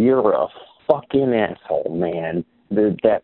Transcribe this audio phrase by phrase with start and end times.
[0.00, 0.48] you're a
[0.88, 2.44] fucking asshole, man.
[2.74, 3.22] Dude, that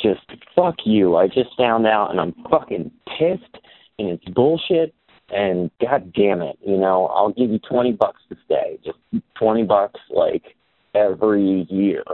[0.00, 0.20] just
[0.54, 1.16] fuck you.
[1.16, 3.58] I just found out and I'm fucking pissed
[3.98, 4.94] and it's bullshit
[5.32, 8.78] and god damn it, you know, I'll give you twenty bucks to stay.
[8.84, 8.98] Just
[9.38, 10.42] twenty bucks like
[10.94, 12.04] every year.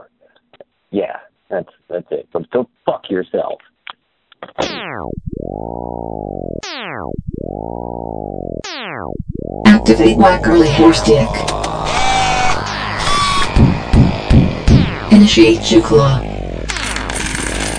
[0.91, 1.19] Yeah,
[1.51, 2.29] that's that's it.
[2.33, 3.61] But go fuck yourself.
[9.67, 11.29] Activate my curly Hair Stick.
[15.11, 16.21] Initiate Juklaw.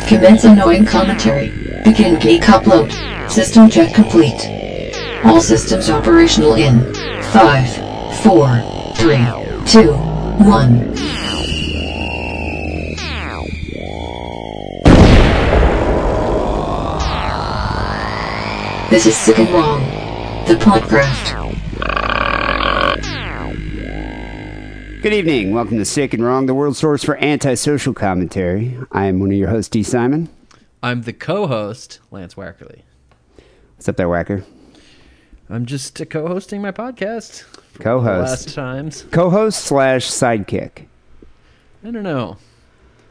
[0.08, 1.50] Commence annoying commentary.
[1.84, 2.92] Begin geek upload.
[3.30, 4.50] System check complete.
[5.24, 6.92] All systems operational in
[7.26, 9.18] 5, 4, 3,
[9.66, 10.90] 2, 1.
[18.90, 19.82] This is Sick and Wrong,
[20.48, 21.49] the podcast.
[25.02, 25.54] Good evening.
[25.54, 28.78] Welcome to Sick and Wrong, the world source for antisocial commentary.
[28.92, 30.28] I am one of your hosts, Dee Simon.
[30.84, 32.82] I'm the co-host, Lance Wackerly.
[33.76, 34.44] What's up there, Whacker?
[35.50, 37.44] I'm just uh, co-hosting my podcast.
[37.44, 38.46] for Co-host.
[38.46, 39.06] the Last times.
[39.12, 40.86] Co-host slash sidekick.
[41.84, 42.38] I don't know.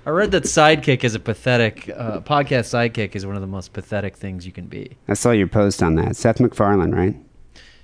[0.05, 2.69] I read that sidekick is a pathetic uh, podcast.
[2.69, 4.97] Sidekick is one of the most pathetic things you can be.
[5.09, 6.17] I saw your post on that.
[6.17, 7.17] Seth MacFarlane, right?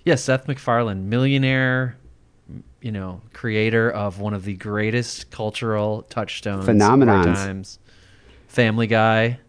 [0.04, 1.96] Yes, Seth MacFarlane, millionaire,
[2.84, 7.24] you know, creator of one of the greatest cultural touchstones, Phenomenons.
[7.34, 7.78] times.
[8.46, 9.40] Family Guy,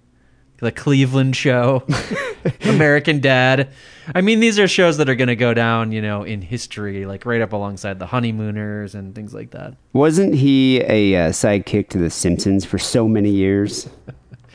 [0.59, 1.83] The Cleveland Show,
[2.61, 3.71] American Dad.
[4.15, 7.05] I mean, these are shows that are going to go down, you know, in history,
[7.05, 9.75] like right up alongside The Honeymooners and things like that.
[9.91, 13.89] Wasn't he a uh, sidekick to The Simpsons for so many years?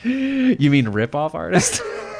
[0.03, 1.79] You mean rip-off artist?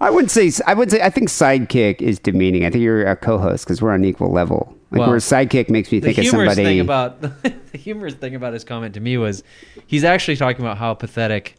[0.00, 0.50] I wouldn't say.
[0.66, 1.00] I would say.
[1.00, 2.64] I think sidekick is demeaning.
[2.64, 4.76] I think you're a co-host because we're on equal level.
[4.90, 6.54] Like Well, where sidekick makes me think of somebody.
[6.64, 9.42] thing about the humorous thing about his comment to me was
[9.86, 11.56] he's actually talking about how pathetic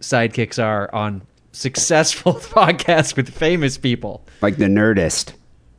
[0.00, 5.32] sidekicks are on successful podcasts with famous people like the Nerdist,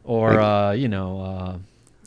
[0.04, 1.58] or uh, you know uh,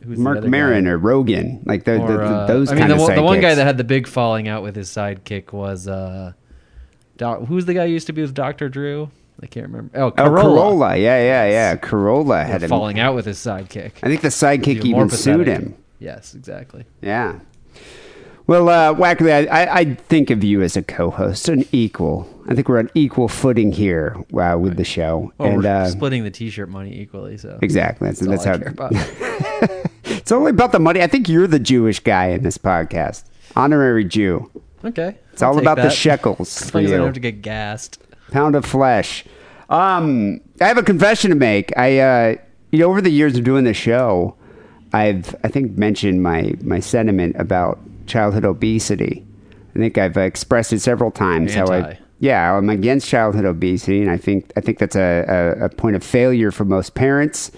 [0.04, 0.91] who's Mark guy?
[0.91, 3.54] or Rogan, like the, the, Or, the- uh, those I mean, the, the one guy
[3.54, 6.32] that had the big falling out with his sidekick was uh,
[7.22, 9.10] doc, who's the guy who used to be with Doctor Drew?
[9.40, 9.96] I can't remember.
[9.98, 10.42] Oh, Oh, Carolla.
[10.42, 11.00] Carolla.
[11.00, 11.76] Yeah, yeah, yeah.
[11.76, 12.68] Carolla had him.
[12.68, 13.92] falling out with his sidekick.
[14.02, 15.76] I think the sidekick Even even sued him.
[15.98, 16.84] Yes, exactly.
[17.00, 17.38] Yeah.
[18.48, 22.28] Well, uh, Wackerly, I, I, think of you as a co-host, an equal.
[22.48, 25.32] I think we're on equal footing here uh, with the show.
[25.38, 27.38] Well, and uh, splitting the T-shirt money equally.
[27.38, 29.78] So exactly, that's, That's, that's, how.
[30.04, 31.00] It's only about the money.
[31.00, 34.50] I think you're the Jewish guy in this podcast, honorary Jew.
[34.84, 35.16] Okay.
[35.32, 36.62] It's all about the shekels.
[36.62, 37.98] As for long as I don't have to get gassed.
[38.31, 39.25] pound of flesh.
[39.69, 41.76] Um, I have a confession to make.
[41.78, 42.34] I, uh,
[42.70, 44.37] you know, over the years of doing the show,
[44.93, 49.25] I've, I think, mentioned my my sentiment about childhood obesity.
[49.75, 51.54] I think I've expressed it several times.
[51.54, 55.64] How I, yeah, I'm against childhood obesity, and I think I think that's a, a,
[55.64, 57.50] a point of failure for most parents,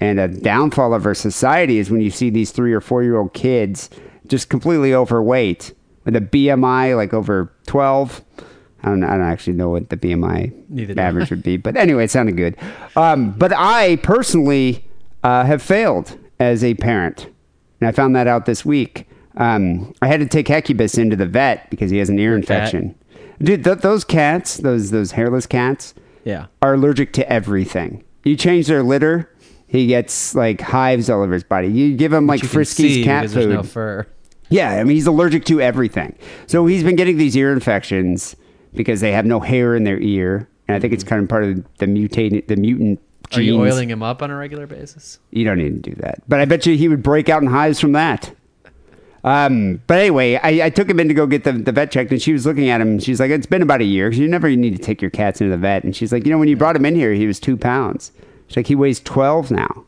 [0.00, 3.18] and a downfall of our society is when you see these three or four year
[3.18, 3.90] old kids
[4.26, 5.74] just completely overweight
[6.08, 8.22] with a BMI like over twelve.
[8.82, 12.04] I don't, I don't actually know what the BMI Neither average would be, but anyway,
[12.04, 12.56] it sounded good.
[12.96, 14.84] Um, but I personally
[15.24, 17.28] uh, have failed as a parent,
[17.80, 19.06] and I found that out this week.
[19.36, 22.40] Um, I had to take Hecubus into the vet because he has an ear Your
[22.42, 22.72] cat?
[22.72, 22.94] infection.
[23.42, 25.92] Dude, th- those cats, those those hairless cats,
[26.24, 26.46] Yeah.
[26.62, 28.02] are allergic to everything.
[28.24, 29.28] You change their litter,
[29.66, 31.66] he gets like hives all over his body.
[31.68, 33.34] You give him like You can Friskies see cat food.
[33.34, 34.06] There's no fur.
[34.50, 36.16] Yeah, I mean he's allergic to everything.
[36.46, 38.34] So he's been getting these ear infections
[38.74, 41.44] because they have no hair in their ear, and I think it's kind of part
[41.44, 43.00] of the mutated, the mutant
[43.34, 43.72] Are you genes.
[43.72, 45.18] oiling him up on a regular basis?
[45.30, 47.48] You don't need to do that, but I bet you he would break out in
[47.48, 48.34] hives from that.
[49.24, 52.12] Um, but anyway, I, I took him in to go get the, the vet checked,
[52.12, 52.88] and she was looking at him.
[52.88, 54.10] And she's like, "It's been about a year.
[54.10, 56.38] you never need to take your cats into the vet." And she's like, "You know,
[56.38, 58.12] when you brought him in here, he was two pounds.
[58.46, 59.84] She's like, he weighs twelve now."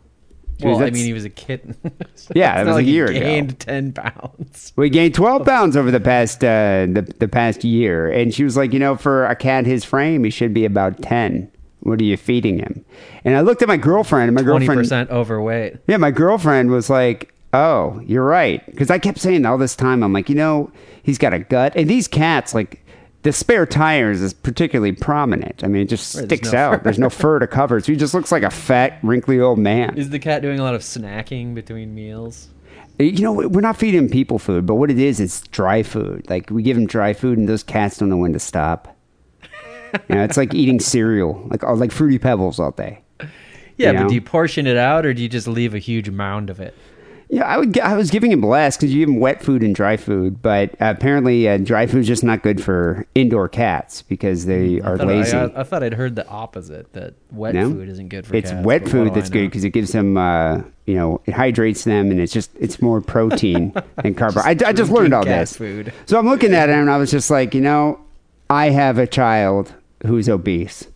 [0.60, 1.76] Goes, Well, I mean, he was a kitten.
[2.34, 3.18] Yeah, it was a like he year ago.
[3.18, 4.72] gained ten pounds.
[4.76, 8.56] We gained 12 pounds over the past uh, the, the past year, and she was
[8.56, 11.50] like, you know, for a cat his frame, he should be about 10.
[11.80, 12.84] What are you feeding him?
[13.24, 15.78] And I looked at my girlfriend, and my girlfriend, percent overweight.
[15.88, 20.04] yeah, my girlfriend was like, oh, you're right, because I kept saying all this time,
[20.04, 20.70] I'm like, you know,
[21.02, 22.84] he's got a gut, and these cats, like.
[23.22, 25.62] The spare tires is particularly prominent.
[25.62, 26.78] I mean, it just Right, there's sticks no out.
[26.78, 26.84] fur.
[26.84, 29.96] There's no fur to cover, so he just looks like a fat, wrinkly old man.
[29.98, 32.48] Is the cat doing a lot of snacking between meals?
[32.98, 36.28] You know, we're not feeding him people food, but what it is, it's dry food.
[36.30, 38.96] Like we give him dry food, and those cats don't know when to stop.
[40.08, 43.02] You know, it's like eating cereal, like uh, like fruity pebbles all day.
[43.76, 46.10] Yeah, You but do you portion it out or do you just leave a huge
[46.10, 46.74] mound of it?
[47.32, 47.78] Yeah, I would.
[47.78, 50.74] I was giving him less because you give him wet food and dry food, but
[50.80, 55.04] apparently uh, dry food is just not good for indoor cats because they are I
[55.04, 55.36] lazy.
[55.36, 57.70] I, I thought I'd heard the opposite that wet No?
[57.70, 58.44] food isn't good for cats.
[58.46, 58.66] it's cats.
[58.66, 62.20] wet food that's good because it gives them, uh, you know, it hydrates them and
[62.20, 63.72] it's just it's more protein
[64.04, 64.66] and carbohydrate.
[64.66, 65.56] I, I just learned all this.
[65.56, 65.92] food.
[66.06, 68.00] So I'm looking at it and I was just like, you know,
[68.48, 69.72] I have a child
[70.04, 70.88] who's obese.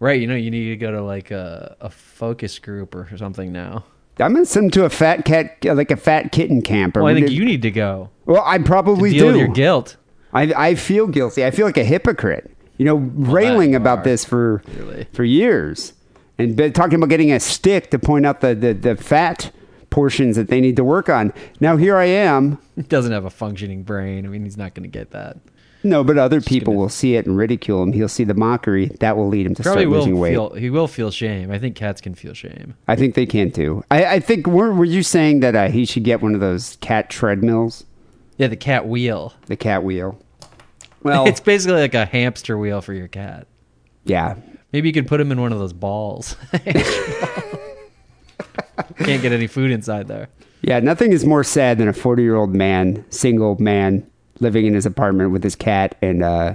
[0.00, 3.52] Right, you know, you need to go to like a, a focus group or something
[3.52, 3.84] now.
[4.18, 6.96] I'm gonna send him to a fat cat, like a fat kitten camp.
[6.96, 9.26] Or Well, I think you need to go Well, I probably deal do.
[9.26, 9.96] with your guilt.
[10.32, 11.44] I I feel guilty.
[11.44, 12.50] I feel like a hypocrite.
[12.78, 14.62] You know, railing you about are, this for
[15.12, 15.94] for years,
[16.38, 19.50] and talking about getting a stick to point out the, the the fat
[19.90, 21.32] portions that they need to work on.
[21.60, 22.58] Now here I am.
[22.76, 24.26] He doesn't have a functioning brain.
[24.26, 25.38] I mean, he's not going to get that.
[25.86, 27.92] No, but other people gonna- will see it and ridicule him.
[27.92, 28.90] He'll see the mockery.
[29.00, 30.32] That will lead him to Probably start will losing weight.
[30.32, 30.50] feel.
[30.54, 31.50] He will feel shame.
[31.50, 32.74] I think cats can feel shame.
[32.88, 33.84] I think they can too.
[33.90, 36.76] I, I think were, were you saying that uh, he should get one of those
[36.80, 37.84] cat treadmills,
[38.36, 39.32] Yeah, the cat wheel.
[39.46, 40.18] the cat wheel?
[41.02, 43.46] Well, it's basically like a hamster wheel for your cat.
[44.04, 44.34] yeah.
[44.72, 46.34] Maybe you could put him in one of those balls.
[48.98, 50.28] Can't get any food inside there.
[50.62, 54.04] Yeah, nothing is more sad than a 40 year old man, single man,
[54.40, 56.54] living in his apartment with his cat and, uh,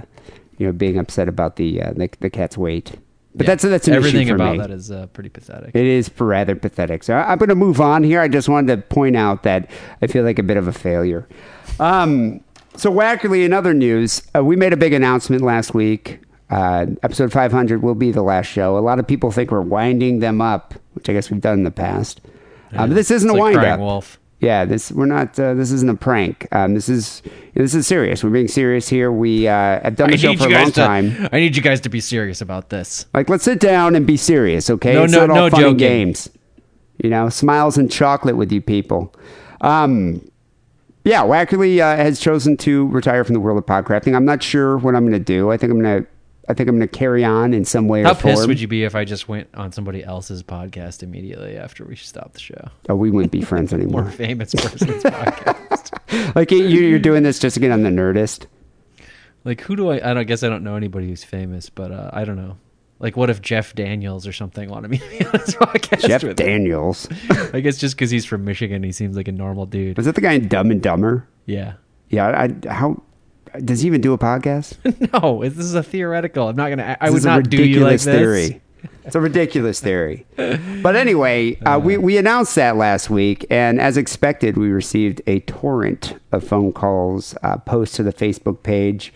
[0.58, 2.92] you know, being upset about the, uh, the, the cat's weight.
[3.34, 3.50] But Yeah.
[3.52, 4.58] that's, that's an Everything issue for about me.
[4.58, 5.74] that is uh, pretty pathetic.
[5.74, 7.02] It is rather pathetic.
[7.02, 8.20] So I- I'm going to move on here.
[8.20, 9.70] I just wanted to point out that
[10.02, 11.26] I feel like a bit of a failure.
[11.80, 12.40] Um,
[12.76, 16.20] so, Wackerly, in other news, uh, we made a big announcement last week.
[16.50, 18.76] Uh, episode 500 will be the last show.
[18.76, 21.64] A lot of people think we're winding them up, which I guess we've done in
[21.64, 22.20] the past.
[22.74, 23.80] Um, this isn't It's a like wind up.
[23.80, 24.18] wolf.
[24.42, 25.38] Yeah, this we're not.
[25.38, 26.48] Uh, this isn't a prank.
[26.50, 27.22] Um, this is
[27.54, 28.24] this is serious.
[28.24, 29.12] We're being serious here.
[29.12, 31.28] We uh, have done the show for a long to, time.
[31.30, 33.06] I need you guys to be serious about this.
[33.14, 34.94] Like, let's sit down and be serious, okay?
[34.94, 35.76] No, it's no, not all no joking.
[35.76, 36.28] games.
[37.00, 39.14] You know, smiles and chocolate with you people.
[39.60, 40.28] Um,
[41.04, 44.16] yeah, Wackerly uh, has chosen to retire from the world of podcrafting.
[44.16, 45.52] I'm not sure what I'm going to do.
[45.52, 46.08] I think I'm going to.
[46.48, 48.30] I think I'm going to carry on in some way How or form.
[48.30, 51.84] How pissed would you be if I just went on somebody else's podcast immediately after
[51.84, 52.68] we stopped the show?
[52.88, 54.02] Oh, we wouldn't be friends anymore.
[54.02, 56.34] More famous person's podcast.
[56.34, 58.46] like you, you're doing this just to get on the Nerdist.
[59.44, 60.10] Like who do I?
[60.10, 62.56] I don't guess I don't know anybody who's famous, but uh, I don't know.
[62.98, 66.06] Like what if Jeff Daniels or something wanted me to be on his podcast?
[66.06, 66.36] Jeff?
[66.36, 67.08] Daniels.
[67.52, 69.96] I guess just because he's from Michigan, he seems like a normal dude.
[69.96, 71.26] Was that the guy in Dumb and Dumber?
[71.46, 71.74] Yeah.
[72.08, 72.48] Yeah.
[72.64, 73.02] I, how
[73.64, 74.76] does he even do a podcast?
[75.12, 76.48] No, this is a theoretical.
[76.48, 76.96] I'm not gonna.
[77.00, 78.14] I This would not do you like ridiculous this.
[78.16, 78.62] theory.
[79.04, 80.26] It's a ridiculous theory.
[80.36, 85.40] But anyway, uh, we, we announced that last week, and as expected, we received a
[85.40, 89.12] torrent of phone calls, uh, posts to the Facebook page.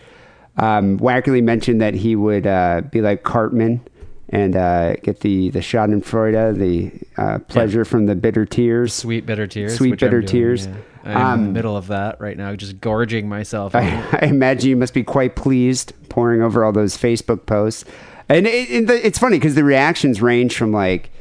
[0.57, 3.81] Um, Wackerly mentioned that he would uh, be like Cartman
[4.29, 6.91] and uh, get the, the Schadenfreude, the
[7.21, 8.93] uh, pleasure from the bitter tears.
[8.93, 9.75] Sweet bitter tears.
[9.77, 10.65] Sweet bitter doing, tears.
[10.67, 10.75] yeah.
[11.07, 13.75] I'm in Um, the middle of that right now, just gorging myself.
[13.75, 13.81] I,
[14.21, 17.85] I imagine you must be quite pleased poring over all those Facebook posts.
[18.29, 21.11] And it, it, it's funny because the reactions range from like,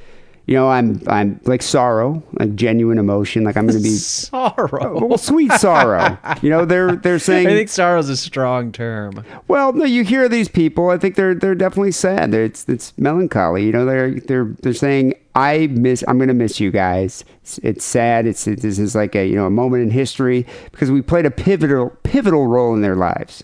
[0.46, 5.00] you know, I'm I'm like sorrow, like genuine emotion, like I'm going to be sorrow.
[5.00, 6.16] Oh, well, sweet sorrow.
[6.40, 9.24] You know, they're they're saying I think sorrow is a strong term.
[9.48, 10.90] well, no, you hear these people.
[10.90, 12.32] I think they're they're definitely sad.
[12.32, 13.64] It's it's melancholy.
[13.64, 16.04] You know, they're they're they're saying, I miss.
[16.06, 17.24] I'm going to miss you guys.
[17.42, 18.26] It's, it's sad.
[18.26, 21.26] It's it, this is like a you know a moment in history because we played
[21.26, 23.42] a pivotal pivotal role in their lives,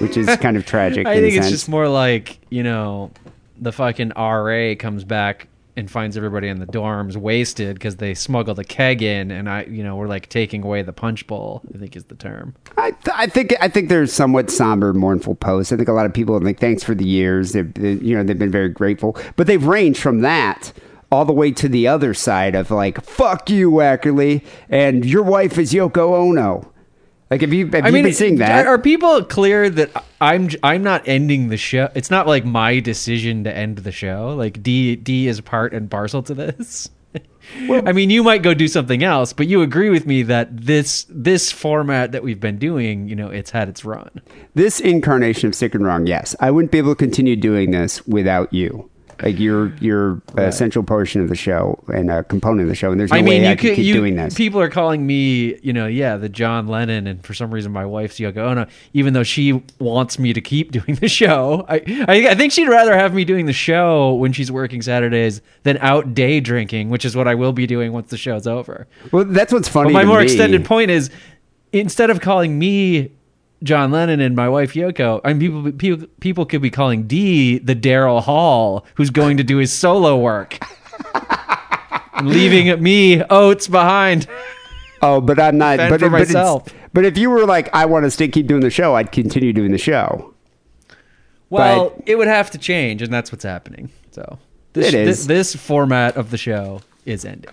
[0.00, 1.06] which is kind of tragic.
[1.06, 1.50] I think it's sense.
[1.50, 3.10] just more like you know,
[3.58, 8.58] the fucking RA comes back and finds everybody in the dorms wasted because they smuggled
[8.58, 11.62] a keg in, and I, you know, we're like taking away the punch bowl.
[11.74, 12.54] I think is the term.
[12.76, 15.72] I, th- I think I think there's somewhat somber, mournful posts.
[15.72, 18.16] I think a lot of people are like, "Thanks for the years." They've, they, you
[18.16, 20.72] know, they've been very grateful, but they've ranged from that
[21.10, 25.58] all the way to the other side of like, "Fuck you, Wackerly," and your wife
[25.58, 26.70] is Yoko Ono.
[27.34, 28.64] Like, have you have I you mean, been seeing that?
[28.68, 31.88] are people clear that I'm I'm not ending the show?
[31.96, 34.36] It's not like my decision to end the show.
[34.36, 36.90] Like Dee Dee is part and parcel to this.
[37.68, 41.06] I mean, you might go do something else, but you agree with me that this
[41.08, 44.10] this format that we've been doing, you know, it's had its run.
[44.54, 48.06] this incarnation of Sick and Wrong, yes, I wouldn't be able to continue doing this
[48.06, 48.90] without you.
[49.24, 52.74] Like you're you're a uh, essential portion of the show and a component of the
[52.74, 54.34] show, and there's no I mean, way you I could could keep you doing this.
[54.34, 57.86] people are calling me, you know, yeah, the John Lennon, and for some reason my
[57.86, 61.64] wife's Yoko Ono, oh, even though she wants me to keep doing the show.
[61.70, 65.40] I, I I think she'd rather have me doing the show when she's working Saturdays
[65.62, 68.86] than out day drinking, which is what I will be doing once the show's over.
[69.10, 69.88] well, that's what's funny.
[69.88, 70.24] But my to more me.
[70.24, 71.08] extended point is,
[71.72, 73.10] instead of calling me
[73.64, 77.58] John Lennon and my wife Yoko, I mean, people people people could be calling Dee
[77.58, 80.58] the Daryl Hall who's going to do his solo work.
[82.22, 84.26] leaving me Oates behind.
[85.02, 85.78] Oh, but I'm not.
[85.78, 86.68] Fend but, for but it's- myself.
[86.92, 89.52] but if you were like, I want to stay, keep doing the show, I'd continue
[89.52, 90.32] doing the show.
[91.50, 93.90] Well, But- it would have to change, and that's what's happening.
[94.12, 94.38] So
[94.72, 95.26] this, It is.
[95.26, 97.50] This, this format of the show is ending.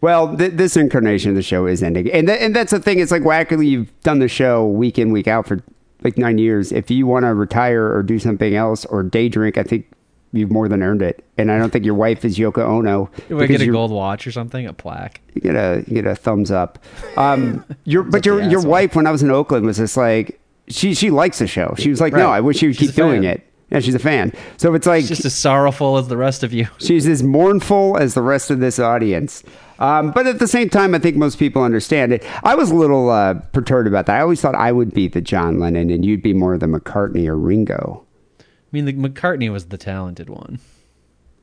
[0.00, 2.98] Well, th- this incarnation of the show is ending, and th- and that's the thing.
[3.00, 5.62] It's like Wackerly, you've done the show week in, week out for
[6.02, 6.72] like nine years.
[6.72, 9.90] If you want to retire or do something else or day drink, I think
[10.32, 11.24] you've more than earned it.
[11.36, 13.10] And I don't think your wife is Yoko Ono.
[13.28, 14.66] Do I get a gold watch or something?
[14.66, 15.20] A plaque?
[15.34, 16.78] You get a you get a thumbs up.
[17.16, 18.70] Um, your but your your asshole.
[18.70, 21.74] wife when I was in Oakland was just like she she likes the show.
[21.78, 23.46] She was like, no, I wish you would She's keep doing it.
[23.70, 24.32] Yeah, she's a fan.
[24.56, 26.66] So it's like Just as sorrowful as the rest of you.
[26.78, 29.44] She's as mournful as the rest of this audience.
[29.78, 32.24] Um, but at the same time, I think most people understand it.
[32.42, 34.16] I was a little uh, perturbed about that.
[34.16, 37.28] I always thought I would be the John Lennon and you'd be more the McCartney
[37.28, 38.04] or Ringo.
[38.40, 40.58] I mean, the McCartney was the talented one.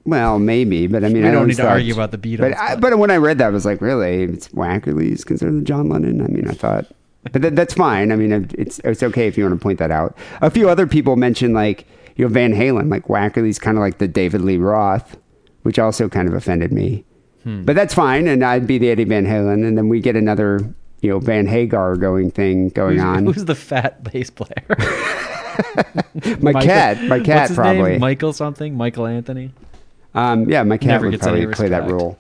[0.06, 2.58] Well, maybe, but I mean, We I don't need to argue about the Beatles, But,
[2.58, 4.24] I, but- but when I read that, I was like, really?
[4.24, 6.22] It's Wackerly's considered the John Lennon?
[6.22, 6.86] I mean, I thought,
[7.32, 8.12] but that, that's fine.
[8.12, 10.18] I mean, it's it's okay if you want to point that out.
[10.42, 11.86] A few other people mentioned like
[12.18, 15.18] you know Van Halen, like Wackerly's kind of like the David Lee Roth,
[15.64, 17.06] which also kind of offended me.
[17.44, 17.64] Hmm.
[17.64, 20.60] But that's fine, and I'd be the Eddie Van Halen, and then we get another
[21.02, 23.26] you know Van Hagar going thing going Who's, on.
[23.26, 24.66] who's the fat bass player?
[26.42, 27.92] my Michael- cat, my cat What's his probably.
[27.92, 28.00] Name?
[28.02, 28.76] Michael something?
[28.76, 29.52] Michael Anthony?
[30.14, 32.18] Um, yeah, my cat Never would probably play that role.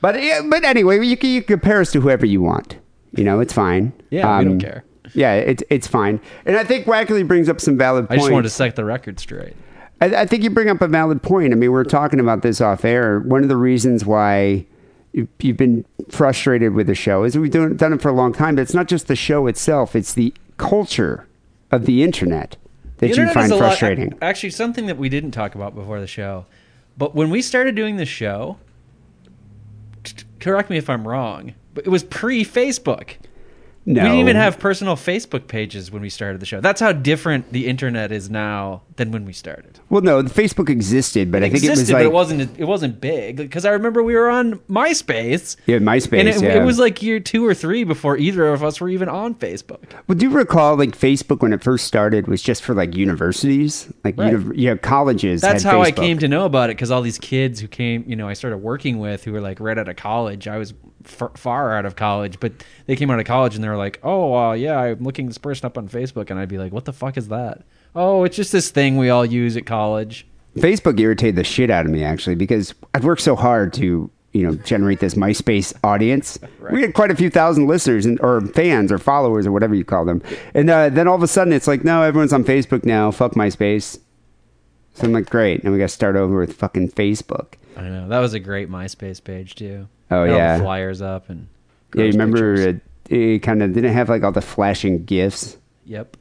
[0.00, 2.78] But yeah, but anyway, you can, you can compare us to whoever you want.
[3.16, 3.92] You know, it's fine.
[4.10, 4.84] Yeah, we don't Um, care.
[5.12, 6.20] Yeah, it's it's fine.
[6.46, 8.22] And I think Wackerly brings up some valid points.
[8.22, 9.54] I just wanted to set the record straight.
[10.00, 11.52] I, I think you bring up a valid point.
[11.52, 13.20] I mean, we are talking about this off air.
[13.20, 14.64] One of the reasons why
[15.12, 18.32] you- you've been frustrated with the show is we've done, done it for a long
[18.32, 18.56] time.
[18.56, 21.26] But it's not just the show itself; it's the culture
[21.70, 22.56] of the internet
[22.98, 24.14] that The you internet find is a lot- frustrating.
[24.22, 26.46] actually, something that we didn't talk about before the show.
[26.96, 28.56] But when we started doing the show,
[30.02, 33.10] t- correct me if I'm wrong, but it was pre Facebook.
[33.86, 36.60] No, We didn't even have personal Facebook pages when we started the show.
[36.60, 39.78] That's how different the internet is now than when we started.
[39.90, 42.58] Well, no, Facebook existed, but I think existed, it was like but it wasn't.
[42.60, 45.56] It wasn't big because I remember we were on MySpace.
[45.66, 46.20] yeah, MySpace.
[46.20, 46.62] and it, yeah.
[46.62, 49.82] it was like year two or three before either of us were even on Facebook.
[50.06, 53.92] Well, do you recall like Facebook when it first started was just for like universities,
[54.04, 54.32] like Right.
[54.32, 55.40] uni- yeah, colleges.
[55.40, 58.16] That's how I came to know about it because all these kids who came, you
[58.16, 60.48] know, I started working with who were like right out of college.
[60.48, 60.72] I was
[61.06, 62.52] f- far out of college, but
[62.86, 65.38] they came out of college and they were like, "Oh, uh, yeah, I'm looking this
[65.38, 67.62] person up on Facebook," and I'd be like, "What the fuck is that?"
[67.94, 70.26] Oh, it's just this thing we all use at college.
[70.56, 74.42] Facebook irritated the shit out of me actually because I'd worked so hard to you
[74.42, 76.38] know generate this MySpace audience.
[76.70, 79.84] We had quite a few thousand listeners and or fans or followers or whatever you
[79.84, 80.22] call them,
[80.54, 83.10] and uh, then all of a sudden it's like no, everyone's on Facebook now.
[83.10, 83.98] Fuck MySpace.
[84.94, 87.54] So I'm like, great, and we got to start over with fucking Facebook.
[87.76, 89.88] I know that was a great MySpace page too.
[90.14, 90.58] Oh, Had all the yeah.
[90.60, 91.48] flyers up and
[91.94, 92.80] Yeah, you remember pictures.
[93.08, 95.56] it, it kind of didn't have like all the flashing gifs.
[95.86, 96.16] Yep.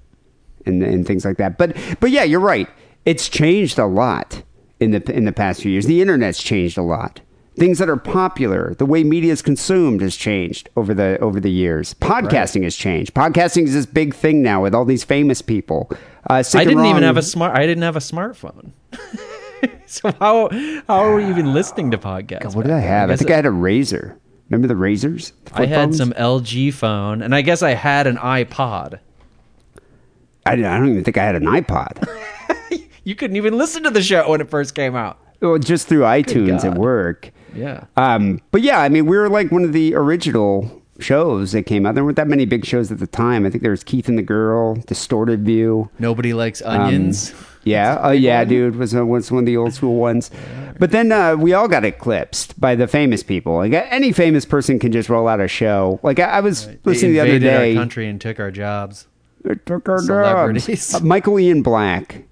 [0.65, 1.57] and, and things like that.
[1.57, 2.67] But but yeah, you're right.
[3.05, 4.43] It's changed a lot
[4.79, 5.85] in the in the past few years.
[5.85, 7.21] The internet's changed a lot.
[7.55, 11.51] Things that are popular, the way media is consumed has changed over the over the
[11.51, 11.93] years.
[11.95, 13.13] Podcasting has changed.
[13.13, 15.89] Podcasting is this big thing now with all these famous people.
[16.29, 17.55] Uh, I didn't even have a smart.
[17.55, 18.71] I didn't have a smartphone.
[19.85, 20.49] so how
[20.87, 22.55] how are we even listening to podcasts?
[22.55, 23.09] What did I have?
[23.09, 24.17] I guess think I had a razor.
[24.49, 25.33] Remember the razors?
[25.45, 25.97] The I had phones?
[25.97, 28.99] some LG phone, and I guess I had an iPod.
[30.45, 32.07] I, I don't even think I had an iPod.
[33.05, 35.19] You couldn't even listen to the show when it first came out.
[35.41, 36.77] well, just through iTunes at God.
[36.77, 37.31] work.
[37.53, 37.83] Yeah.
[37.97, 41.85] Um, but yeah, I mean, we were like one of the original shows that came
[41.85, 41.93] out.
[41.95, 43.45] There weren't that many big shows at the time.
[43.45, 45.89] I think there was Keith and the Girl, Distorted View.
[45.99, 47.33] Nobody likes Um, onions.
[47.65, 50.29] Yeah, oh yeah, dude was uh, was one of the old school ones.
[50.79, 53.55] But then uh, we all got eclipsed by the famous people.
[53.55, 55.99] Like any famous person can just roll out a show.
[56.03, 57.73] Like I, I was They listening the other day.
[57.75, 59.07] our country and took our jobs.
[59.45, 60.93] They took our jobs.
[60.95, 62.23] Uh, Michael Ian Black.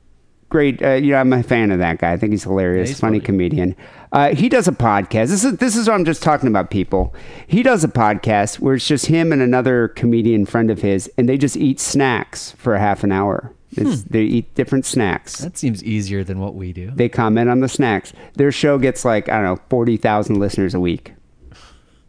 [0.50, 0.84] Great.
[0.84, 2.12] Uh, you know, I'm a fan of that guy.
[2.12, 2.90] I think he's hilarious.
[2.90, 3.26] Yeah, he's funny, funny.
[3.26, 3.76] comedian.
[4.12, 5.30] Uh, he does a podcast.
[5.30, 7.16] This is this is what I'm just talking about people.
[7.48, 11.30] He does a podcast where it's just him and another comedian friend of his, and
[11.30, 13.54] they just eat snacks for a half an hour.
[13.74, 15.38] It's, They eat different snacks.
[15.38, 16.92] That seems easier than what we do.
[16.94, 18.12] They comment on the snacks.
[18.36, 21.14] Their show gets like I don't know forty thousand listeners a week.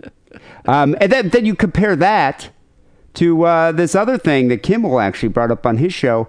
[0.64, 2.50] Um, and then then you compare that
[3.14, 6.28] to uh, this other thing that Kimmel actually brought up on his show.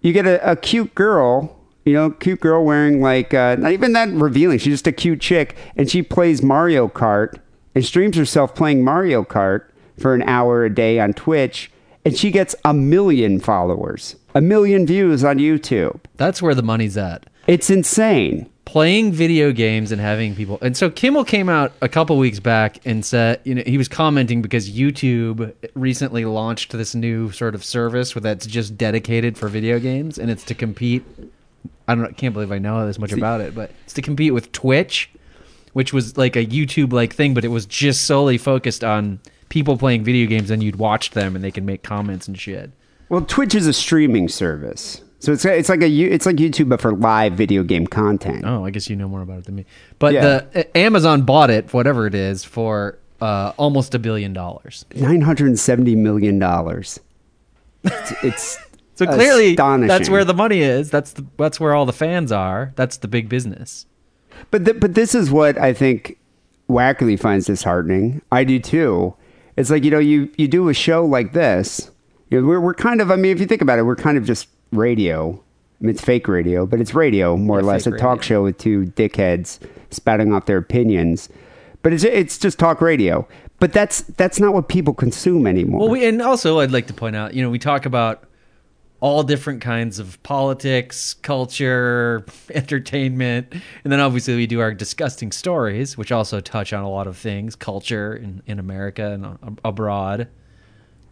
[0.00, 1.55] You get a, a cute girl,
[1.86, 4.58] you know, cute girl wearing like uh, not even that revealing.
[4.58, 7.40] She's just a cute chick, and she plays Mario Kart
[7.74, 9.64] and streams herself playing Mario Kart
[9.98, 11.70] for an hour a day on Twitch,
[12.04, 16.00] and she gets a million followers, a million views on YouTube.
[16.16, 17.26] That's where the money's at.
[17.46, 18.50] It's insane.
[18.66, 20.58] playing video games and having people.
[20.60, 23.88] And so Kimmel came out a couple weeks back and said, you know, he was
[23.88, 29.48] commenting because YouTube recently launched this new sort of service where that's just dedicated for
[29.48, 31.04] video games and it's to compete.
[31.88, 34.32] I don't know, can't believe I know this much about it, but it's to compete
[34.34, 35.10] with Twitch,
[35.72, 39.76] which was like a YouTube like thing, but it was just solely focused on people
[39.76, 42.70] playing video games and you'd watch them and they can make comments and shit.
[43.08, 46.80] Well, Twitch is a streaming service, so it's it's like a it's like YouTube but
[46.80, 48.44] for live video game content.
[48.44, 49.66] Oh, I guess you know more about it than me.
[50.00, 50.40] But Yeah.
[50.52, 54.84] the uh, Amazon bought it, whatever it is, for uh, almost a billion dollars.
[54.94, 56.98] Nine hundred seventy million dollars.
[57.84, 58.58] It's, it's
[58.96, 60.90] So clearly, that's where the money is.
[60.90, 62.72] That's the, that's where all the fans are.
[62.76, 63.84] That's the big business.
[64.50, 66.18] But th- but this is what I think
[66.68, 68.22] Wackerly finds disheartening.
[68.32, 69.14] I do too.
[69.56, 71.90] It's like you know you you do a show like this.
[72.30, 74.16] You know, we're we're kind of I mean if you think about it, we're kind
[74.16, 75.32] of just radio.
[75.32, 77.86] I mean, it's fake radio, but it's radio more or less.
[77.86, 78.22] A talk radio.
[78.22, 79.58] show with two dickheads
[79.90, 81.28] spouting off their opinions.
[81.82, 83.28] But it's it's just talk radio.
[83.58, 85.80] But that's that's not what people consume anymore.
[85.80, 88.25] Well, we, and also I'd like to point out, you know, we talk about
[89.06, 93.46] all different kinds of politics, culture, entertainment,
[93.84, 97.16] and then obviously we do our disgusting stories, which also touch on a lot of
[97.16, 100.26] things, culture in, in America and abroad.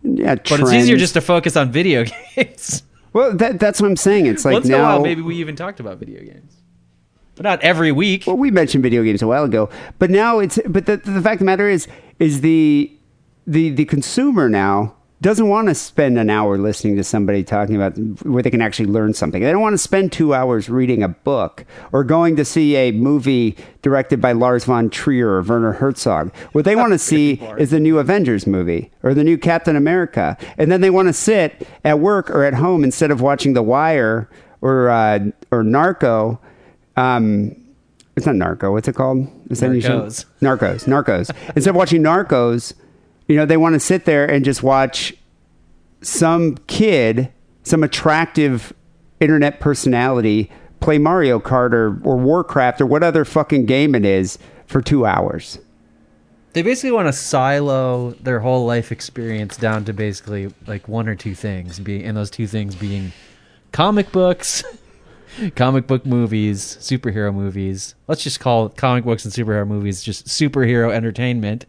[0.02, 2.82] yeah, But it's easier just to focus on video games.
[3.12, 3.32] well.
[3.36, 4.26] That, that's what I'm saying.
[4.26, 6.56] It's like Once in now a while, maybe we even talked about video games,
[7.36, 8.24] but not every week.
[8.26, 9.70] Well, we mentioned video games a while ago,
[10.00, 11.86] but now it's but the, the fact of the matter is
[12.18, 12.90] is the
[13.46, 17.96] the the consumer now doesn't want to spend an hour listening to somebody talking about
[18.24, 19.42] where they can actually learn something.
[19.42, 22.92] They don't want to spend 2 hours reading a book or going to see a
[22.92, 26.34] movie directed by Lars von Trier or Werner Herzog.
[26.52, 30.36] What they want to see is the new Avengers movie or the new Captain America.
[30.58, 33.62] And then they want to sit at work or at home instead of watching The
[33.62, 34.28] Wire
[34.60, 36.40] or uh, or Narco
[36.96, 37.56] um,
[38.16, 38.72] it's not Narco.
[38.72, 39.28] What's it called?
[39.50, 40.02] Is that a new show?
[40.02, 40.26] Narcos.
[40.40, 40.84] Narcos.
[40.86, 41.30] Narcos.
[41.56, 42.74] Instead of watching Narcos,
[43.28, 45.14] you know, they want to sit there and just watch
[46.02, 48.72] some kid, some attractive
[49.20, 54.38] internet personality play Mario Kart or, or Warcraft or what other fucking game it is
[54.66, 55.58] for two hours.
[56.52, 61.16] They basically want to silo their whole life experience down to basically like one or
[61.16, 63.12] two things, be and those two things being
[63.72, 64.62] comic books,
[65.56, 67.96] comic book movies, superhero movies.
[68.06, 71.66] Let's just call comic books and superhero movies just superhero entertainment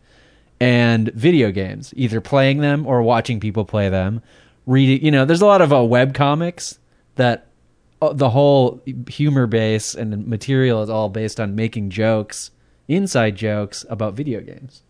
[0.59, 4.21] and video games, either playing them or watching people play them.
[4.65, 6.79] Reading, you know, there's a lot of uh, web comics
[7.15, 7.47] that
[8.01, 12.51] uh, the whole humor base and material is all based on making jokes,
[12.87, 14.81] inside jokes about video games.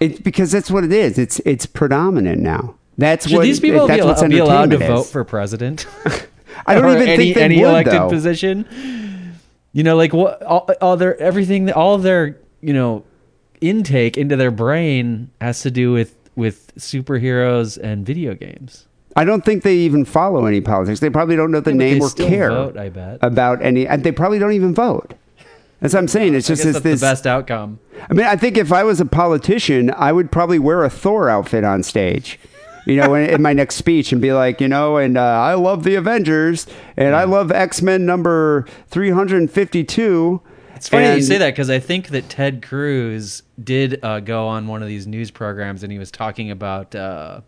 [0.00, 1.18] It's because that's what it is.
[1.18, 2.76] It's it's predominant now.
[2.98, 5.24] That's Should what these people that's be, what's al- be allowed to entertainment vote for
[5.24, 5.86] president?
[6.66, 8.08] I don't even any, think they any would, elected though.
[8.08, 8.66] position.
[9.72, 13.04] You know, like what all, all their everything, all their you know
[13.62, 18.86] intake into their brain has to do with with superheroes and video games.
[19.14, 21.00] I don't think they even follow any politics.
[21.00, 23.18] They probably don't know the Yeah, name or care vote, I bet.
[23.20, 23.86] about any.
[23.86, 25.12] And they probably don't even vote.
[25.80, 26.34] That's what I'm saying.
[26.34, 27.00] It's just guess this.
[27.00, 27.80] the best outcome.
[28.08, 31.28] I mean, I think if I was a politician, I would probably wear a Thor
[31.28, 32.38] outfit on stage.
[32.86, 35.54] You know, in, in my next speech, and be like, you know, and uh, I
[35.54, 40.40] love the Avengers, and I love X Men number three hundred and fifty-two.
[40.82, 44.48] It's funny that you say that because I think that Ted Cruz did uh, go
[44.48, 47.42] on one of these news programs and he was talking about uh,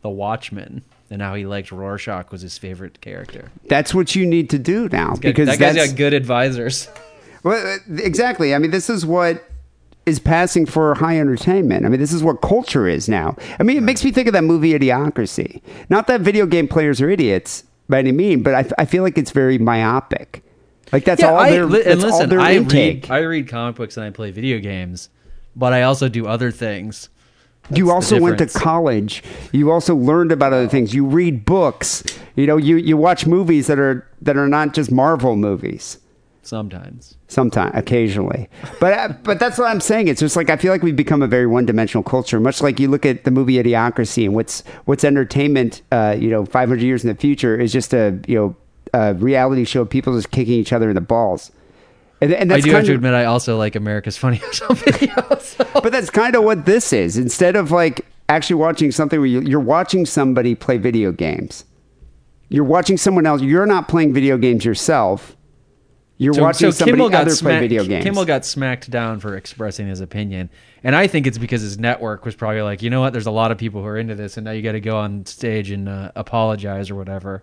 [0.00, 3.50] the Watchmen and how he liked Rorschach was his favorite character.
[3.68, 6.88] That's what you need to do now Good- because that guy's got good advisors.
[7.42, 8.54] Well, uh, exactly.
[8.54, 9.44] I mean, this is what
[10.06, 11.84] is passing for high entertainment.
[11.84, 13.36] I mean, this is what culture is now.
[13.60, 15.60] I mean, it makes me think of that movie Idiocracy.
[15.90, 19.18] Not that video game players are idiots by any mean, but I, I feel like
[19.18, 20.42] it's very myopic.
[20.92, 23.02] Like that's all I, their, li- that's and all listen, their I intake.
[23.04, 25.08] read I read comic books and I play video games,
[25.56, 27.08] but I also do other things.
[27.70, 29.22] you also went to college.
[29.52, 30.94] You also learned about other things.
[30.94, 32.04] You read books.
[32.36, 35.98] You know, you, you watch movies that are that are not just Marvel movies.
[36.42, 37.16] Sometimes.
[37.28, 40.08] Sometimes, occasionally, but uh, but that's what I'm saying.
[40.08, 42.38] It's just like I feel like we've become a very one-dimensional culture.
[42.38, 45.80] Much like you look at the movie Idiocracy and what's what's entertainment.
[45.90, 48.56] Uh, you know, 500 years in the future is just a you know
[48.94, 51.50] a reality show of people just kicking each other in the balls.
[52.20, 54.62] And, and I that's do have kind to of, admit I also like America's Funniest
[54.62, 55.58] Home Videos.
[55.82, 57.18] but that's kind of what this is.
[57.18, 61.64] Instead of like actually watching something where you, you're watching somebody play video games,
[62.48, 63.42] you're watching someone else.
[63.42, 65.36] You're not playing video games yourself.
[66.16, 68.04] You're watching somebody other play video games.
[68.04, 70.48] Kimmel got smacked down for expressing his opinion,
[70.84, 73.12] and I think it's because his network was probably like, you know what?
[73.12, 74.96] There's a lot of people who are into this, and now you got to go
[74.96, 77.42] on stage and uh, apologize or whatever.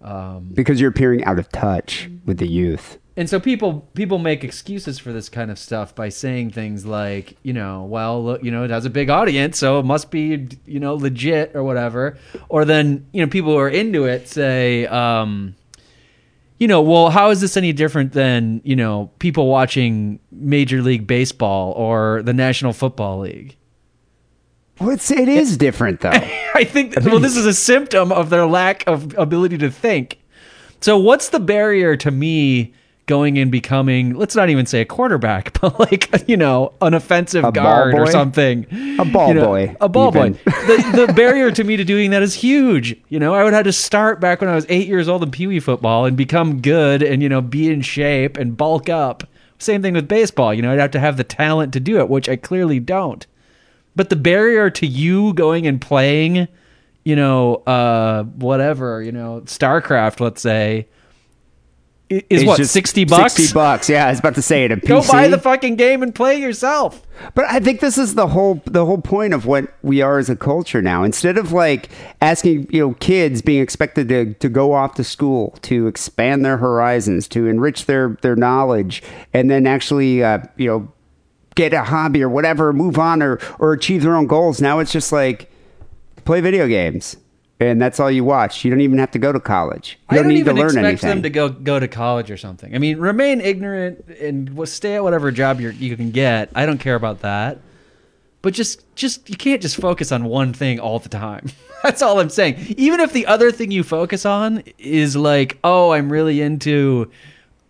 [0.00, 2.98] Um, because you're appearing out of touch with the youth.
[3.16, 7.36] and so people people make excuses for this kind of stuff by saying things like
[7.42, 10.78] you know well you know it has a big audience so it must be you
[10.78, 12.16] know legit or whatever
[12.48, 15.56] or then you know people who are into it say um
[16.60, 21.08] you know well how is this any different than you know people watching major league
[21.08, 23.56] baseball or the national football league
[24.80, 26.10] Well, it's, it is different though.
[26.54, 30.18] I think well, this is a symptom of their lack of ability to think.
[30.80, 32.74] So, what's the barrier to me
[33.06, 34.14] going and becoming?
[34.14, 38.06] Let's not even say a quarterback, but like you know, an offensive A guard or
[38.08, 38.66] something.
[39.00, 40.34] A ball You know, boy, a ball even.
[40.34, 40.40] boy.
[40.44, 42.96] The, the barrier to me to doing that is huge.
[43.08, 45.30] You know, I would have to start back when I was eight years old in
[45.32, 49.24] pee wee football and become good and you know be in shape and bulk up.
[49.58, 50.54] Same thing with baseball.
[50.54, 53.26] You know, I'd have to have the talent to do it, which I clearly don't
[53.98, 56.48] but the barrier to you going and playing
[57.04, 60.88] you know uh whatever you know starcraft let's say
[62.10, 63.90] is It's what 60 bucks 60 bucks.
[63.90, 64.72] Yeah, I was about to say it.
[64.72, 64.88] A PC.
[64.88, 67.02] go buy the fucking game and play yourself
[67.34, 70.30] But I think this is the whole the whole point of what we are as
[70.30, 71.02] a culture now.
[71.02, 71.90] Instead of like
[72.22, 76.56] asking, you know, kids being expected to, to go off to school, to expand their
[76.56, 79.02] horizons, to enrich their their knowledge,
[79.34, 80.92] and then actually, uh, you know,
[81.58, 84.62] get a hobby or whatever, move on or or achieve their own goals.
[84.62, 85.50] Now it's just like
[86.24, 87.16] play video games,
[87.60, 88.64] and that's all you watch.
[88.64, 89.98] You don't even have to go to college.
[90.10, 91.08] You I don't need even to learn expect anything.
[91.10, 92.74] them to go go to college or something.
[92.74, 96.50] I mean, remain ignorant and stay at whatever job you you can get.
[96.54, 97.58] I don't care about that.
[98.40, 101.50] But just just you can't just focus on one thing all the time.
[101.82, 102.74] That's all I'm saying.
[102.78, 107.10] Even if the other thing you focus on is like, "Oh, I'm really into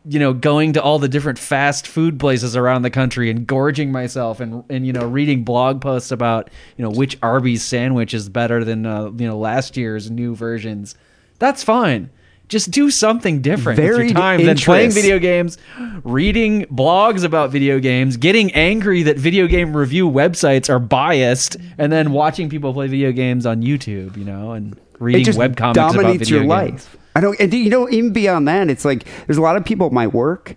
[0.08, 3.92] you know, going to all the different fast food places around the country and gorging
[3.92, 8.28] myself and and you know, reading blog posts about, you know, which Arby's sandwich is
[8.28, 10.94] better than uh, you know, last year's new versions.
[11.38, 12.10] That's fine.
[12.48, 15.58] Just do something different with Varied your time than playing video games,
[16.02, 21.92] reading blogs about video games, getting angry that video game review websites are biased, and
[21.92, 25.94] then watching people play video games on YouTube, you know, and reading it just webcomics
[25.94, 26.48] about video your games.
[26.48, 26.96] life.
[27.18, 29.88] I don't, and you know, even beyond that, it's like there's a lot of people
[29.88, 30.54] at my work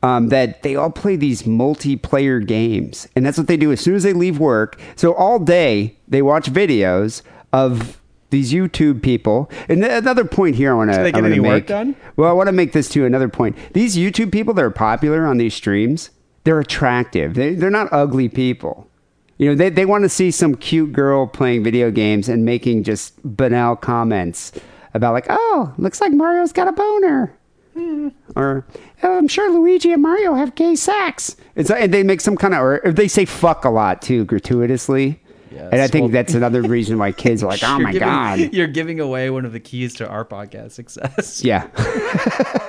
[0.00, 3.96] um, that they all play these multiplayer games, and that's what they do as soon
[3.96, 4.80] as they leave work.
[4.94, 7.22] So all day they watch videos
[7.52, 8.00] of
[8.30, 9.50] these YouTube people.
[9.68, 10.98] And th- another point here, I want to.
[10.98, 11.96] they get any work done?
[12.14, 13.04] Well, I want to make this too.
[13.04, 16.10] Another point: these YouTube people that are popular on these streams,
[16.44, 17.34] they're attractive.
[17.34, 18.88] They, they're not ugly people.
[19.36, 22.84] You know, they, they want to see some cute girl playing video games and making
[22.84, 24.52] just banal comments
[24.94, 27.36] about like, oh, looks like Mario's got a boner.
[27.74, 28.08] Hmm.
[28.36, 28.64] Or
[29.02, 31.36] oh, I'm sure Luigi and Mario have gay sex.
[31.56, 35.20] It's and they make some kind of or they say fuck a lot too gratuitously.
[35.50, 38.06] Yes, and I think well- that's another reason why kids are like, oh my giving-
[38.08, 38.38] god.
[38.52, 41.42] You're giving away one of the keys to our podcast success.
[41.44, 41.68] Yeah.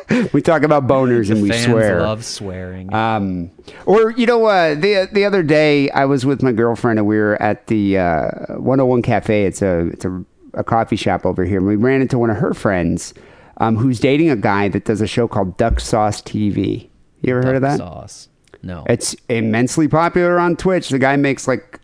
[0.34, 2.02] we talk about boners and we swear.
[2.02, 2.94] love swearing.
[2.94, 3.52] Um,
[3.86, 7.18] or you know, uh, the the other day I was with my girlfriend and we
[7.18, 9.46] were at the uh, 101 Cafe.
[9.46, 10.24] It's a it's a,
[10.56, 11.58] a coffee shop over here.
[11.60, 13.14] And we ran into one of her friends
[13.58, 16.90] um, who's dating a guy that does a show called Duck Sauce TV.
[17.22, 17.78] You ever heard of that?
[17.78, 18.30] Sauce.
[18.64, 18.84] No.
[18.90, 20.90] It's immensely popular on Twitch.
[20.90, 21.80] The guy makes like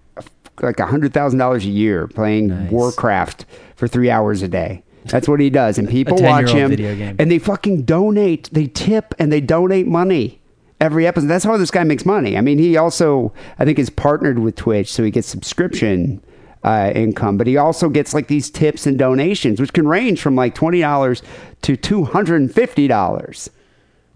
[0.61, 2.71] like a hundred thousand dollars a year playing Nice.
[2.71, 4.83] Warcraft for three hours a day.
[5.05, 7.15] That's what he does, and people 10-year-old watch him, video game.
[7.17, 8.49] and they fucking donate.
[8.51, 10.39] They tip and they donate money
[10.79, 11.27] every episode.
[11.27, 12.37] That's how this guy makes money.
[12.37, 16.23] I mean, he also I think is partnered with Twitch, so he gets subscription
[16.63, 20.35] uh, income, but he also gets like these tips and donations, which can range from
[20.35, 21.21] like twenty dollars
[21.63, 23.49] to two hundred and fifty dollars.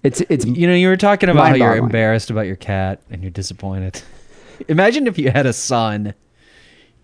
[0.04, 3.24] It's it's You know, you were talking about how you're embarrassed about your cat and
[3.24, 4.02] you're disappointed.
[4.68, 6.14] Imagine if you had a son,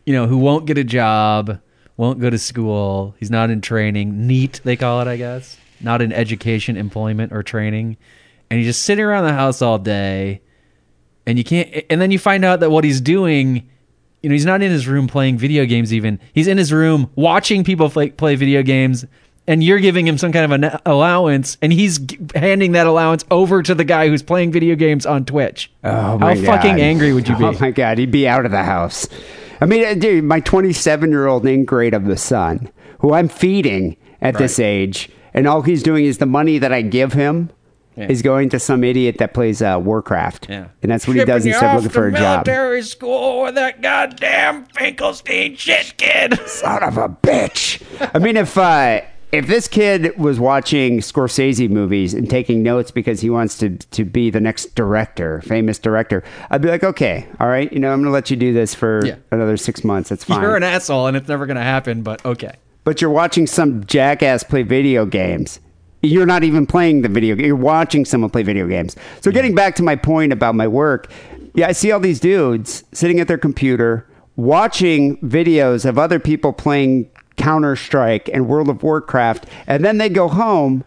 [0.06, 1.60] you know, who won't get a job,
[1.97, 6.01] won't go to school, he's not in training, NEET they call it, I guess, not
[6.01, 7.97] in education, employment, or training,
[8.49, 10.41] and he's just sitting around the house all day,
[11.25, 13.67] and you can't, and then you find out that what he's doing.
[14.21, 15.93] You know, he's not in his room playing video games.
[15.93, 19.05] Even he's in his room watching people play, play video games,
[19.47, 23.25] and you're giving him some kind of an allowance, and he's g- handing that allowance
[23.31, 25.71] over to the guy who's playing video games on Twitch.
[25.84, 26.79] Oh How my fucking God.
[26.79, 27.43] angry would you be?
[27.45, 29.07] Oh my god, he'd be out of the house.
[29.60, 33.97] I mean, uh, dude, my 27 year old ingrate of the son, who I'm feeding
[34.21, 37.49] at this age, and all he's doing is the money that I give him
[37.97, 38.08] Yeah.
[38.10, 40.47] is going to some idiot that plays uh, Warcraft.
[40.49, 40.67] Yeah.
[40.82, 42.45] and that's what he does instead of looking for a job.
[42.47, 46.39] Military school with that goddamn Finkelstein shit kid.
[46.47, 47.82] Son of a bitch.
[48.15, 49.01] I mean, if uh,
[49.34, 54.06] if this kid was watching Scorsese movies and taking notes because he wants to to
[54.06, 57.99] be the next director, famous director, I'd be like, okay, all right, you know, I'm
[58.01, 59.15] gonna let you do this for Yeah.
[59.32, 60.10] another six months.
[60.10, 60.41] That's fine.
[60.41, 62.04] You're an asshole, and it's never gonna happen.
[62.04, 62.54] But okay.
[62.86, 65.60] but you're watching some jackass play video games.
[66.01, 67.35] You're not even playing the video.
[67.35, 68.95] You're watching someone play video games.
[69.21, 71.11] So getting back to my point about my work,
[71.53, 76.53] yeah, I see all these dudes sitting at their computer watching videos of other people
[76.53, 80.83] playing Counter Strike and World of Warcraft, and then they go home,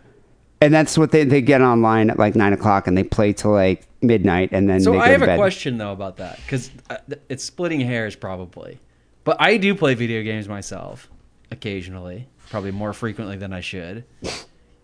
[0.60, 3.52] and that's what they they get online at like nine o'clock, and they play till
[3.52, 6.70] like midnight, and then So they go I have a question though about that because
[6.90, 6.98] uh,
[7.28, 8.80] it's splitting hairs probably,
[9.24, 11.10] but I do play video games myself
[11.50, 14.04] occasionally, probably more frequently than I should.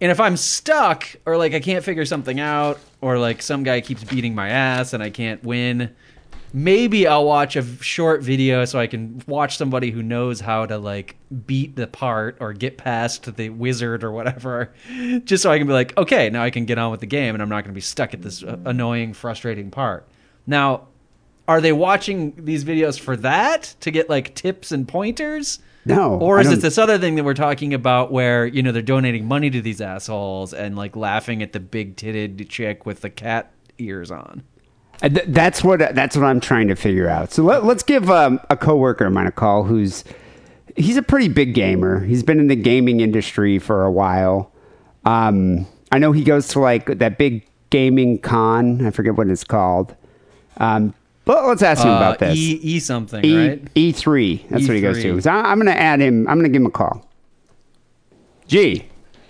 [0.00, 3.80] And if I'm stuck or like I can't figure something out or like some guy
[3.80, 5.94] keeps beating my ass and I can't win,
[6.52, 10.78] maybe I'll watch a short video so I can watch somebody who knows how to
[10.78, 14.72] like beat the part or get past the wizard or whatever,
[15.24, 17.34] just so I can be like, okay, now I can get on with the game
[17.34, 20.08] and I'm not going to be stuck at this uh, annoying, frustrating part.
[20.46, 20.88] Now,
[21.46, 25.58] are they watching these videos for that to get like tips and pointers?
[25.94, 28.82] No, Or is it this other thing that we're talking about where, you know, they're
[28.82, 33.10] donating money to these assholes and like laughing at the big titted chick with the
[33.10, 34.42] cat ears on?
[35.02, 37.32] Uh, th- that's what that's what I'm trying to figure out.
[37.32, 40.04] So let, let's give um, a coworker of mine a call who's
[40.76, 42.04] he's a pretty big gamer.
[42.04, 44.52] He's been in the gaming industry for a while.
[45.04, 48.86] Um, I know he goes to like that big gaming con.
[48.86, 49.96] I forget what it's called.
[50.58, 50.94] Um,
[51.30, 52.36] but let's ask him about Uh, this.
[52.38, 53.74] E, e something, E right?
[53.74, 54.48] E3.
[54.48, 55.20] That's what he goes to.
[55.20, 56.26] So I, I'm going to add him.
[56.26, 57.08] I'm going to give him a call.
[58.48, 58.86] G.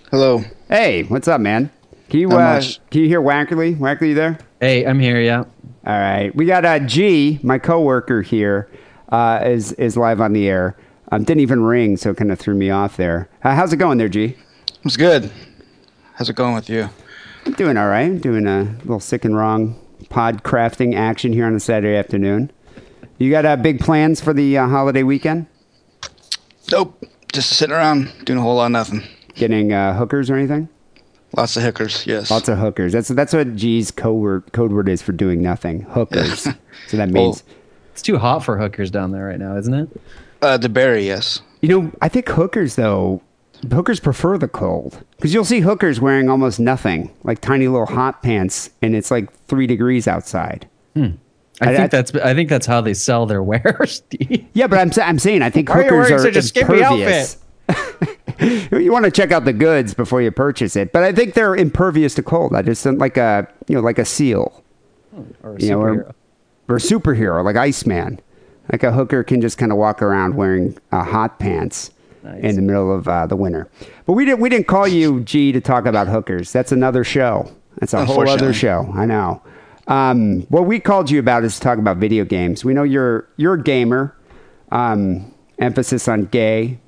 [0.09, 0.43] Hello.
[0.67, 1.69] Hey, what's up, man?
[2.09, 2.59] Can you uh,
[2.89, 3.77] can you hear Wackerly?
[3.77, 4.39] Wackerly, you there?
[4.59, 5.43] Hey, I'm here, yeah.
[5.85, 8.67] All right, we got uh, G, my coworker here,
[9.09, 10.75] uh, is is live on the air.
[11.11, 13.29] Um, didn't even ring, so it kind of threw me off there.
[13.43, 14.35] Uh, how's it going there, G?
[14.83, 15.31] It's good.
[16.15, 16.89] How's it going with you?
[17.45, 18.05] I'm doing all right.
[18.05, 19.79] I'm doing a little sick and wrong
[20.11, 22.51] pod crafting action here on a Saturday afternoon.
[23.17, 25.47] You got uh, big plans for the uh, holiday weekend?
[26.71, 27.03] Nope.
[27.33, 29.03] Just sitting around doing a whole lot of nothing.
[29.35, 30.67] Getting uh, hookers or anything?
[31.37, 32.29] Lots of hookers, yes.
[32.29, 32.91] Lots of hookers.
[32.91, 35.83] That's that's what G's code word, code word is for doing nothing.
[35.83, 36.41] Hookers.
[36.87, 37.43] so that means
[37.93, 40.01] It's too hot for hookers down there right now, isn't it?
[40.41, 41.41] uh, the berry, yes.
[41.61, 43.21] You know, I think hookers though,
[43.71, 48.21] hookers prefer the cold because you'll see hookers wearing almost nothing, like tiny little hot
[48.23, 50.67] pants, and it's like three degrees outside.
[50.95, 51.01] I,
[51.61, 54.03] I- think I- that's I think that's how they sell their wares.
[54.09, 54.45] Steve.
[54.53, 57.37] Yeah, but I'm I'm saying I think Why hookers wearing are such a skimpy impervious.
[58.71, 61.55] you want to check out the goods before you purchase it, but I think they're
[61.55, 62.55] impervious to cold.
[62.55, 64.63] I just like a you know like a seal
[65.43, 66.13] or a You know, or- superhero.
[66.67, 68.19] or a superhero like Iceman.
[68.71, 71.91] Like a hooker can just kind of walk around wearing uh, hot pants
[72.23, 72.43] Nice.
[72.43, 73.67] in the middle of uh, the winter.
[74.05, 76.51] But we didn't we didn't call you G to talk about hookers.
[76.51, 77.51] That's another show.
[77.79, 78.89] That's a whole other show.
[78.93, 79.41] I know.
[79.87, 82.63] Um, what we called you about is to talk about video games.
[82.63, 84.15] We know you're you're a gamer.
[84.71, 86.77] Um, emphasis on gay.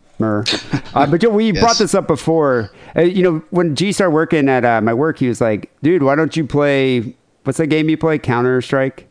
[0.96, 1.60] Uh, but we Yes.
[1.62, 2.70] brought this up before.
[2.96, 6.02] Uh, you know, when G started working at uh, my work, he was like, "Dude,
[6.04, 7.16] why don't you play?
[7.44, 8.20] What's that game you play?
[8.20, 9.10] Counter Strike."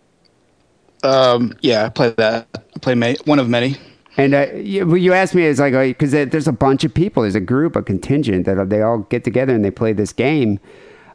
[1.02, 2.46] Um, yeah, I play that.
[2.54, 3.76] I play ma- one of many.
[4.16, 7.34] And uh, you, you asked me, it's like, because there's a bunch of people, there's
[7.34, 10.60] a group, a contingent that they all get together and they play this game.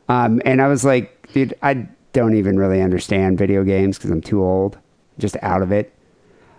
[0.09, 4.21] Um, and I was like, dude, I don't even really understand video games because I'm
[4.21, 4.77] too old,
[5.19, 5.93] just out of it.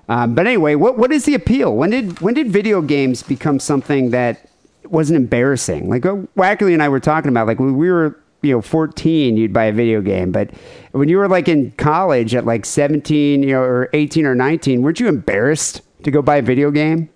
[0.09, 1.77] Um, but anyway, what what is the appeal?
[1.77, 4.49] When did when did video games become something that
[4.85, 5.91] wasn't embarrassing?
[5.91, 9.37] Like uh, Wackerly and I were talking about, like when we were you know 14,
[9.37, 10.51] you'd buy a video game, but
[10.93, 14.81] when you were like in college at like 17, you know, or 18 or 19,
[14.81, 17.09] weren't you embarrassed to go buy a video game?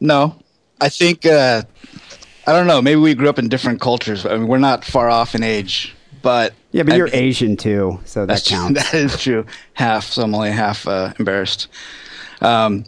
[0.00, 0.36] No,
[0.80, 1.62] I think uh,
[2.46, 2.80] I don't know.
[2.80, 4.24] Maybe we grew up in different cultures.
[4.26, 8.00] I mean, we're not far off in age, but Yeah, but I you're Asian too,
[8.04, 8.82] so that counts.
[8.82, 9.44] That is true.
[9.74, 11.68] Half, so I'm only half uh, embarrassed.
[12.40, 12.84] Um,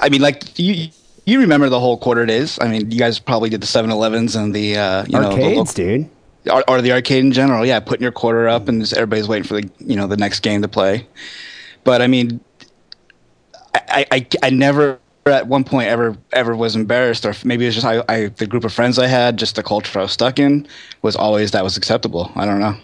[0.00, 0.88] I mean, like you.
[1.26, 2.58] You remember the whole quarter days?
[2.60, 5.56] I mean, you guys probably did the 7-Elevens and the uh, you know the Arcades,
[5.58, 6.10] local- dude.
[6.50, 7.64] or, or the arcade in general.
[7.64, 10.40] Yeah, putting your quarter up and just everybody's waiting for the you know the next
[10.40, 11.06] game to play.
[11.84, 12.40] But I mean,
[13.74, 17.86] I I, I never at one point ever ever was embarrassed, or maybe it's just
[17.86, 20.66] I, I the group of friends I had, just the culture I was stuck in
[21.02, 22.32] was always that was acceptable.
[22.34, 22.76] I don't know.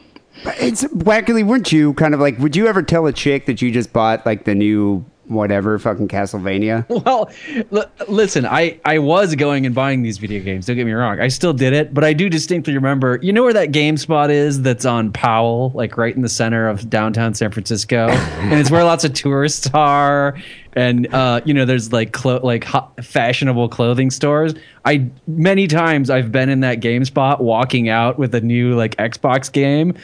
[0.58, 2.38] It's Wackerly, weren't you kind of like?
[2.38, 6.08] Would you ever tell a chick that you just bought like the new whatever fucking
[6.08, 6.84] Castlevania?
[7.06, 7.30] Well,
[7.72, 10.66] l- listen, I, I was going and buying these video games.
[10.66, 11.20] Don't get me wrong.
[11.20, 13.18] I still did it, but I do distinctly remember.
[13.22, 16.68] You know where that game spot is that's on Powell, like right in the center
[16.68, 20.36] of downtown San Francisco, and it's where lots of tourists are.
[20.76, 24.54] And uh, you know, there's like clo- like hot, fashionable clothing stores.
[24.84, 28.94] I many times I've been in that game spot, walking out with a new like
[28.96, 29.94] Xbox game,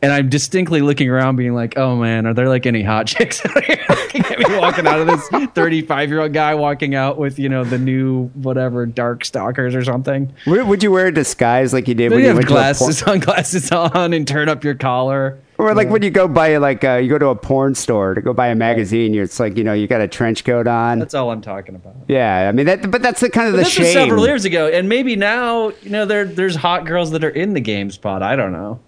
[0.00, 3.44] and I'm distinctly looking around, being like, "Oh man, are there like any hot chicks
[3.44, 7.38] out here?" looking at walking out of this 35 year old guy walking out with
[7.38, 10.32] you know the new whatever dark stalkers or something.
[10.46, 12.74] Would, would you wear a disguise like you did when you have went to a
[13.04, 15.38] porn- glasses on, on, and turn up your collar.
[15.62, 18.20] Or like when you go buy like uh, you go to a porn store to
[18.20, 20.98] go buy a magazine, you it's like you know you got a trench coat on.
[20.98, 21.94] That's all I'm talking about.
[22.08, 23.94] yeah, I mean that, but that's the kind of the this was shame.
[23.94, 27.54] several years ago, and maybe now you know there there's hot girls that are in
[27.54, 28.22] the game spot.
[28.22, 28.80] I don't know.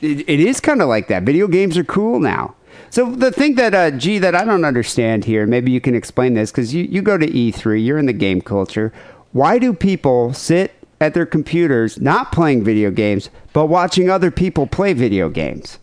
[0.00, 1.24] it, it is kind of like that.
[1.24, 2.54] Video games are cool now.
[2.90, 6.34] So the thing that, uh, G, that I don't understand here, maybe you can explain
[6.34, 8.92] this because you, you go to E3, you're in the game culture.
[9.32, 14.66] Why do people sit at their computers not playing video games, but watching other people
[14.66, 15.78] play video games?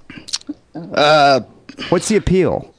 [0.75, 1.41] Uh,
[1.89, 2.73] What's the appeal?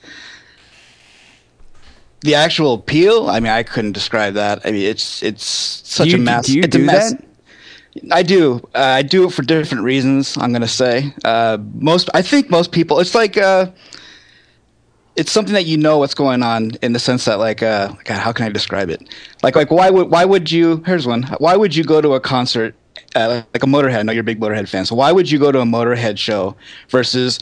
[2.25, 4.62] the actual appeal, I mean, I couldn't describe that.
[4.64, 6.47] I mean, it's it's such you, a mess.
[6.47, 7.12] Do you it's do a mess.
[7.12, 7.25] that?
[8.11, 8.66] I do.
[8.75, 10.37] Uh, I do it for different reasons.
[10.38, 12.09] I'm gonna say uh, most.
[12.14, 12.99] I think most people.
[12.99, 13.70] It's like uh,
[15.16, 18.18] it's something that you know what's going on in the sense that like uh, God,
[18.18, 19.07] how can I describe it?
[19.42, 20.83] Like like why would why would you?
[20.87, 21.25] Here's one.
[21.38, 22.75] Why would you go to a concert?
[23.14, 23.98] Uh, like a Motorhead.
[23.98, 24.87] I know you're a big Motorhead fan.
[24.87, 26.57] So why would you go to a Motorhead show
[26.88, 27.38] versus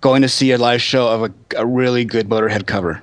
[0.00, 3.02] going to see a live show of a, a really good Motorhead cover?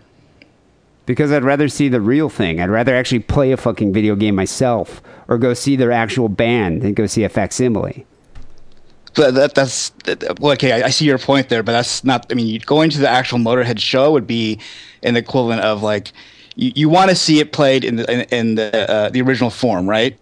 [1.06, 2.62] Because I'd rather see the real thing.
[2.62, 6.82] I'd rather actually play a fucking video game myself or go see their actual band
[6.82, 8.06] than go see a facsimile.
[9.16, 9.92] But that, that's
[10.40, 10.72] well, okay.
[10.72, 12.26] I, I see your point there, but that's not.
[12.32, 14.60] I mean, going to the actual Motorhead show would be
[15.04, 16.12] an equivalent of like
[16.56, 19.50] you, you want to see it played in the in, in the uh, the original
[19.50, 20.18] form, right?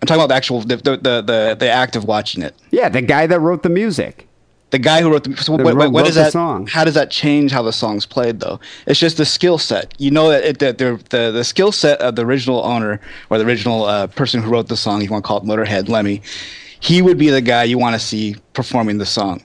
[0.00, 2.54] I'm talking about the actual the the, the the the act of watching it.
[2.70, 4.26] Yeah, the guy that wrote the music.
[4.70, 6.32] The guy who wrote the so That what, wrote- what, wrote is the that?
[6.32, 6.66] song.
[6.66, 8.60] How does that change how the song's played though?
[8.86, 9.94] It's just the skill set.
[9.98, 13.38] You know that it, that the the, the skill set of the original owner or
[13.38, 16.20] the original uh, person who wrote the song, you want to call it Motorhead, Lemmy,
[16.80, 19.42] he would be the guy you want to see performing the song.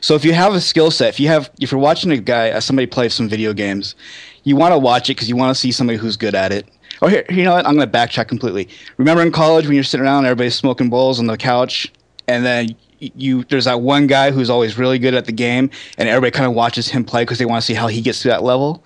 [0.00, 2.50] So if you have a skill set, if you have, if you're watching a guy,
[2.50, 3.96] uh, somebody play some video games,
[4.44, 6.66] you want to watch it because you want to see somebody who's good at it.
[7.00, 7.66] Oh, here, you know what?
[7.66, 8.68] I'm going to backtrack completely.
[8.96, 11.92] Remember in college when you're sitting around, everybody's smoking bowls on the couch,
[12.26, 16.08] and then you there's that one guy who's always really good at the game, and
[16.08, 18.28] everybody kind of watches him play because they want to see how he gets to
[18.28, 18.82] that level.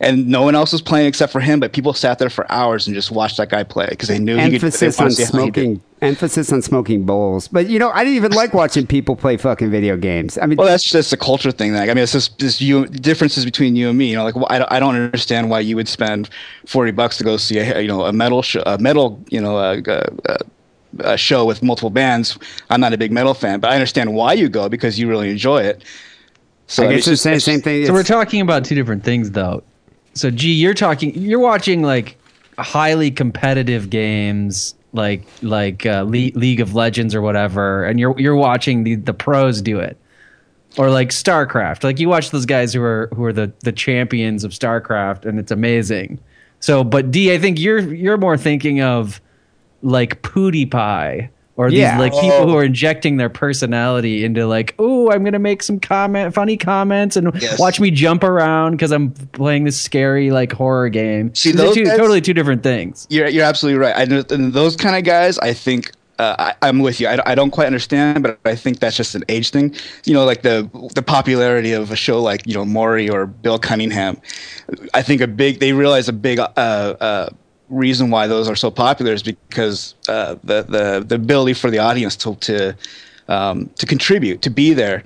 [0.00, 2.86] And no one else was playing except for him, but people sat there for hours
[2.88, 4.72] and just watched that guy play because they knew he could.
[4.72, 5.28] they emphasis on to he did.
[5.28, 9.38] smoking emphasis on smoking bowls but you know i didn't even like watching people play
[9.38, 11.72] fucking video games i mean Well, that's just a culture thing.
[11.72, 14.10] Like, I mean, it's just this you differences between you and me.
[14.10, 16.28] You know, like wh- I don't, I don't understand why you would spend
[16.66, 19.56] forty bucks to go see a you know a metal show, a metal you know
[19.58, 19.80] a,
[20.28, 20.38] a,
[21.14, 22.36] a show with multiple bands.
[22.68, 25.30] I'm not a big metal fan, but I understand why you go because you really
[25.30, 25.84] enjoy it.
[26.66, 29.30] So i guess it's the same same thing So we're talking about two different things,
[29.30, 29.62] though.
[30.14, 32.16] So, G, you're talking, you're watching like
[32.58, 38.36] highly competitive games, like like uh, Le- League of Legends or whatever, and you're you're
[38.36, 39.96] watching the the pros do it,
[40.78, 41.84] or like StarCraft.
[41.84, 45.38] Like you watch those guys who are who are the the champions of StarCraft, and
[45.38, 46.20] it's amazing.
[46.60, 49.20] So, but Dee, I think you're you're more thinking of
[49.82, 51.98] like PewDiePie or these Yeah.
[51.98, 56.34] like people who are injecting their personality into like, oh, I'm gonna make some comment,
[56.34, 57.58] funny comments, and Yes.
[57.58, 61.34] watch me jump around because I'm playing this scary like horror game.
[61.34, 63.06] See, those two, totally two different things.
[63.10, 63.94] You're you're absolutely right.
[63.96, 64.02] I
[64.34, 65.92] and those kind of guys, I think.
[66.16, 67.08] Uh, I, I'm with you.
[67.08, 69.74] I, I don't quite understand, but I think that's just an age thing.
[70.04, 73.58] You know, like the the popularity of a show like you know Maury or Bill
[73.58, 74.18] Cunningham.
[74.94, 77.30] I think a big they realize a big uh, uh,
[77.68, 81.78] reason why those are so popular is because uh, the the the ability for the
[81.78, 82.76] audience to to
[83.28, 85.04] um, to contribute to be there.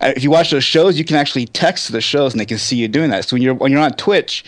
[0.00, 2.58] Uh, If you watch those shows, you can actually text the shows and they can
[2.58, 3.24] see you doing that.
[3.24, 4.44] So when you're when you're on Twitch,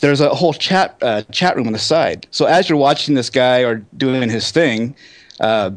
[0.00, 2.26] there's a whole chat uh, chat room on the side.
[2.30, 4.96] So as you're watching this guy or doing his thing,
[5.40, 5.70] uh,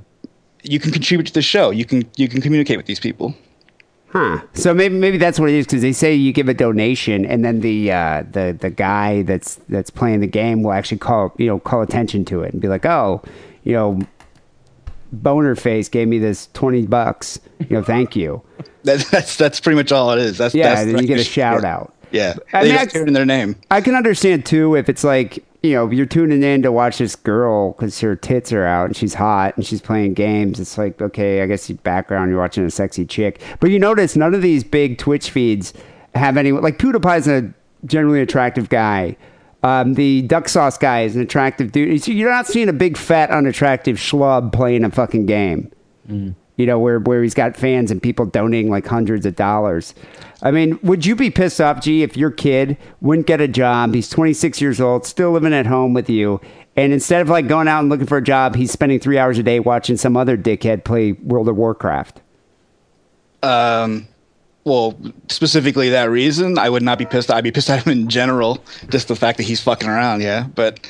[0.63, 1.71] you can contribute to the show.
[1.71, 3.35] You can you can communicate with these people.
[4.09, 4.41] Huh.
[4.53, 7.43] So maybe maybe that's what it is because they say you give a donation and
[7.43, 11.47] then the uh, the the guy that's that's playing the game will actually call you
[11.47, 13.21] know call attention to it and be like, oh,
[13.63, 13.99] you know,
[15.11, 17.39] boner face gave me this twenty bucks.
[17.59, 18.41] You know, thank you.
[18.83, 20.37] That, that's that's pretty much all it is.
[20.37, 21.93] That's Yeah, that's then you get a shout out.
[22.11, 23.57] Yeah, I mean, I- in their name.
[23.69, 27.15] I can understand too if it's like you know you're tuning in to watch this
[27.15, 30.59] girl because her tits are out and she's hot and she's playing games.
[30.59, 34.15] It's like okay, I guess you background you're watching a sexy chick, but you notice
[34.15, 35.73] none of these big Twitch feeds
[36.15, 37.53] have any like PewDiePie's a
[37.85, 39.17] generally attractive guy.
[39.63, 42.07] Um, the duck sauce guy is an attractive dude.
[42.07, 45.71] You're not seeing a big fat unattractive schlub playing a fucking game.
[46.57, 49.93] You know, where where he's got fans and people donating like hundreds of dollars.
[50.41, 53.93] I mean, would you be pissed off, G, if your kid wouldn't get a job?
[53.95, 56.41] He's 26 years old, still living at home with you,
[56.77, 59.39] and instead of like going out and looking for a job, he's spending three hours
[59.39, 62.21] a day watching some other dickhead play World of Warcraft.
[63.41, 64.07] Um,
[64.63, 64.95] well,
[65.27, 67.31] specifically that reason, I would not be pissed.
[67.31, 70.21] I'd be pissed at him in general, just the fact that he's fucking around.
[70.21, 70.87] Yeah, but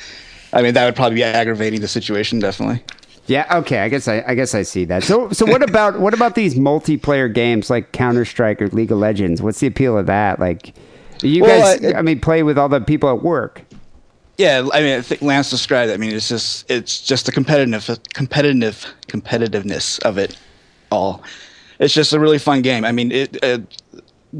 [0.51, 2.84] I mean that would probably be aggravating the situation, definitely.
[3.28, 3.80] Yeah, okay.
[3.80, 5.03] I guess I, I guess I see that.
[5.03, 8.97] So so what about what about these multiplayer games like Counter Strike or League of
[8.97, 9.41] Legends?
[9.41, 10.39] What's the appeal of that?
[10.39, 10.73] Like,
[11.21, 13.61] you Well, guys, I- I mean, play with all the people at work.
[14.38, 15.95] Yeah, I mean, I think Lance described it.
[15.95, 20.38] I mean, it's just it's just the competitive competitive competitiveness of it
[20.91, 21.23] all.
[21.80, 22.86] It's just a really fun game.
[22.86, 23.43] I mean, it.
[23.43, 23.59] Uh,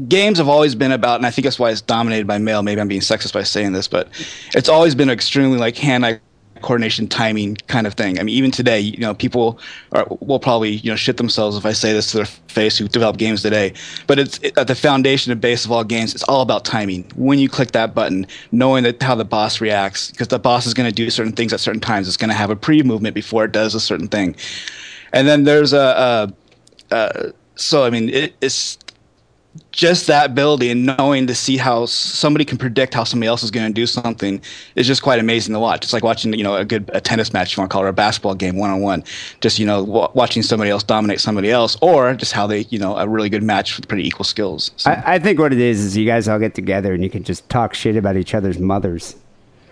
[0.06, 2.62] games have always been about, and I think that's why it's dominated by male.
[2.62, 4.08] Maybe I'm being sexist by saying this, but
[4.54, 6.20] it's always been extremely like hand-eye
[6.62, 8.18] coordination, timing kind of thing.
[8.18, 9.58] I mean, even today, you know, people
[9.92, 12.88] are, will probably you know shit themselves if I say this to their face who
[12.88, 13.72] develop games today.
[14.06, 16.14] But it's it, at the foundation and base of all games.
[16.14, 17.04] It's all about timing.
[17.16, 20.74] When you click that button, knowing that how the boss reacts, because the boss is
[20.74, 22.08] going to do certain things at certain times.
[22.08, 24.36] It's going to have a pre-movement before it does a certain thing,
[25.12, 26.32] and then there's a.
[26.90, 28.78] a, a so I mean, it, it's
[29.72, 33.50] just that ability and knowing to see how somebody can predict how somebody else is
[33.50, 34.40] going to do something
[34.74, 35.84] is just quite amazing to watch.
[35.84, 37.88] It's like watching, you know, a good a tennis match, you want to call it,
[37.88, 39.04] a basketball game one on one.
[39.40, 42.78] Just you know, w- watching somebody else dominate somebody else, or just how they, you
[42.78, 44.70] know, a really good match with pretty equal skills.
[44.76, 47.10] So I, I think what it is is you guys all get together and you
[47.10, 49.14] can just talk shit about each other's mothers.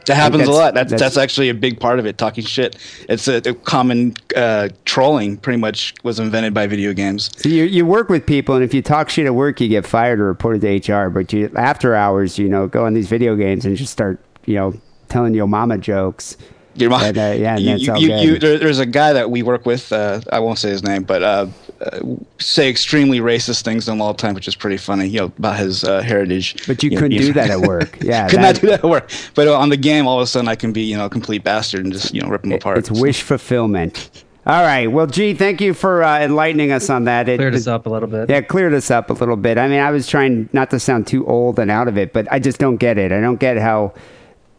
[0.07, 0.75] That happens a lot.
[0.75, 2.19] That's, that's- that's actually a big part of it.
[2.19, 2.77] Talking shit.
[3.09, 5.37] It's a, a common uh, trolling.
[5.37, 7.31] Pretty much was invented by video games.
[7.37, 9.87] So you you work with people, and if you talk shit at work, you get
[9.87, 11.11] fired or reported to HR.
[11.11, 14.55] But you after hours, you know, go on these video games and just start, you
[14.55, 14.75] know,
[15.09, 16.37] telling your mama jokes.
[16.77, 18.23] Your mom, And, uh, yeah, and you, that's you, all you, good.
[18.23, 19.93] you- there, there's a guy that we work with.
[19.93, 21.47] Uh, I won't say his name, but uh,
[21.81, 22.01] uh,
[22.39, 25.07] say extremely racist things to him all the time, which is pretty funny.
[25.07, 26.67] You know about his uh, heritage.
[26.67, 27.99] But you know, couldn't he's- do that at work.
[28.05, 29.11] Yeah, could that- not do that at work.
[29.35, 31.43] But on the game, all of a sudden, I can be you know a complete
[31.45, 32.79] bastard and just you know rip them apart.
[32.79, 34.11] It's wish fulfillment.
[34.47, 34.87] All right.
[34.87, 37.29] Well, gee, thank you for uh, enlightening us on that.
[37.29, 38.31] It, Cleared us up a little bit.
[38.31, 39.59] Yeah, cleared us up a little bit.
[39.59, 42.31] I mean, I was trying not to sound too old and out of it, but
[42.31, 43.11] I just don't get it.
[43.11, 43.93] I don't get how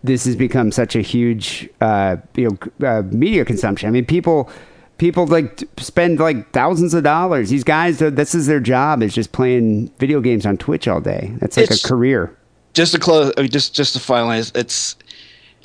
[0.04, 3.88] this has become such a huge, uh, you know, uh, media consumption.
[3.88, 4.50] I mean, people,
[4.98, 7.50] people like spend like thousands of dollars.
[7.50, 11.02] These guys, uh, this is their job is just playing video games on Twitch all
[11.02, 11.34] day.
[11.40, 12.36] That's like It's- a career.
[12.74, 14.96] just to close, I mean, just just to finalize, it's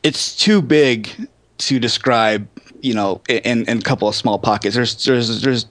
[0.02, 1.08] it's too big
[1.58, 2.48] to describe.
[2.80, 4.74] You know, in in a couple of small pockets.
[4.74, 5.66] There's there's there's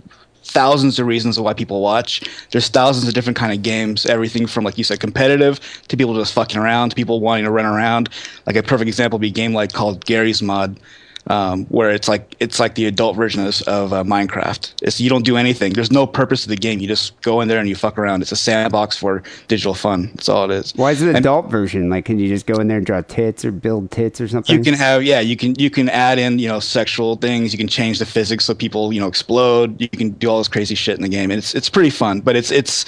[0.52, 2.22] thousands of reasons of why people watch.
[2.52, 4.06] There's thousands of different kind of games.
[4.06, 7.52] Everything from like you said, competitive to people just fucking around, to people wanting to
[7.52, 8.10] run around.
[8.46, 10.80] Like a perfect example would be a game like called Garry's Mod.
[11.28, 14.74] Um, where it's like it's like the adult version of, of uh, Minecraft.
[14.82, 15.74] It's you don't do anything.
[15.74, 16.80] There's no purpose to the game.
[16.80, 18.24] You just go in there and you fuck around.
[18.24, 20.08] It's a sandbox for digital fun.
[20.16, 20.74] That's all it is.
[20.76, 21.90] Why is it an And- adult version?
[21.92, 24.56] Like, can you just go in there and draw tits or build tits or something?
[24.58, 27.58] you can have yeah you can you can add in you know sexual things you
[27.60, 30.74] can change the physics so people you know explode you can do all this crazy
[30.76, 32.86] shit in the game and it's it's pretty fun but it's it's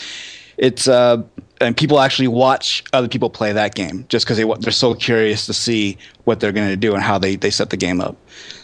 [0.58, 1.22] it's uh
[1.62, 5.46] and people actually watch other people play that game just because they they're so curious
[5.46, 8.16] to see what they're going to do and how they, they set the game up.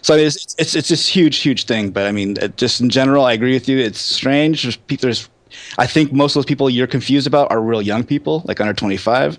[0.02, 1.92] So it's it's it's this huge huge thing.
[1.92, 3.78] But I mean, it, just in general, I agree with you.
[3.78, 4.64] It's strange.
[4.64, 5.30] There's, there's
[5.78, 8.74] I think most of those people you're confused about are real young people, like under
[8.74, 9.38] 25.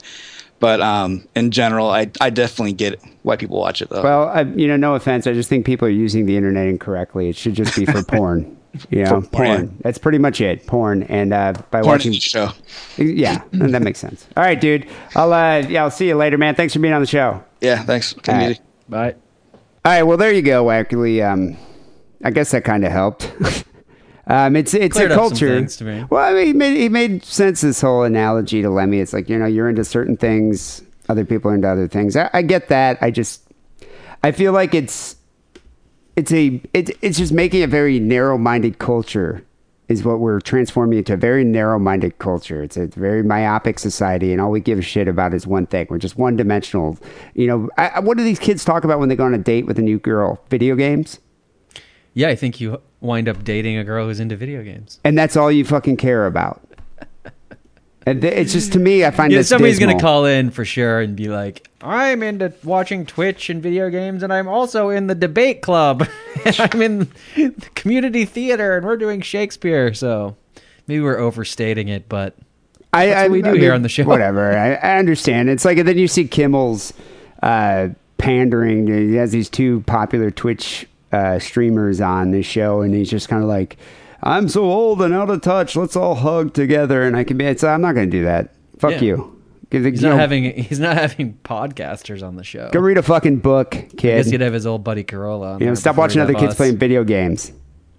[0.58, 4.02] But um, in general, I I definitely get why people watch it though.
[4.02, 5.26] Well, I, you know, no offense.
[5.26, 7.30] I just think people are using the internet incorrectly.
[7.30, 8.58] It should just be for porn.
[8.90, 9.78] You know, For porn, porn.
[9.80, 10.66] That's pretty much it.
[10.66, 11.02] Porn.
[11.04, 12.50] And uh, by Porn watching, is a show.
[12.96, 14.26] yeah, and that makes sense.
[14.36, 14.86] All right, dude.
[15.16, 16.54] I'll uh, yeah, I'll see you later, man.
[16.54, 17.42] Thanks for being on the show.
[17.60, 18.14] Yeah, thanks.
[18.28, 18.60] All right.
[18.88, 19.14] Bye.
[19.84, 20.70] All right, well, there you go.
[20.70, 21.56] Actually, um,
[22.22, 23.32] I guess that kind of helped.
[24.26, 25.66] um, it's it's Cleared a up some culture.
[25.66, 26.04] to me.
[26.10, 27.62] Well, I mean, he made, he made sense.
[27.62, 29.00] This whole analogy to Lemmy.
[29.00, 32.14] It's like you know, you're into certain things, other people are into other things.
[32.16, 32.98] I, I get that.
[33.00, 33.42] I just,
[34.22, 35.16] I feel like it's,
[36.20, 39.44] it's a, it, it's just making a very narrow-minded culture.
[39.88, 42.62] Is what we're transforming into a very narrow-minded culture.
[42.62, 45.88] It's a very myopic society, and all we give a shit about is one thing.
[45.90, 46.96] We're just one-dimensional.
[47.34, 49.66] You know, I, what do these kids talk about when they go on a date
[49.66, 50.40] with a new girl?
[50.48, 51.18] Video games.
[52.14, 55.00] Yeah, I think you wind up dating a girl who's into video games.
[55.02, 56.62] and that's all you fucking care about.
[58.06, 61.00] And it's just to me, I find Yeah, this somebody's gonna call in for sure
[61.00, 65.14] and be like, "I'm into watching Twitch and video games, and I'm also in the
[65.14, 66.08] debate club,
[66.44, 70.36] and I'm in the community theater, and we're doing Shakespeare." So
[70.86, 72.36] maybe we're overstating it, but
[72.92, 74.04] I, That's what we do here on the show.
[74.04, 75.50] Whatever, I, I understand.
[75.50, 76.94] It's like and then you see Kimmel's
[77.42, 78.86] uh, pandering.
[78.86, 83.42] He has these two popular Twitch uh, streamers on this show, and he's just kind
[83.42, 83.76] of like.
[84.22, 85.76] I'm so old and out of touch.
[85.76, 87.44] Let's all hug together, and I can be.
[87.46, 88.54] It's, I'm not going to do that.
[88.78, 89.00] Fuck Yeah.
[89.02, 89.36] you.
[89.70, 92.70] He's not know, having he's not having podcasters on the show.
[92.72, 93.96] Go read a fucking book, I kid.
[94.00, 95.54] guess he'd have his old buddy Carolla.
[95.54, 96.56] On You know, stop watching other kids us.
[96.56, 97.52] playing video games.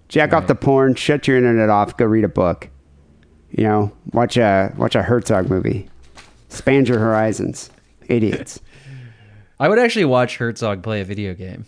[0.08, 0.94] Jack off the porn.
[0.96, 1.96] Shut your internet off.
[1.96, 2.68] Go read a book.
[3.50, 5.88] You know, watch a watch a Herzog movie.
[6.50, 7.70] Expand your horizons,
[8.06, 8.60] idiots.
[9.58, 11.64] I would actually watch Herzog play a video game.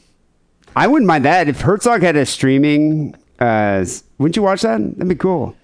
[0.77, 3.15] I wouldn't mind that if Herzog had a streaming.
[3.39, 3.87] Uh,
[4.19, 4.81] wouldn't you watch that?
[4.81, 5.57] That'd be cool.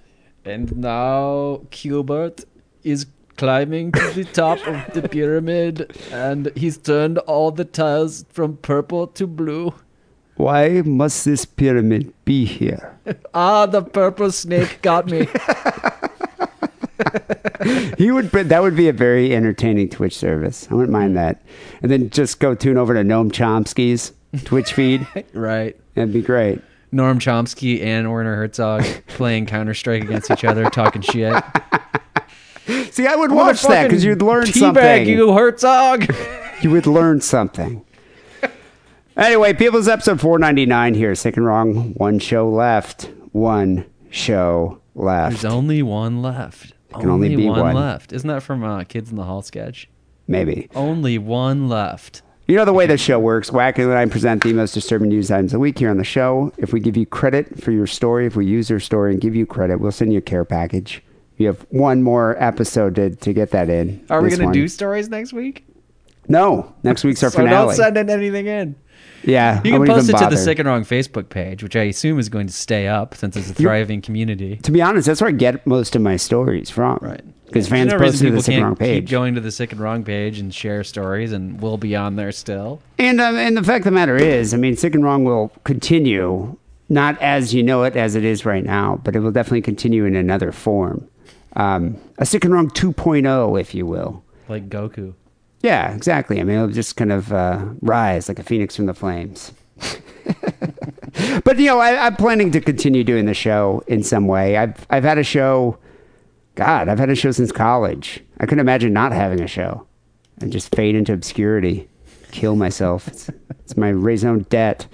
[0.44, 2.44] And now Gilbert
[2.82, 8.56] is climbing to the top of the pyramid, and he's turned all the tiles from
[8.58, 9.74] purple to blue.
[10.36, 12.96] Why must this pyramid be here?
[13.34, 15.26] Ah, the purple snake got me.
[17.98, 18.30] He would.
[18.30, 20.66] That would be a very entertaining Twitch service.
[20.70, 21.42] I wouldn't mind that.
[21.82, 24.12] And then just go tune over to Noam Chomsky's
[24.44, 25.06] Twitch feed.
[25.34, 25.76] right.
[25.94, 26.62] That'd be great.
[26.92, 31.42] Noam Chomsky and Werner Herzog playing Counter Strike against each other, talking shit.
[32.92, 35.08] See, I would watch that because you'd learn something.
[35.08, 36.12] you Herzog.
[36.62, 37.84] you would learn something.
[39.16, 41.14] Anyway, people's episode 499 here.
[41.14, 41.92] Sick and wrong.
[41.94, 43.10] One show left.
[43.32, 45.42] One show left.
[45.42, 46.74] There's only one left.
[46.90, 47.74] There can only be one, one.
[47.74, 48.12] left.
[48.12, 49.88] Isn't that from uh, Kids in the Hall sketch?
[50.26, 50.68] Maybe.
[50.74, 52.22] Only one left.
[52.50, 53.50] You know the way the show works.
[53.50, 56.04] Wacky and I present the most disturbing news items of the week here on the
[56.04, 56.52] show.
[56.58, 59.36] If we give you credit for your story, if we use your story and give
[59.36, 61.00] you credit, we'll send you a care package.
[61.36, 64.04] You have one more episode to, to get that in.
[64.10, 65.64] Are we going to do stories next week?
[66.26, 66.74] No.
[66.82, 67.68] Next week's our so finale.
[67.68, 68.74] don't send in anything in.
[69.22, 69.58] yeah.
[69.58, 70.36] You can wouldn't post it even to the bother.
[70.36, 73.50] Sick and Wrong Facebook page, which I assume is going to stay up since it's
[73.50, 74.56] a thriving community.
[74.56, 76.98] To be honest, that's where I get most of my stories from.
[77.00, 77.22] Right.
[77.50, 79.02] Because fans no post to the people Sick and Wrong page.
[79.02, 82.16] keep going to the Sick and Wrong page and share stories, and we'll be on
[82.16, 82.80] there still.
[82.98, 85.50] And um, and the fact of the matter is, I mean, sick and wrong will
[85.64, 86.56] continue,
[86.88, 90.04] not as you know it as it is right now, but it will definitely continue
[90.04, 91.08] in another form,
[91.56, 94.22] um, a sick and wrong 2.0, if you will.
[94.48, 95.14] Like Goku.
[95.62, 96.40] Yeah, exactly.
[96.40, 99.52] I mean, it'll just kind of uh, rise like a phoenix from the flames.
[101.44, 104.56] but you know, I, I'm planning to continue doing the show in some way.
[104.56, 105.78] I've I've had a show.
[106.54, 108.20] God, I've had a show since college.
[108.38, 109.86] I couldn't imagine not having a show
[110.40, 111.88] and just fade into obscurity,
[112.32, 113.08] kill myself.
[113.08, 113.30] It's,
[113.60, 114.86] it's my raison d'être.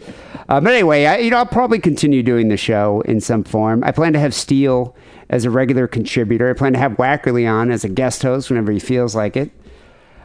[0.49, 3.83] Uh, but anyway, I, you know, I'll probably continue doing the show in some form.
[3.85, 4.95] I plan to have Steele
[5.29, 6.51] as a regular contributor.
[6.51, 9.51] I plan to have Wackerly on as a guest host whenever he feels like it.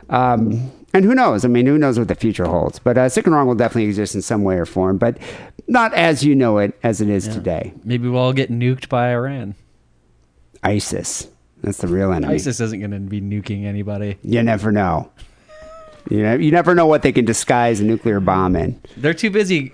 [0.10, 1.46] Um, and who knows?
[1.46, 2.78] I mean, who knows what the future holds?
[2.78, 5.18] But uh, Sick and Wrong will definitely exist in some way or form, but
[5.68, 7.74] not as you know it as it is today.
[7.84, 9.56] Maybe we'll all get nuked by Iran.
[10.64, 11.28] ISIS.
[11.64, 12.34] That's the real enemy.
[12.34, 14.18] ISIS isn't going to be nuking anybody.
[14.24, 15.12] You never know.
[16.10, 18.82] You know, you never know what they can disguise a nuclear bomb in.
[18.98, 19.72] They're too busy,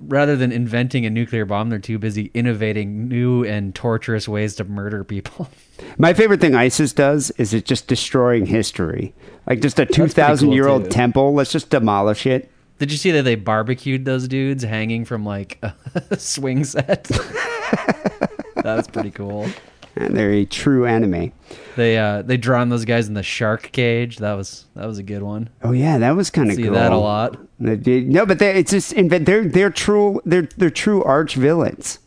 [0.00, 4.64] rather than inventing a nuclear bomb, they're too busy innovating new and torturous ways to
[4.64, 5.48] murder people.
[5.98, 9.14] My favorite thing ISIS does is it's just destroying history.
[9.46, 10.90] Like just a two pretty thousand year old too.
[10.90, 11.32] temple.
[11.32, 12.50] Let's just demolish it.
[12.78, 15.58] Did you see that they barbecued those dudes hanging from like
[16.10, 17.04] a swing set?
[17.04, 19.48] that was pretty cool.
[19.96, 21.32] And they're a true enemy.
[21.76, 24.18] They uh they drawn those guys in the shark cage.
[24.18, 25.48] That was that was a good one.
[25.62, 26.72] Oh yeah, that was kind of See cool.
[26.74, 27.38] that a lot.
[27.58, 30.20] No, but they, it's just they're they're true.
[30.26, 31.98] They're they're true arch villains.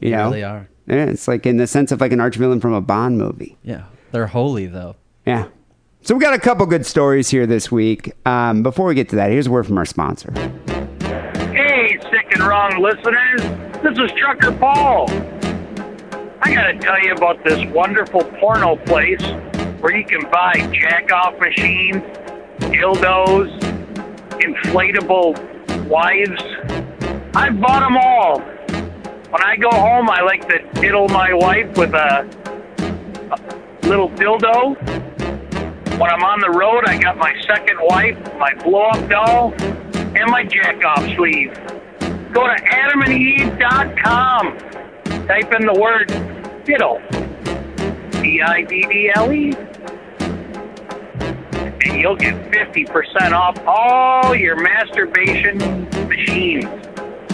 [0.00, 0.68] You They know, really are.
[0.86, 3.56] Yeah, it's like in the sense of like an arch villain from a Bond movie.
[3.62, 4.96] Yeah, they're holy though.
[5.24, 5.46] Yeah.
[6.02, 8.12] So we got a couple good stories here this week.
[8.26, 10.32] Um, before we get to that, here's a word from our sponsor.
[11.54, 13.40] Hey, sick and wrong listeners.
[13.82, 15.08] This is Trucker Paul.
[16.46, 19.22] I gotta tell you about this wonderful porno place
[19.80, 22.02] where you can buy jack off machines,
[22.58, 23.58] dildos,
[24.42, 25.38] inflatable
[25.88, 26.42] wives.
[27.34, 28.40] I've bought them all.
[28.40, 32.28] When I go home, I like to diddle my wife with a,
[33.30, 33.38] a
[33.88, 34.76] little dildo.
[35.98, 40.30] When I'm on the road, I got my second wife, my blow up doll, and
[40.30, 41.54] my jack off sleeve.
[42.34, 44.73] Go to adamandeve.com.
[45.26, 46.08] Type in the word
[46.66, 47.00] diddle.
[48.20, 49.52] D I D D L E.
[51.86, 56.66] And you'll get 50% off all your masturbation machines.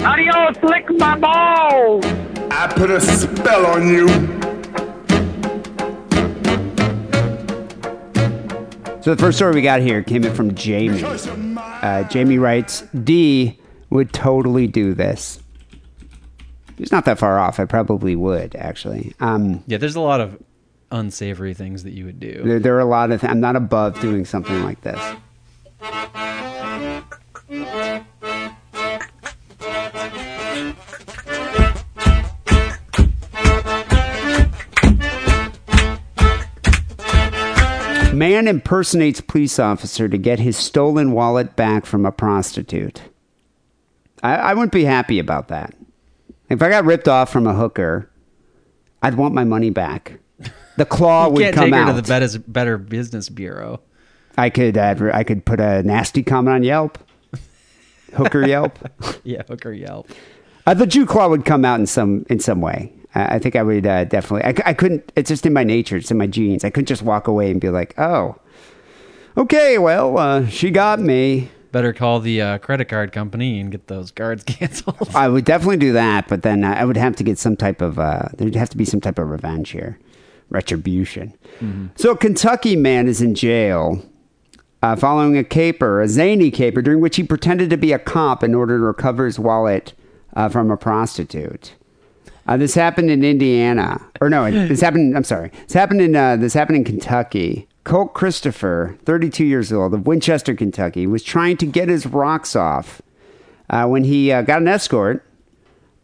[0.05, 2.05] Adios, lick my balls!
[2.53, 4.07] I put a spell on you.
[9.03, 11.03] So the first story we got here came in from Jamie.
[11.03, 15.40] Uh, Jamie writes, "D would totally do this."
[16.81, 19.13] He's not that far off, I probably would actually.
[19.21, 20.43] Um, yeah, there's a lot of
[20.91, 22.41] unsavory things that you would do.
[22.43, 23.21] There, there are a lot of.
[23.21, 24.99] Th- I'm not above doing something like this.
[38.15, 43.03] Man impersonates police officer to get his stolen wallet back from a prostitute.
[44.23, 45.75] I, I wouldn't be happy about that.
[46.51, 48.11] If I got ripped off from a hooker,
[49.03, 50.19] I'd want my money back.
[50.77, 51.87] The claw You would can't come take her out.
[51.95, 53.81] to the better, better Business Bureau.
[54.37, 56.99] I could adver- I could put a nasty comment on Yelp.
[58.15, 58.79] Hooker Yelp.
[59.23, 60.11] Yeah, hooker Yelp.
[60.67, 62.93] Uh, the Jew claw would come out in some in some way.
[63.15, 64.63] I I think I would uh, definitely.
[64.65, 65.13] I couldn't.
[65.17, 65.97] It's just in my nature.
[65.97, 66.65] It's in my genes.
[66.65, 68.37] I couldn't just walk away and be like, "Oh,
[69.37, 73.87] okay, well, uh, she got me." Better call the uh, credit card company and get
[73.87, 75.09] those cards canceled.
[75.15, 77.81] I would definitely do that, but then uh, I would have to get some type
[77.81, 77.99] of.
[77.99, 79.99] Uh, there'd have to be some type of revenge here,
[80.49, 81.35] retribution.
[81.97, 84.03] So, a Kentucky man is in jail
[84.83, 88.43] uh, following a caper, a zany caper, during which he pretended to be a cop
[88.43, 89.93] in order to recover his wallet
[90.35, 91.75] uh, from a prostitute.
[92.47, 95.17] Uh, this happened in Indiana, or no, this happened.
[95.17, 97.69] I'm sorry, this happened in uh, this happened in Kentucky.
[97.91, 103.03] Colt Christopher, 32 years old, of Winchester, Kentucky, was trying to get his rocks off
[103.69, 105.27] uh, when he uh, got an escort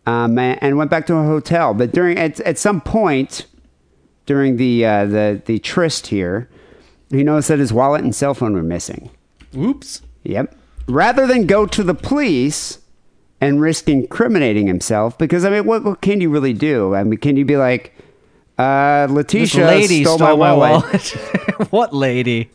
[0.04, 1.74] um, and, went back to a hotel.
[1.74, 3.46] But during at, at some point
[4.26, 6.50] during the uh, the the tryst here,
[7.08, 9.08] he noticed that his wallet and cell phone were missing.
[9.56, 10.02] Oops.
[10.24, 10.56] Yep.
[10.88, 12.80] Rather than go to the police
[13.40, 16.96] and risk incriminating himself, because I mean, what, what can you really do?
[16.96, 17.95] I mean, can you be like,
[18.58, 21.02] uh, This Letitia lady stole, stole, my wallet?
[21.70, 22.50] what lady?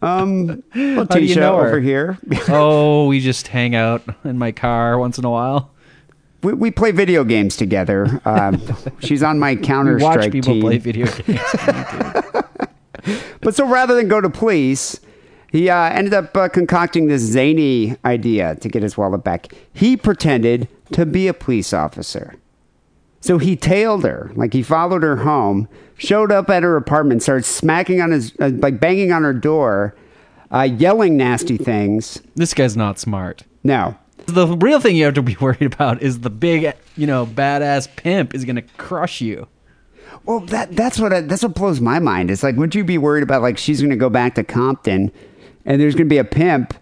[0.00, 1.68] Um, do you Letitia know her?
[1.68, 2.18] over here.
[2.48, 5.70] oh, we just hang out in my car once in a while.
[6.42, 8.20] we, we play video games together.
[8.24, 8.60] Um,
[9.00, 11.40] she's on my Counter We watch Strike people play video games.
[13.40, 15.00] But so rather than go to police,
[15.50, 19.52] he uh, ended up uh, concocting this zany idea to get his wallet back.
[19.72, 22.36] He pretended to be a police officer.
[23.22, 27.44] So he tailed her, like he followed her home, showed up at her apartment, started
[27.44, 29.94] smacking on his, uh, like banging on her door,
[30.52, 32.20] uh, yelling nasty things.
[32.34, 33.44] this guy's not smart.
[33.64, 33.96] No,
[34.26, 37.88] The real thing you have to be worried about is the big, you know, badass
[37.96, 39.46] pimp is going to crush you.
[40.24, 42.30] Well, that that's what I, that's what blows my mind.
[42.30, 45.10] It's like, would you be worried about like she's going to go back to Compton,
[45.64, 46.74] and there's going to be a pimp,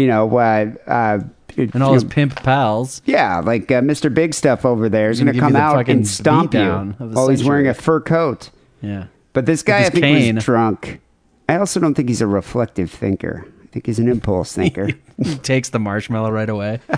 [0.00, 1.18] you know, uh, uh,
[1.56, 3.02] And all his pimp pals.
[3.04, 4.12] yeah, like uh, Mr.
[4.12, 6.94] Big Stuff over there is going gonna come out and stomp you.
[7.00, 8.50] Oh, he's wearing a fur coat.
[8.82, 9.06] Yeah.
[9.32, 10.34] But this guy, I think, cane.
[10.36, 11.00] was drunk.
[11.48, 13.46] I also don't think he's a reflective thinker.
[13.62, 14.90] I think he's an impulse thinker.
[15.22, 16.80] He takes the marshmallow right away.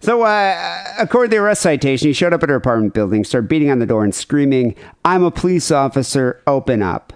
[0.00, 3.48] So, uh, according to the arrest citation, he showed up at her apartment building, started
[3.48, 7.13] beating on the door and screaming, I'm a police officer, open up.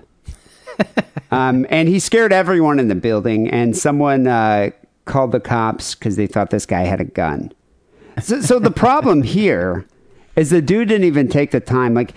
[1.31, 4.71] Um, and he scared everyone in the building, and someone uh,
[5.05, 7.53] called the cops because they thought this guy had a gun.
[8.23, 9.87] So, so the problem here
[10.37, 12.15] is the dude didn't even take the time, like,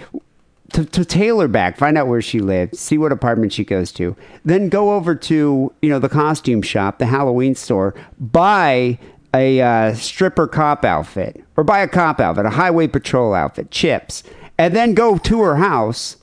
[0.74, 3.91] to, to tail her back, find out where she lived, see what apartment she goes
[3.93, 8.97] to, then go over to you know the costume shop, the Halloween store, buy
[9.34, 14.24] a uh, stripper cop outfit or buy a cop outfit, a highway patrol outfit, chips,
[14.57, 16.18] and then go to her house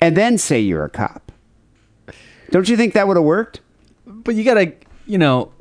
[0.00, 1.23] and then say you're a cop.
[2.50, 3.60] Don't you think that would have worked?
[4.06, 4.72] But you got to,
[5.06, 5.52] you know,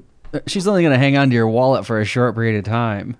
[0.48, 3.18] she's only going to hang on to your wallet for a short period of time.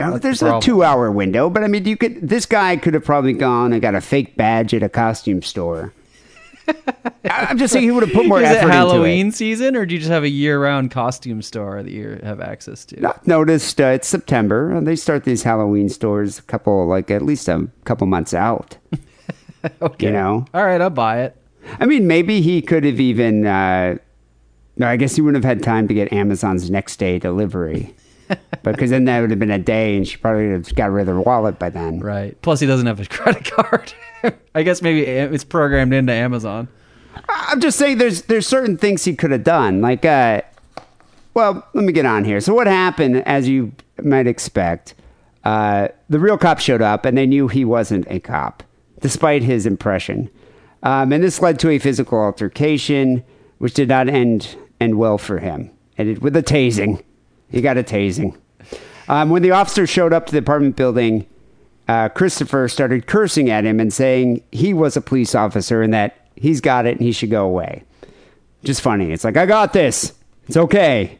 [0.00, 2.28] Uh, There's the a two hour window, but I mean, you could.
[2.28, 5.92] This guy could have probably gone and got a fake badge at a costume store.
[7.24, 9.34] I'm just saying he would have put more Is effort it into Halloween it.
[9.34, 13.04] season, or do you just have a year-round costume store that you have access to?
[13.08, 14.70] I've noticed uh, it's September.
[14.72, 18.78] and They start these Halloween stores a couple, like at least a couple months out.
[19.82, 20.06] okay.
[20.06, 21.36] You know, All right, I'll buy it.
[21.78, 23.46] I mean, maybe he could have even.
[23.46, 23.98] Uh,
[24.76, 27.94] no, I guess he wouldn't have had time to get Amazon's next day delivery,
[28.62, 31.08] because then that would have been a day, and she probably would have got rid
[31.08, 32.00] of her wallet by then.
[32.00, 32.40] Right.
[32.42, 33.92] Plus, he doesn't have a credit card.
[34.54, 36.68] I guess maybe it's programmed into Amazon.
[37.28, 39.80] I'm just saying there's there's certain things he could have done.
[39.80, 40.42] Like uh
[41.34, 42.40] well, let me get on here.
[42.40, 44.94] So what happened, as you might expect,
[45.44, 48.62] uh, the real cop showed up and they knew he wasn't a cop,
[49.00, 50.28] despite his impression.
[50.82, 53.22] Um, and this led to a physical altercation,
[53.58, 55.70] which did not end end well for him.
[55.98, 57.02] Ended with a tasing.
[57.50, 58.36] He got a tasing.
[59.08, 61.26] Um, when the officer showed up to the apartment building,
[61.86, 66.28] uh, Christopher started cursing at him and saying he was a police officer and that
[66.36, 67.84] he's got it and he should go away.
[68.64, 69.12] Just funny.
[69.12, 70.12] It's like I got this.
[70.48, 71.18] It's okay.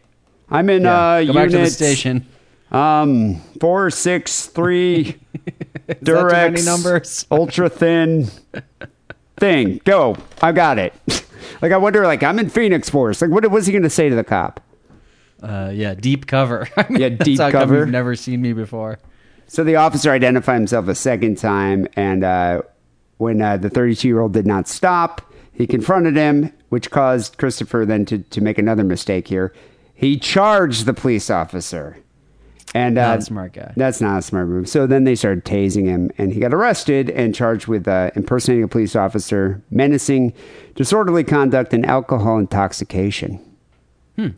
[0.51, 2.27] I'm in uh, Go back to the unit, station.
[2.71, 5.17] Um, four six three
[5.89, 7.27] Durex numbers?
[7.31, 8.29] ultra thin
[9.39, 9.81] thing.
[9.85, 10.17] Go.
[10.41, 10.95] I got it.
[11.63, 12.05] like I wonder.
[12.05, 13.23] Like I'm in Phoenix Force.
[13.23, 14.61] Like what was he going to say to the cop?
[15.43, 16.69] Uh, yeah, deep cover.
[16.77, 17.81] I mean, Yeah, deep cover.
[17.81, 18.99] You've never seen me before.
[19.49, 22.63] So the officer identified himself a second time, and uh,
[23.19, 25.21] when uh, the 32 year old did not stop,
[25.53, 29.53] He confronted him, which caused Christopher then to, to make another mistake here.
[29.95, 31.99] He charged the police officer.
[32.75, 33.73] And uh, Not a smart guy.
[33.77, 34.69] That's not a smart move.
[34.69, 38.65] So then they started tasing him, and he got arrested and charged with uh, impersonating
[38.65, 40.33] a police officer, menacing,
[40.75, 43.39] disorderly conduct, and alcohol intoxication.
[44.17, 44.29] Hmm.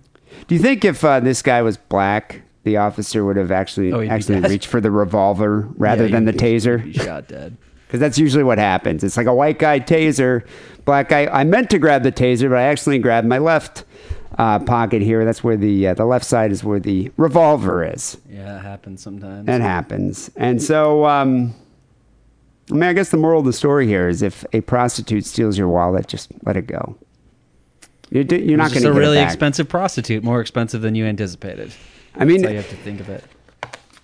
[0.49, 4.03] Do you think if uh, this guy was black, the officer would have actually Oh,
[4.03, 6.95] actually reached for the revolver rather Yeah, than the you'd be- you'd taser?
[7.05, 7.57] shot dead.
[7.87, 9.05] Because that's usually what happens.
[9.05, 10.45] It's like a white guy taser,
[10.85, 11.27] black guy.
[11.27, 13.85] I meant to grab the taser, but I accidentally grabbed my left
[14.39, 15.24] uh, pocket here.
[15.24, 18.16] That's where the uh, the left side is where the revolver is.
[18.28, 19.49] Yeah, it happens sometimes.
[19.49, 20.30] It happens.
[20.37, 21.55] And so, um,
[22.70, 25.59] I mean, I guess the moral of the story here is if a prostitute steals
[25.59, 26.97] your wallet, just let it go.
[28.11, 31.72] You're, d- you're not going to a really expensive prostitute, more expensive than you anticipated.
[32.14, 33.24] I mean, That's how you have to think of it.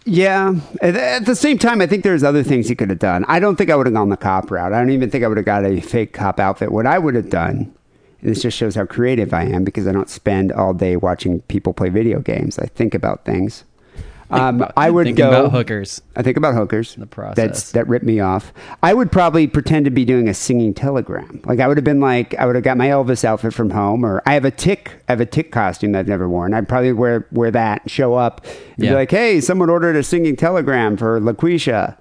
[0.05, 0.55] Yeah.
[0.83, 3.25] At, the same time, I think there's other things he could have done.
[3.29, 4.73] I don't think I would have gone the cop route.
[4.73, 6.73] I don't even think I would have got a fake cop outfit.
[6.73, 7.73] What I would have done,
[8.23, 11.73] this just shows how creative I am because I don't spend all day watching people
[11.73, 12.59] play video games.
[12.59, 13.65] I think about things.
[14.33, 16.01] Um, about- I would go about hookers.
[16.15, 16.95] I think about hookers.
[16.95, 17.35] The process.
[17.37, 18.53] That's, that ripped me off.
[18.81, 21.41] I would probably pretend to be doing a singing telegram.
[21.47, 24.05] Like I would have been like, I would have got my Elvis outfit from home,
[24.07, 26.55] or I have a tick, I have a tick costume that I've never worn.
[26.55, 28.45] I'd probably wear wear that, and show up,
[28.77, 28.91] and Yeah.
[28.91, 31.97] be like, hey, someone ordered a singing telegram for LaQuisha.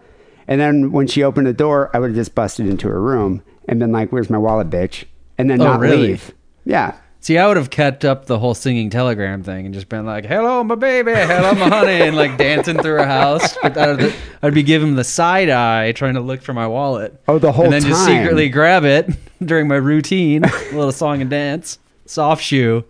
[0.47, 3.41] And then when she opened the door, I would have just busted into her room
[3.67, 5.05] and been like, "Where's my wallet, bitch?"
[5.39, 6.09] And then Oh, not really?
[6.09, 6.31] leave.
[6.65, 6.93] Yeah.
[7.21, 10.25] See, I would have kept up the whole singing telegram thing and just been like,
[10.25, 13.57] "Hello, my baby, hello, my honey," and like dancing through a house.
[13.61, 17.19] But I'd, I'd be giving the side eye, trying to look for my wallet.
[17.27, 19.09] Oh, the whole and then just secretly grab it
[19.43, 22.85] during my routine, a little song and dance, soft shoe,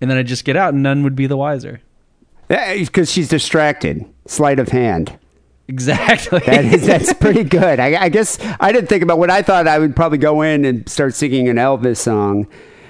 [0.00, 1.80] and then I'd just get out, and none would be the wiser.
[2.50, 4.04] Yeah, Because she's distracted.
[4.26, 5.16] Sleight of hand.
[5.68, 6.40] Exactly.
[6.40, 7.78] That is that's pretty good.
[7.78, 10.64] I, I guess I didn't think about what I thought I would probably go in
[10.64, 12.46] and start singing an Elvis song,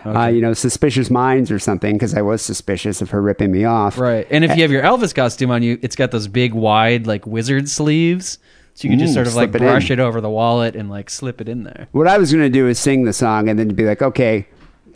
[0.06, 3.64] uh, you know, "Suspicious Minds" or something, because I was suspicious of her ripping me
[3.64, 3.98] off.
[3.98, 4.26] Right.
[4.30, 7.26] And if you have your Elvis costume on you, it's got those big wide like
[7.26, 8.38] wizard sleeves.
[8.74, 9.98] So you can just Mm, sort of like it brush in.
[9.98, 11.88] it over the wallet and like slip it in there.
[11.90, 14.46] What I was going to do is sing the song and then be like, okay,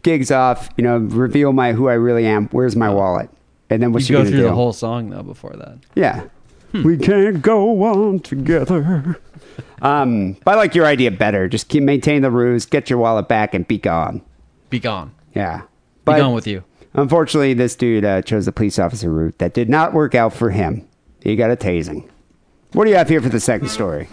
[0.05, 2.47] gigs off, you know, reveal my who I really am.
[2.53, 3.29] Where's my wallet?
[3.71, 4.43] And then what's You go through do?
[4.45, 5.79] the whole song though before that.
[5.97, 6.23] Yeah.
[6.73, 9.19] We can't go on together.
[9.83, 11.49] Um, but I like your idea better.
[11.49, 14.23] Just keep maintain the ruse, get your wallet back, and be gone.
[14.71, 15.13] Be gone.
[15.35, 15.63] Yeah.
[16.05, 16.65] But Be gone with you.
[16.95, 19.39] unfortunately, this dude uh, chose the police officer route.
[19.39, 20.87] That did not work out for him.
[21.23, 22.09] He got a tasing.
[22.73, 24.09] What do you have here for the second story?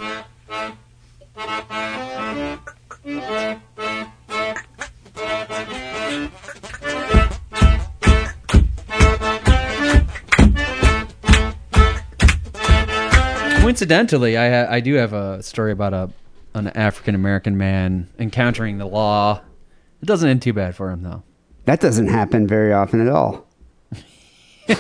[13.80, 16.10] Coincidentally, I ha- I do have a story about a
[16.54, 19.40] an African American man encountering the law.
[20.02, 21.24] It doesn't end too bad for him though.
[21.64, 23.48] That doesn't happen very often at all.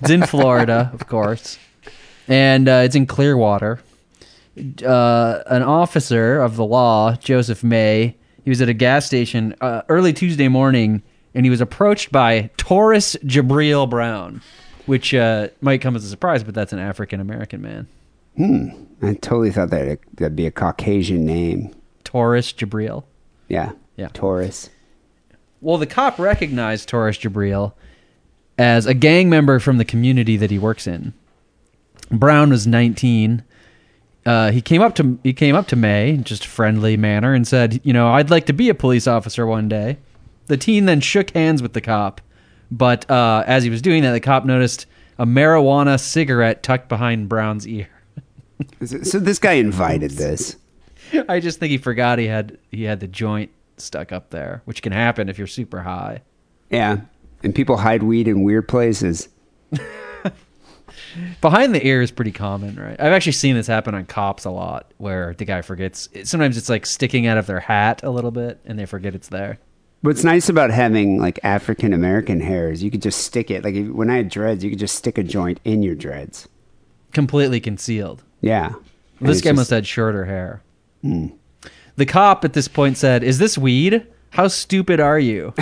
[0.00, 1.60] It's in Florida, of course,
[2.26, 3.78] and uh, it's in Clearwater.
[4.84, 9.82] Uh, an officer of the law, Joseph May, he was at a gas station uh,
[9.88, 11.04] early Tuesday morning,
[11.36, 14.42] and he was approached by Taurus Jabril Brown,
[14.86, 17.86] which uh, might come as a surprise, but that's an African American man.
[19.02, 21.74] I totally thought that that'd be a Caucasian name.
[22.04, 23.04] Taurus Jabril.
[23.48, 23.72] Yeah.
[23.96, 24.08] Yeah.
[24.12, 24.70] Taurus.
[25.60, 27.72] Well, the cop recognized Taurus Jabril
[28.58, 31.12] as a gang member from the community that he works in.
[32.10, 33.44] Brown was 19.
[34.24, 37.34] Uh, he came up to he came up to May in just a friendly manner
[37.34, 39.98] and said, "You know, I'd like to be a police officer one day."
[40.46, 42.20] The teen then shook hands with the cop,
[42.72, 44.86] but uh, as he was doing that, the cop noticed
[45.18, 47.88] a marijuana cigarette tucked behind Brown's ear.
[48.84, 50.56] So this guy invited this.
[51.28, 54.82] I just think he forgot he had he had the joint stuck up there, which
[54.82, 56.22] can happen if you're super high.
[56.70, 57.00] Yeah.
[57.42, 59.28] And people hide weed in weird places.
[61.40, 62.98] Behind the ear is pretty common, right?
[62.98, 66.08] I've actually seen this happen on cops a lot, where the guy forgets.
[66.24, 69.28] Sometimes it's like sticking out of their hat a little bit, and they forget it's
[69.28, 69.58] there.
[70.02, 73.62] What's nice about having like African American hair is you could just stick it.
[73.64, 76.48] Like when I had dreads, you could just stick a joint in your dreads.
[77.12, 78.22] Completely concealed.
[78.40, 78.72] Yeah.
[79.20, 80.62] And this guy just- must have had shorter hair.
[81.02, 84.06] The cop at this point said, "Is this weed?
[84.30, 85.54] How stupid are you?"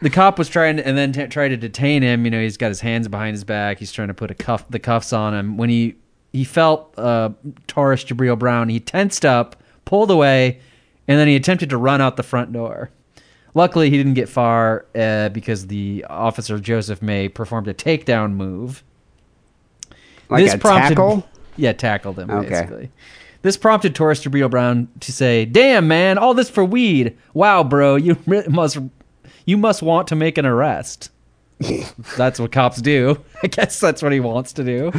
[0.00, 2.24] the cop was trying to, and then t- tried to detain him.
[2.24, 3.78] You know, he's got his hands behind his back.
[3.78, 5.56] He's trying to put a cuff, the cuffs on him.
[5.56, 5.96] When he
[6.32, 7.30] he felt uh,
[7.66, 10.60] Taurus Jabril Brown, he tensed up, pulled away,
[11.08, 12.90] and then he attempted to run out the front door.
[13.54, 18.84] Luckily, he didn't get far uh, because the officer Joseph May performed a takedown move.
[20.28, 21.26] Like a tackle?
[21.56, 22.48] Yeah, tackled him Okay.
[22.48, 22.90] basically.
[23.42, 27.16] This prompted Taurus Jabril Brown to say, "Damn, man, all this for weed.
[27.34, 28.16] Wow, bro, you
[28.48, 28.78] must
[29.46, 31.10] you must want to make an arrest."
[32.16, 33.18] that's what cops do.
[33.42, 34.92] I guess that's what he wants to do.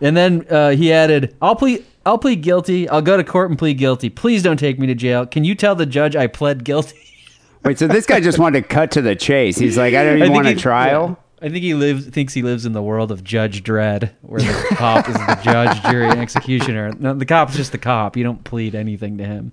[0.00, 1.84] And then uh, he added, "I'll plead.
[2.04, 2.88] I'll plead guilty.
[2.88, 4.10] I'll go to court and plead guilty.
[4.10, 5.26] Please don't take me to jail.
[5.26, 6.98] Can you tell the judge I pled guilty?"
[7.64, 9.58] Wait, so this guy just wanted to cut to the chase.
[9.58, 11.08] He's like, I don't even think want a trial.
[11.08, 11.46] yeah.
[11.46, 14.66] I think he lives thinks he lives in the world of Judge Dredd, where the
[14.76, 16.92] cop is the judge, jury, and executioner.
[16.98, 18.16] No, the cop's just the cop.
[18.16, 19.52] You don't plead anything to him.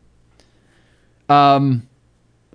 [1.28, 1.88] Um,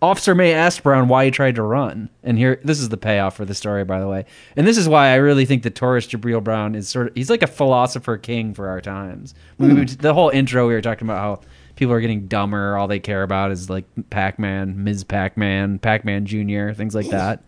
[0.01, 3.37] Officer May asked Brown why he tried to run, and here this is the payoff
[3.37, 4.25] for the story, by the way.
[4.57, 7.31] And this is why I really think that Taurus Jabril Brown is sort of he's
[7.31, 9.35] like a philosopher king for our times.
[9.59, 11.41] We- we- the whole intro we were talking about how
[11.77, 12.77] people are getting dumber.
[12.77, 15.05] All they care about is like Pac Man, Ms.
[15.05, 17.43] Pac Man, Pac Man Junior, things like that.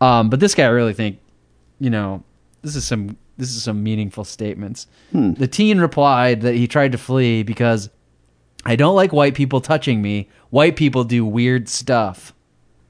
[0.00, 1.18] Um, but this guy, I really think,
[1.80, 2.22] you know,
[2.62, 4.86] this is some this is some meaningful statements.
[5.12, 7.88] The teen replied that he tried to flee because
[8.64, 10.28] I don't like white people touching me.
[10.50, 12.32] White people do weird stuff.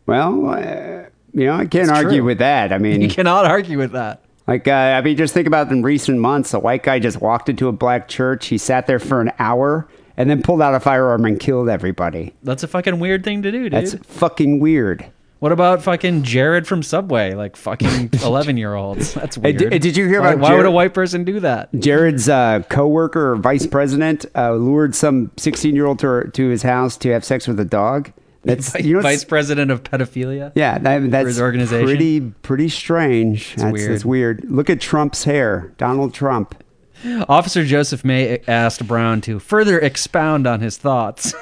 [0.06, 2.24] Well, uh, you know, I can't It's argue true.
[2.24, 2.72] with that.
[2.72, 4.22] I mean, You cannot argue with that.
[4.46, 7.48] Like, uh, I mean, just think about in recent months, a white guy just walked
[7.48, 8.46] into a black church.
[8.46, 12.34] He sat there for an hour and then pulled out a firearm and killed everybody.
[12.42, 13.72] That's a fucking weird thing to do, dude.
[13.72, 15.06] That's fucking weird.
[15.42, 17.34] What about fucking Jared from Subway?
[17.34, 19.12] Like fucking eleven year olds.
[19.12, 19.56] That's weird.
[19.56, 21.68] di- did you hear why, about why would a white person do that?
[21.80, 26.62] Jared's uh, coworker or vice president uh, lured some 16 year old to, to his
[26.62, 28.12] house to have sex with a dog.
[28.44, 30.52] That's you know, Vice president of pedophilia.
[30.54, 31.86] yeah, that, that's his organization?
[31.86, 33.56] pretty pretty strange.
[33.56, 33.90] that's weird.
[33.90, 34.44] That's weird.
[34.48, 36.54] Look at Trump's hair, Donald Trump.
[37.28, 41.34] Officer Joseph May asked Brown to further expound on his thoughts.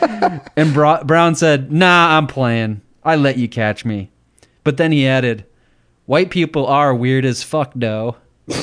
[0.56, 2.82] and Brown said, Nah, I'm playing.
[3.04, 4.10] I let you catch me.
[4.64, 5.46] But then he added,
[6.06, 8.16] White people are weird as fuck, though.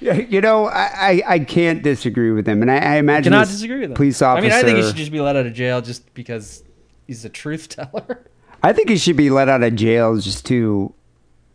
[0.00, 3.80] You know, I, I, I can't disagree with him, and I, I imagine Cannot disagree
[3.80, 3.94] with him.
[3.96, 4.46] Police officer.
[4.46, 6.64] I mean, I think he should just be let out of jail just because
[7.06, 8.24] he's a truth teller.
[8.62, 10.94] I think he should be let out of jail just to,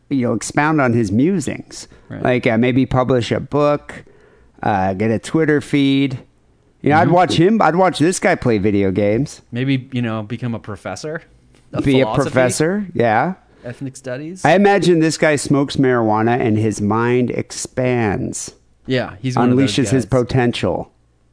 [0.10, 1.88] you know, expound on his musings.
[2.08, 2.22] Right.
[2.22, 4.04] Like uh, maybe publish a book,
[4.62, 6.20] uh, get a Twitter feed.
[6.82, 7.16] You know, I'd Mm-hmm.
[7.16, 7.62] watch him.
[7.64, 9.42] I'd watch this guy play video games.
[9.52, 11.24] Maybe, you know, become a professor.
[11.84, 12.88] Be a professor.
[12.94, 13.36] Yeah.
[13.64, 14.46] Ethnic studies.
[14.46, 18.54] I imagine this guy smokes marijuana and his mind expands,
[18.86, 20.92] yeah, he's one of those unleashes his potential.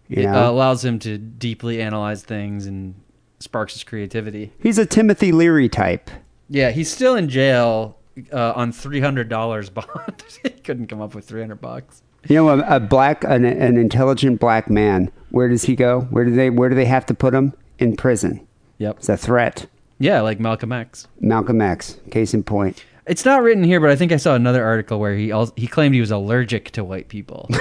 [0.08, 2.94] You It know, uh, allows him to deeply analyze things and
[3.38, 4.52] sparks his creativity.
[4.62, 6.10] he's a Timothy Leary type.
[6.48, 7.98] Yeah, he's still in jail
[8.32, 10.22] uh, on three hundred dollars bond.
[10.42, 12.02] he couldn't come up with three hundred bucks.
[12.28, 15.10] You know, a, a black, an, an intelligent black man.
[15.30, 16.02] Where does he go?
[16.10, 16.50] Where do they?
[16.50, 17.52] Where do they have to put him?
[17.78, 18.46] In prison.
[18.78, 18.98] Yep.
[18.98, 19.66] It's a threat.
[20.02, 21.06] Yeah, like Malcolm X.
[21.20, 22.00] Malcolm X.
[22.10, 22.84] Case in point.
[23.06, 25.68] It's not written here, but I think I saw another article where he also, he
[25.68, 27.48] claimed he was allergic to white people.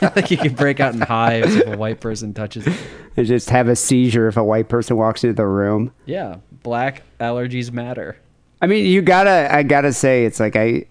[0.00, 2.74] like he could break out in hives if a white person touches him.
[3.16, 5.92] And just have a seizure if a white person walks into the room.
[6.06, 8.16] Yeah, black allergies matter.
[8.62, 9.52] I mean, you gotta.
[9.52, 10.86] I gotta say, it's like I,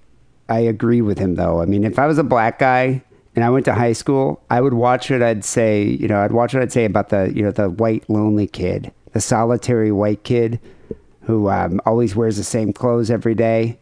[0.50, 1.62] I agree with him though.
[1.62, 3.02] I mean, if I was a black guy
[3.34, 5.84] and I went to high school, I would watch what I'd say.
[5.84, 8.92] You know, I'd watch what I'd say about the, you know, the white lonely kid,
[9.14, 10.60] the solitary white kid,
[11.22, 13.80] who um, always wears the same clothes every day.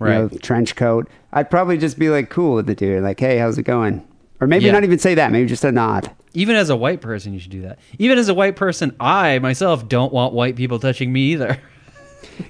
[0.00, 1.08] You know, trench coat.
[1.32, 4.04] I'd probably just be like cool with the dude, like, hey, how's it going?
[4.40, 4.72] Or maybe Yeah.
[4.72, 5.30] not even say that.
[5.30, 6.10] Maybe just a nod.
[6.34, 7.78] Even as a white person, you should do that.
[7.98, 11.60] Even as a white person, I myself don't want white people touching me either.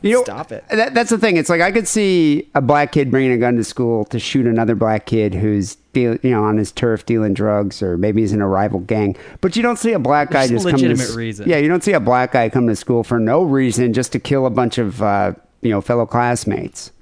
[0.03, 0.65] You know, Stop it.
[0.71, 1.37] That, that's the thing.
[1.37, 4.47] It's like I could see a black kid bringing a gun to school to shoot
[4.47, 8.33] another black kid who's deal, you know, on his turf dealing drugs, or maybe he's
[8.33, 9.17] in a rival gang.
[9.41, 11.49] But you don't see a black guy There's just a come to legitimate reason.
[11.49, 14.19] Yeah, you don't see a black guy come to school for no reason, just to
[14.19, 16.93] kill a bunch of uh, you know fellow classmates.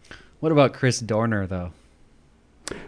[0.40, 1.72] What about Chris Dorner though?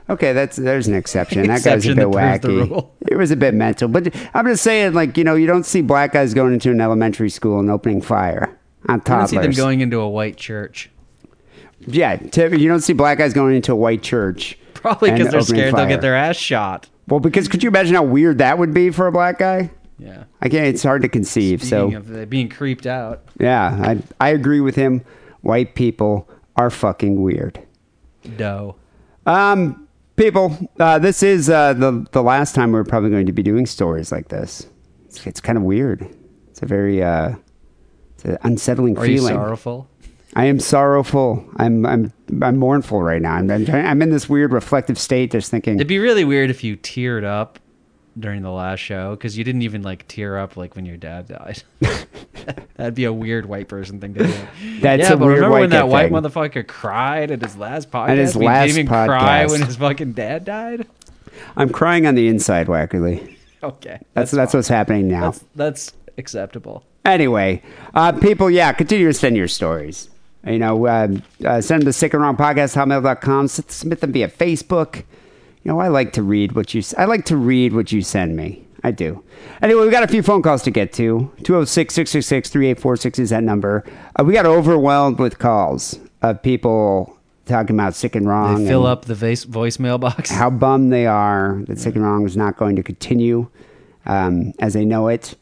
[0.09, 1.47] Okay, that's there's an exception.
[1.47, 2.89] That guy's a bit that proves the wacky.
[3.09, 5.81] It was a bit mental, but I'm just saying, like you know, you don't see
[5.81, 8.57] black guys going into an elementary school and opening fire
[8.89, 10.91] on I don't see them going into a white church.
[11.87, 14.59] Yeah, you don't see black guys going into a white church.
[14.75, 16.89] Probably because they're scared they'll get their ass shot.
[17.09, 19.71] Well, because could you imagine how weird that would be for a black guy?
[19.99, 20.25] Yeah.
[20.41, 20.67] I can't.
[20.67, 21.61] It's hard to conceive.
[21.63, 25.05] Speaking so of being creeped out, yeah, I I agree with him.
[25.43, 27.61] White people are fucking weird.
[28.39, 28.77] No.
[29.27, 33.43] Um, people, uh, this is uh, the the last time we're probably going to be
[33.43, 34.67] doing stories like this.
[35.07, 36.09] It's, it's kind of weird.
[36.51, 37.35] It's a very uh,
[38.25, 39.35] it's an unsettling Are you feeling.
[39.35, 39.89] sorrowful?
[40.35, 41.45] I am sorrowful.
[41.57, 42.13] I'm I'm
[42.43, 43.35] I'm mournful right now.
[43.35, 45.75] I'm I'm, trying- I'm in this weird reflective state, just thinking.
[45.77, 47.59] It'd be really weird if you teared up
[48.19, 51.29] during the last show because you didn't even like tear up like when your dad
[51.29, 51.63] died.
[52.77, 54.35] That'd be a weird white person thing to do.
[54.81, 56.13] That's yeah, a but weird remember white when that white thing.
[56.23, 58.09] motherfucker cried at his last podcast?
[58.11, 60.87] At his We last didn't even cry when his fucking dad died.
[61.57, 63.37] I'm crying on the inside, Wackerly.
[63.63, 65.31] Okay, That's that's, what's happening now.
[65.31, 66.85] that's that's acceptable.
[67.05, 67.63] Anyway,
[67.95, 70.09] uh, people, yeah, continue to send your stories.
[70.47, 71.09] You know, uh,
[71.45, 73.49] uh, send them to sick and wrong podcast, hotmail.com.
[73.49, 74.97] Submit them via Facebook.
[74.97, 78.37] You know, I like to read what you, I like to read what you send
[78.37, 78.67] me.
[78.85, 79.23] I do.
[79.61, 81.31] Anyway, we got a few phone calls to get to.
[81.45, 83.85] 206 666 3846 is that number.
[84.19, 88.65] Uh, we got overwhelmed with calls of people talking about sick and wrong.
[88.65, 90.31] They fill up the voice voicemail box.
[90.31, 93.49] How bummed they are that sick and wrong is not going to continue
[94.07, 95.37] um, as they know it.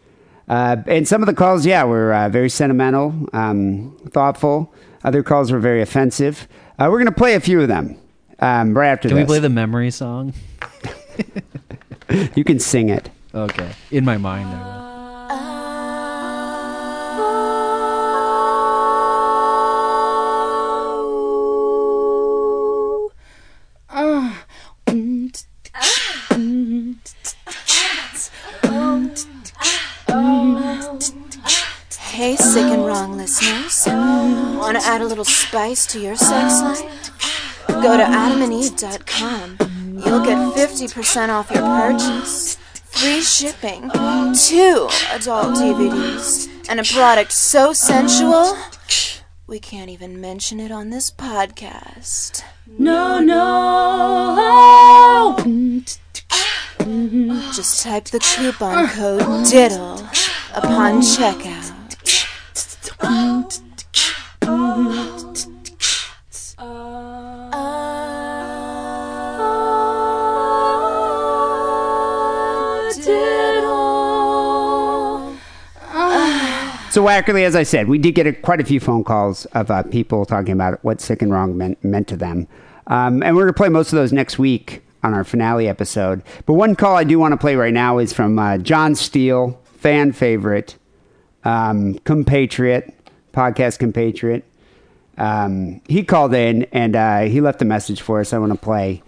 [0.50, 4.74] Uh, and some of the calls, yeah, were uh, very sentimental, um, thoughtful.
[5.04, 6.48] Other calls were very offensive.
[6.76, 7.96] Uh, we're going to play a few of them
[8.40, 9.14] um, right after this.
[9.14, 10.34] Can we play the memory song?
[12.34, 13.08] You can sing it.
[13.32, 14.48] Okay, in my mind.
[14.48, 14.79] I
[32.40, 33.84] sick and wrong listeners.
[33.86, 37.10] Want to add a little spice to your sex life?
[37.68, 39.56] Go to adamandeve.com.
[40.04, 42.56] You'll get 50% off your purchase,
[42.90, 48.56] free shipping, two adult DVDs, and a product so sensual
[49.50, 52.44] we can't even mention it on this podcast.
[52.78, 53.36] No, no.
[57.52, 60.02] Just type the coupon code DIDDLE
[60.54, 61.59] upon checkout.
[76.90, 79.70] So, Wackerly, as I said, we did get a, quite a few phone calls of
[79.70, 82.48] uh, people talking about what sick and wrong meant, meant to them.
[82.88, 86.22] Um, and we're going to play most of those next week on our finale episode.
[86.46, 89.58] But one call I do want to play right now is from uh, John Steele,
[89.78, 90.76] fan favorite,
[91.44, 92.94] um, compatriot,
[93.32, 94.44] podcast compatriot.
[95.18, 98.32] Um, he called in and uh, he left a message for us.
[98.32, 99.02] I want to play.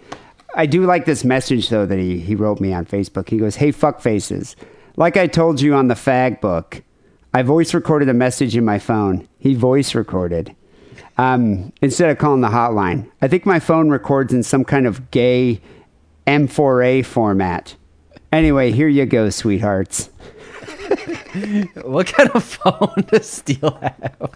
[0.55, 3.29] I do like this message though that he, he wrote me on Facebook.
[3.29, 4.55] He goes, "Hey fuck faces,
[4.95, 6.83] like I told you on the fag book,
[7.33, 9.27] I voice recorded a message in my phone.
[9.39, 10.55] He voice recorded
[11.17, 13.09] um, instead of calling the hotline.
[13.21, 15.61] I think my phone records in some kind of gay
[16.27, 17.75] M4A format.
[18.31, 20.09] Anyway, here you go, sweethearts.
[21.83, 24.29] What kind of phone does Steele have?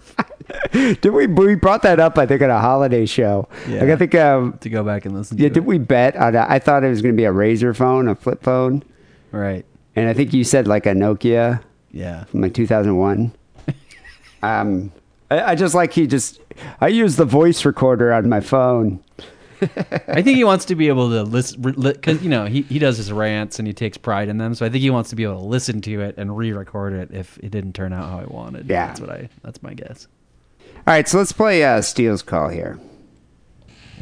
[0.71, 2.17] Did we we brought that up?
[2.17, 3.47] I think at a holiday show.
[3.67, 3.81] Yeah.
[3.81, 5.37] Like I think um, to go back and listen.
[5.37, 5.49] To Yeah.
[5.49, 5.65] Did it.
[5.65, 6.15] we bet?
[6.15, 8.83] On a, I thought it was going to be a Razr phone, a flip phone,
[9.31, 9.65] Right.
[9.95, 12.23] and I think you said like a Nokia Yeah.
[12.25, 13.31] from like 2001.
[14.43, 14.91] um,
[15.29, 16.39] I, I just like he just.
[16.81, 19.03] I use the voice recorder on my phone.
[19.62, 22.97] I think he wants to be able to listen because you know he, he does
[22.97, 24.53] his rants and he takes pride in them.
[24.55, 27.10] So I think he wants to be able to listen to it and re-record it
[27.12, 28.70] if it didn't turn out how I wanted.
[28.70, 28.88] Yeah.
[28.88, 29.30] that's what I.
[29.43, 30.08] That's my guess.
[30.60, 32.80] All right, so let's play uh, Steele's call here.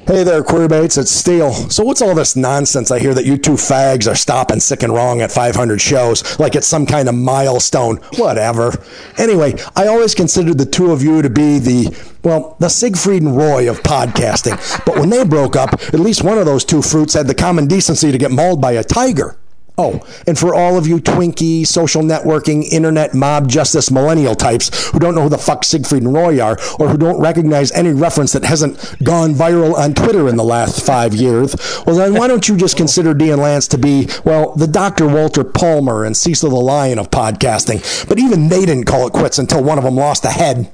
[0.08, 1.00] Hey there, queerbaits.
[1.00, 1.52] It's Steele.
[1.52, 4.94] So what's all this nonsense I hear that you two fags are stopping sick and
[4.94, 7.98] wrong at 500 shows like it's some kind of milestone?
[8.18, 8.72] Whatever.
[9.18, 13.36] Anyway, I always considered the two of you to be the, well, the Siegfried and
[13.36, 14.86] Roy of podcasting.
[14.86, 17.66] But when they broke up, at least one of those two fruits had the common
[17.66, 19.36] decency to get mauled by a tiger.
[19.78, 25.00] Oh, and for all of you Twinkie, social networking, internet mob justice millennial types who
[25.00, 28.32] don't know who the fuck Siegfried and Roy are, or who don't recognize any reference
[28.34, 31.56] that hasn't gone viral on Twitter in the last five years,
[31.86, 35.08] well then why don't you just consider Dean Lance to be, well, the Dr.
[35.08, 38.08] Walter Palmer and Cecil the Lion of podcasting.
[38.08, 40.72] But even they didn't call it quits until one of them lost a head.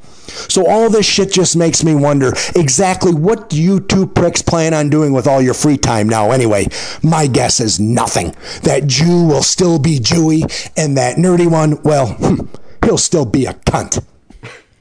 [0.49, 4.73] So all this shit just makes me wonder exactly what do you two pricks plan
[4.73, 6.67] on doing with all your free time now anyway?
[7.03, 8.35] My guess is nothing.
[8.63, 10.43] That Jew will still be Jewy,
[10.77, 12.45] and that nerdy one, well, hmm,
[12.83, 14.03] he'll still be a cunt.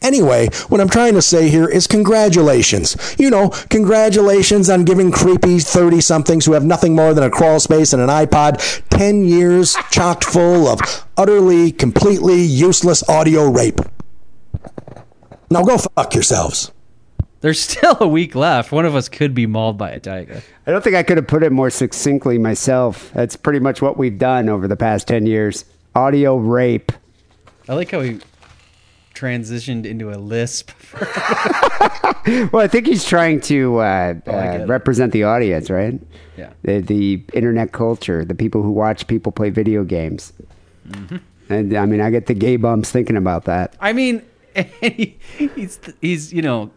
[0.03, 2.97] Anyway, what I'm trying to say here is congratulations.
[3.19, 7.61] You know, congratulations on giving creepy 30 somethings who have nothing more than a crawl
[7.61, 10.81] space and an iPod 10 years chocked full of
[11.19, 13.81] utterly, completely useless audio rape.
[15.51, 16.71] Now go fuck yourselves.
[17.41, 18.71] There's still a week left.
[18.73, 20.43] One of us could be mauled by a tiger.
[20.67, 23.11] I don't think I could have put it more succinctly myself.
[23.15, 25.65] That's pretty much what we've done over the past 10 years.
[25.95, 26.93] Audio rape.
[27.69, 28.21] I like how he
[29.15, 30.71] transitioned into a lisp.
[32.53, 35.99] Well, I think he's trying to uh, Oh, uh, represent the audience, right?
[36.37, 36.53] Yeah.
[36.63, 40.33] The, the internet culture, the people who watch people play video games.
[40.89, 41.17] Mm-hmm.
[41.49, 43.75] And I mean, I get the gay bumps thinking about that.
[43.81, 44.23] I mean,
[44.81, 45.19] he,
[45.55, 46.71] he's he's you know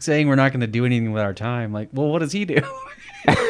[0.00, 1.72] saying we're not going to do anything with our time.
[1.72, 2.54] Like, well, what does he do?
[3.26, 3.48] That's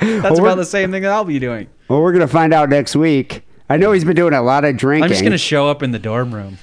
[0.00, 1.68] we're- about the same thing that I'll be doing.
[1.88, 3.44] Well, we're gonna find out next week.
[3.68, 5.04] I know he's been doing a lot of drinking.
[5.04, 6.58] I'm just going to show up in the dorm room.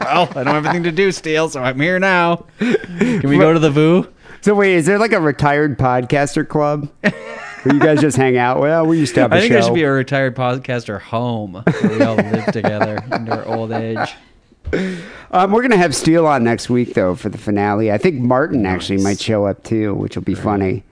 [0.00, 2.46] well, I don't have anything to do, Steele, so I'm here now.
[2.58, 4.12] Can we go to the VU?
[4.40, 8.58] So wait, is there like a retired podcaster club where you guys just hang out?
[8.58, 9.54] Well, we used to have a I think show.
[9.54, 13.70] there should be a retired podcaster home where we all live together into our old
[13.70, 14.12] age.
[15.30, 17.90] Um, we're gonna have Steele on next week though for the finale.
[17.92, 20.84] I think Martin actually might show up too, which will be funny.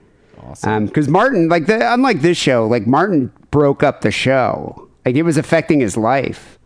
[0.43, 0.87] Awesome.
[0.87, 4.87] Because Martin, like the unlike this show, like Martin broke up the show.
[5.05, 6.57] Like it was affecting his life.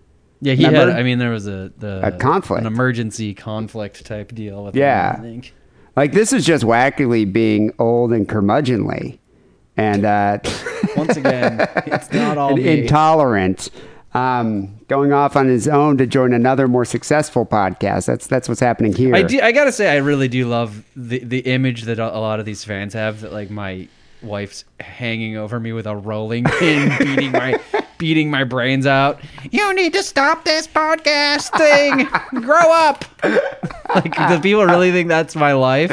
[0.41, 0.91] Yeah, he Remember?
[0.91, 0.99] had.
[0.99, 2.61] I mean, there was a the A conflict.
[2.61, 4.75] an emergency conflict type deal with.
[4.75, 5.15] Yeah.
[5.15, 5.53] him, I think.
[5.95, 9.17] Like this is just Wackerly being old and curmudgeonly,
[9.77, 10.39] and uh,
[10.97, 12.79] Once again, it's not all and me.
[12.81, 13.69] intolerant.
[14.15, 18.05] Um, going off on his own to join another more successful podcast.
[18.05, 19.13] That's that's what's happening here.
[19.13, 19.41] I do.
[19.41, 22.45] I gotta say, I really do love the the image that a a lot of
[22.45, 23.21] these fans have.
[23.21, 23.89] That like my
[24.21, 27.59] wife's hanging over me with a rolling pin, beating my
[27.97, 29.19] beating my brains out.
[29.51, 32.07] You need to stop this podcast thing.
[32.41, 33.05] Grow up.
[33.93, 35.91] Like, do people really think that's my life?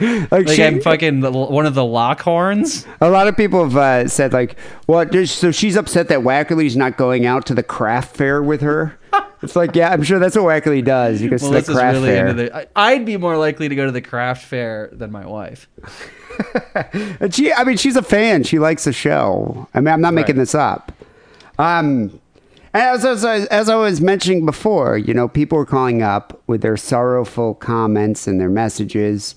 [0.30, 2.86] like Like she- I'm fucking the- one of the Lockhorns.
[3.00, 6.76] A lot of people have uh, said like, "What?" Well, so she's upset that Wackerly's
[6.76, 8.98] not going out to the craft fair with her.
[9.42, 11.20] it's like, yeah, I'm sure that's what Wackerly does.
[11.22, 12.32] Goes to Melissa's the craft really fair.
[12.32, 12.68] the.
[12.76, 15.68] I'd be more likely to go to the craft fair than my wife.
[17.20, 18.44] And she, I mean, she's a fan.
[18.44, 19.66] She likes the show.
[19.74, 20.42] I mean, I'm not making Right.
[20.42, 20.92] this up.
[21.58, 22.20] Um,
[22.74, 26.60] as, as, I- as I was mentioning before, you know, people were calling up with
[26.62, 29.34] their sorrowful comments and their messages.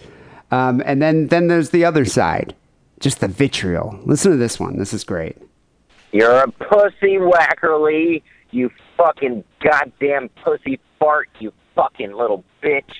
[0.52, 2.56] Um, and then, then there's the other side,
[3.00, 3.98] just the vitriol.
[4.06, 4.78] Listen to this one.
[4.78, 5.38] This is great.
[6.12, 8.22] You're a pussy, Wackerly.
[8.52, 12.92] You fucking goddamn pussy fart, you fucking little bitch.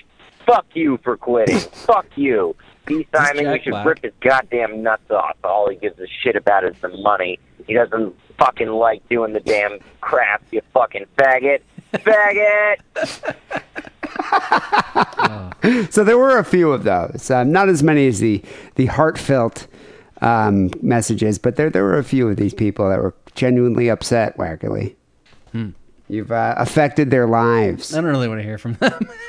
[0.46, 1.58] Fuck you for quitting.
[1.86, 2.56] Fuck you.
[2.86, 3.86] Dee Simon, you should Black.
[3.86, 5.36] rip his goddamn nuts off.
[5.44, 7.38] All he gives a shit about is the money.
[7.66, 11.60] He doesn't fucking like doing the damn craft, you fucking faggot.
[11.92, 13.88] Faggot!
[15.90, 17.30] So there were a few of those.
[17.30, 18.42] Um, not as many as the
[18.74, 19.66] the heartfelt
[20.20, 24.36] um, messages, but there there were a few of these people that were genuinely upset.
[24.38, 24.96] Wackerly,
[26.08, 27.94] you've uh, affected their lives.
[27.94, 29.08] I don't really want to hear from them.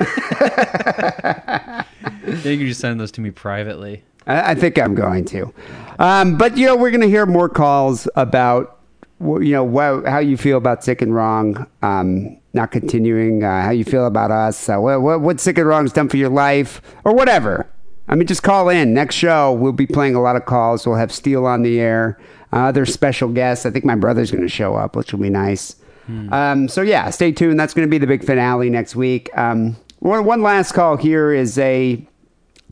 [2.26, 4.02] you can just send those to me privately.
[4.26, 5.52] I, I think I'm going to.
[5.98, 8.80] Um, but you know, we're going to hear more calls about
[9.20, 13.42] you know how you feel about sick and wrong, um, not continuing.
[13.42, 14.68] Uh, how you feel about us?
[14.68, 17.68] Uh, what, what what sick and wrong's done for your life, or whatever.
[18.08, 18.94] I mean, just call in.
[18.94, 20.86] Next show, we'll be playing a lot of calls.
[20.86, 22.18] We'll have Steele on the air.
[22.52, 23.66] Uh, other special guests.
[23.66, 25.76] I think my brother's going to show up, which will be nice.
[26.06, 27.58] Um, so yeah, stay tuned.
[27.58, 29.30] That's going to be the big finale next week.
[29.38, 32.06] Um, one, one last call here is a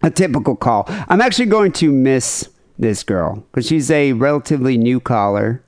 [0.02, 0.84] a typical call.
[1.08, 5.64] I'm actually going to miss this girl because she's a relatively new caller.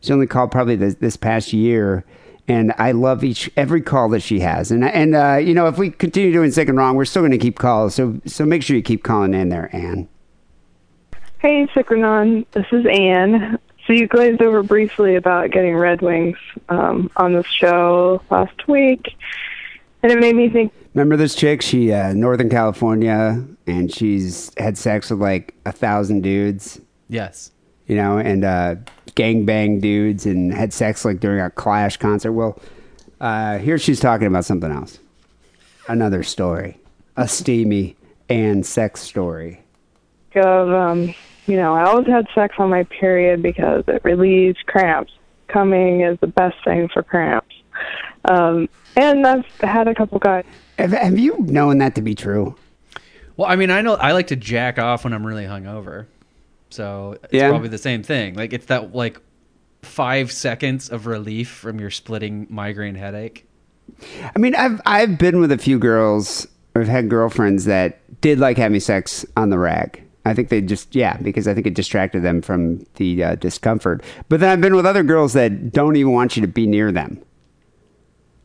[0.00, 2.04] She only called probably this, this past year,
[2.48, 4.70] and I love each every call that she has.
[4.70, 7.32] And and uh, you know, if we continue doing sick and wrong, we're still going
[7.32, 7.94] to keep calls.
[7.94, 10.08] So so make sure you keep calling in there, Anne.
[11.38, 12.46] Hey, Sick and Wrong.
[12.52, 13.58] This is Anne.
[13.86, 16.38] So you glazed over briefly about getting Red Wings
[16.70, 19.14] um, on this show last week,
[20.02, 20.72] and it made me think.
[20.94, 21.60] Remember this chick?
[21.60, 26.80] She uh, Northern California, and she's had sex with like a thousand dudes.
[27.08, 27.50] Yes.
[27.86, 28.76] you know, and uh,
[29.14, 32.32] gang bang dudes and had sex like during a Clash concert.
[32.32, 32.58] Well,
[33.20, 34.98] uh, here she's talking about something else.
[35.88, 36.78] Another story,
[37.16, 37.96] a steamy
[38.28, 39.60] and sex story.
[40.34, 41.14] of um
[41.46, 45.12] you know i always had sex on my period because it relieves cramps
[45.46, 47.54] coming is the best thing for cramps
[48.24, 50.44] um and i've had a couple guys
[50.78, 52.56] Have, have you known that to be true?
[53.36, 56.06] Well, I mean, I know I like to jack off when I'm really hungover,
[56.74, 57.48] so it's Yeah.
[57.48, 58.34] probably the same thing.
[58.34, 59.20] Like it's that like
[59.82, 63.46] five seconds of relief from your splitting migraine headache.
[64.34, 68.56] I mean, I've I've been with a few girls I've had girlfriends that did like
[68.58, 70.02] having sex on the rag.
[70.26, 74.02] I think they just yeah because I think it distracted them from the uh, discomfort.
[74.28, 76.90] But then I've been with other girls that don't even want you to be near
[76.90, 77.22] them.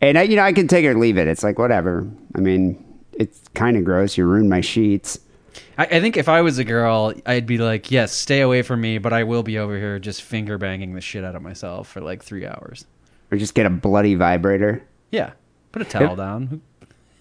[0.01, 1.27] And I, you know, I can take it or leave it.
[1.27, 2.07] It's like whatever.
[2.35, 2.81] I mean,
[3.14, 4.18] it's kind of gross.
[4.18, 5.19] You ruined my sheets.
[5.78, 8.82] I, I think if I was a girl, I'd be like, yes, stay away from
[8.82, 11.88] me, but I will be over here just finger banging the shit out of myself
[11.88, 12.86] for like three hours.
[13.32, 14.84] Or just get a bloody vibrator.
[15.12, 15.32] Yeah,
[15.72, 16.62] put a towel If- down.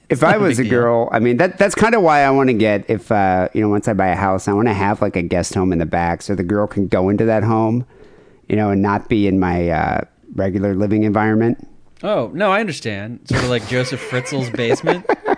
[0.09, 0.81] If I was a big deal.
[0.81, 3.61] girl, I mean that that's kind of why I want to get if uh, you
[3.61, 5.79] know once I buy a house, I want to have like a guest home in
[5.79, 7.85] the back so the girl can go into that home,
[8.49, 10.01] you know, and not be in my uh,
[10.35, 11.69] regular living environment.
[12.03, 13.21] Oh no, I understand.
[13.29, 15.05] Sort of like Joseph Fritzl's basement.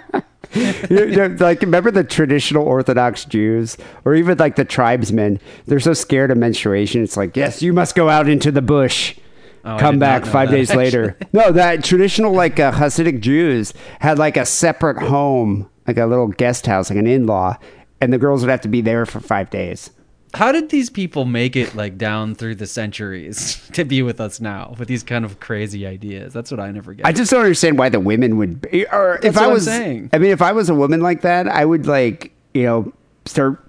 [0.90, 5.40] You know, like remember the traditional Orthodox Jews, or even like the tribesmen?
[5.66, 7.02] They're so scared of menstruation.
[7.02, 9.16] It's like, yes, you must go out into the bush.
[9.64, 11.16] Oh, Come back five that, days later.
[11.32, 16.28] No, that traditional like uh, Hasidic Jews had like a separate home, like a little
[16.28, 17.56] guest house, like an in-law,
[18.00, 19.90] and the girls would have to be there for five days.
[20.34, 24.40] How did these people make it like down through the centuries to be with us
[24.40, 26.32] now with these kind of crazy ideas?
[26.32, 27.04] That's what I never get.
[27.06, 28.60] I just don't understand why the women would.
[28.62, 30.10] Be, or if That's I what I'm was, saying.
[30.12, 32.92] I mean, if I was a woman like that, I would like you know
[33.26, 33.64] start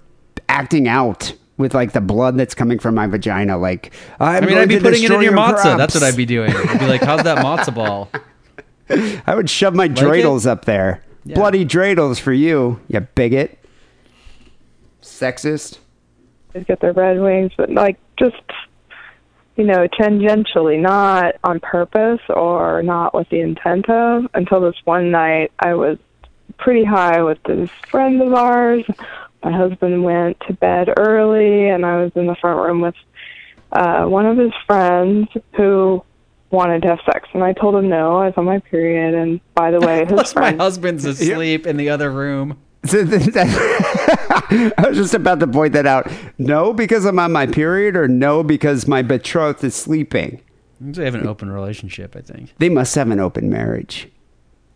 [0.48, 3.58] acting out with like the blood that's coming from my vagina.
[3.58, 5.62] Like I mean, I'd be putting it in your matzah.
[5.62, 5.76] crops.
[5.78, 6.50] That's what I'd be doing.
[6.54, 8.08] I'd be like, "How's that matzah ball?"
[9.26, 9.94] I would shove my it?
[9.94, 11.02] dreidels up there.
[11.24, 11.34] Yeah.
[11.36, 13.58] Bloody dreidels for you, you bigot.
[15.02, 15.78] Sexist.
[16.52, 18.36] They get their Red Wings, but like just
[19.56, 24.26] you know, tangentially, not on purpose or not with the intent of.
[24.34, 25.98] Until this one night, I was
[26.58, 28.84] pretty high with this friend of ours.
[29.44, 32.94] My husband went to bed early, and I was in the front room with
[33.72, 36.02] uh, one of his friends who
[36.50, 38.18] wanted to have sex, and I told him no.
[38.18, 41.76] I was on my period, and by the way, his Plus, my husband's asleep in
[41.76, 42.58] the other room.
[44.52, 46.10] So th- that- I was just about to point that out.
[46.38, 50.40] No, because I'm on my period, or no, because my betrothed is sleeping.
[50.80, 52.54] They have an open relationship, I think.
[52.58, 54.08] They must have an open marriage.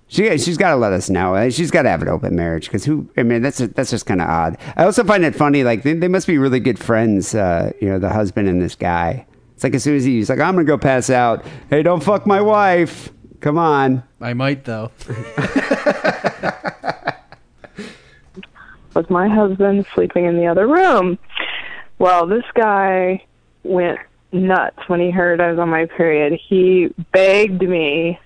[0.08, 1.34] She she's got to let us know.
[1.34, 3.08] Uh, She's got to have an open marriage because who?
[3.16, 4.56] I mean, that's that's just kind of odd.
[4.76, 5.64] I also find it funny.
[5.64, 7.34] Like they, they must be really good friends.
[7.34, 9.26] Uh, you know, the husband and this guy.
[9.56, 11.44] It's like as soon as he's like, I'm gonna go pass out.
[11.70, 13.10] Hey, don't fuck my wife.
[13.40, 14.04] Come on.
[14.20, 14.92] I might though.
[18.96, 21.18] with my husband sleeping in the other room.
[21.98, 23.24] Well, this guy
[23.62, 24.00] went
[24.32, 26.38] nuts when he heard I was on my period.
[26.48, 28.18] He begged me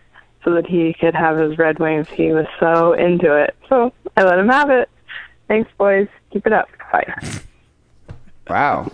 [0.44, 2.08] so that he could have his Red Wings.
[2.08, 3.54] He was so into it.
[3.68, 4.88] So I let him have it.
[5.48, 6.08] Thanks, boys.
[6.32, 6.68] Keep it up.
[6.92, 7.14] Bye.
[8.48, 8.90] Wow.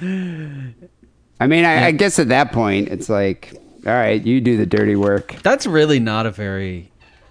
[0.00, 3.54] I mean, I, I guess at that point, it's like,
[3.86, 5.34] all right, you do the dirty work.
[5.42, 6.90] That's really not a very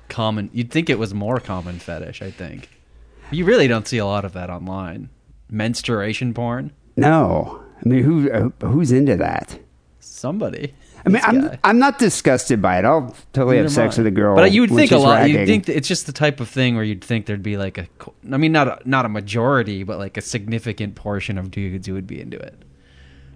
[0.10, 0.50] common.
[0.54, 2.22] You'd think it was more common fetish.
[2.22, 2.70] I think
[3.32, 5.10] you really don't see a lot of that online.
[5.50, 6.72] Menstruation porn.
[6.96, 9.60] No, I mean, who uh, who's into that?
[10.00, 10.74] Somebody.
[11.06, 11.60] I mean, I'm, guy.
[11.64, 12.86] I'm not disgusted by it.
[12.86, 14.36] I'll totally have sex with a girl.
[14.36, 15.28] But you would think a lot.
[15.30, 17.88] You'd think it's just the type of thing where you'd think there'd be like a,
[18.32, 21.94] I mean, not a, not a majority, but like a significant portion of dudes who
[21.94, 22.54] would be into it.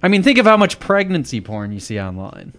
[0.04, 2.54] I mean, think of how much pregnancy porn you see online.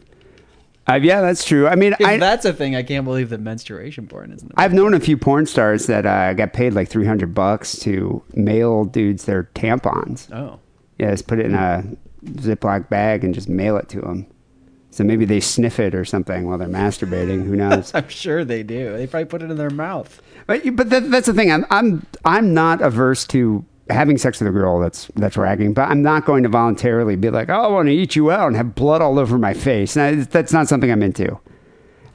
[0.88, 1.66] Uh, yeah, that's true.
[1.66, 4.52] I mean, I, that's a thing, I can't believe that menstruation porn isn't.
[4.56, 8.84] I've known a few porn stars that uh, got paid like 300 bucks to mail
[8.84, 10.32] dudes their tampons.
[10.32, 10.60] Oh.
[10.98, 11.84] Yeah, just put it in a
[12.24, 14.26] Ziploc bag and just mail it to them.
[14.90, 17.44] So maybe they sniff it or something while they're masturbating.
[17.44, 17.92] Who knows?
[17.94, 18.96] I'm sure they do.
[18.96, 20.22] They probably put it in their mouth.
[20.46, 21.52] But but that, that's the thing.
[21.52, 25.88] I'm I'm I'm not averse to having sex with a girl that's that's ragging, but
[25.88, 28.56] I'm not going to voluntarily be like, oh, I want to eat you out and
[28.56, 29.96] have blood all over my face.
[29.96, 31.38] Now, that's not something I'm into.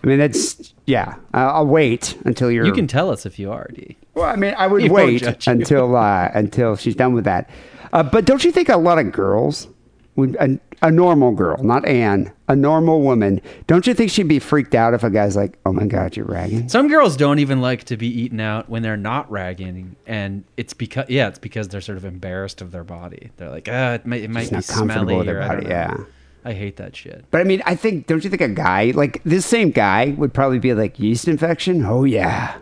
[0.04, 1.16] I mean, that's yeah.
[1.34, 2.66] I'll, I'll wait until you're.
[2.66, 3.98] You can tell us if you are, Dee.
[4.16, 7.50] Well, I mean, I would wait until uh, until she's done with that.
[7.94, 9.68] Uh, but don't you think a lot of girls
[10.18, 14.76] a, a normal girl, not Anne, a normal woman, don't you think she'd be freaked
[14.76, 16.70] out if a guy's like, "Oh my god, you're ragging"?
[16.70, 20.74] Some girls don't even like to be eaten out when they're not ragging, and it's
[20.74, 23.32] because yeah, it's because they're sort of embarrassed of their body.
[23.38, 25.70] They're like, ah, it might, it might be smelly with their or body, know.
[25.70, 25.98] yeah.
[26.44, 27.26] I hate that shit.
[27.30, 30.34] But I mean, I think don't you think a guy like this same guy would
[30.34, 31.86] probably be like yeast infection?
[31.86, 32.58] Oh yeah.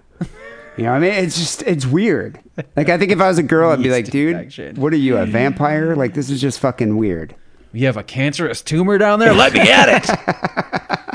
[0.79, 2.39] You know, what I mean, it's just it's weird.
[2.75, 4.75] Like, I think if I was a girl, I'd be like, dude, infection.
[4.75, 5.95] what are you, a vampire?
[5.95, 7.35] Like, this is just fucking weird.
[7.73, 9.33] You have a cancerous tumor down there.
[9.33, 10.55] Let me at it.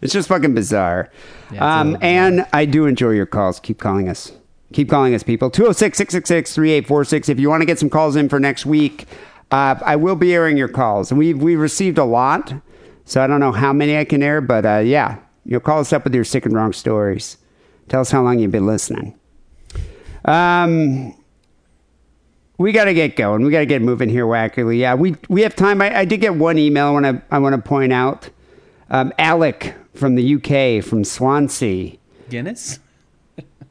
[0.00, 1.10] It's just fucking bizarre.
[1.52, 3.60] A um, little and I do enjoy your calls.
[3.60, 4.32] Keep calling us.
[4.72, 5.50] Keep calling us, people.
[5.50, 7.28] 206 666 3846.
[7.28, 9.06] If you want to get some calls in for next week,
[9.50, 11.10] uh, I will be airing your calls.
[11.10, 12.54] And we've, we've received a lot,
[13.04, 15.92] so I don't know how many I can air, but uh, yeah, you'll call us
[15.92, 17.36] up with your sick and wrong stories.
[17.90, 19.18] Tell us how long you've been listening.
[20.24, 21.12] Um,
[22.56, 23.44] we got to get going.
[23.44, 24.78] We got to get moving here, Wackerly.
[24.78, 25.82] Yeah, we we have time.
[25.82, 26.86] I, I did get one email.
[26.86, 28.30] I want to I want to point out.
[28.90, 31.96] Um, Alec from the UK, from Swansea.
[32.28, 32.78] Guinness.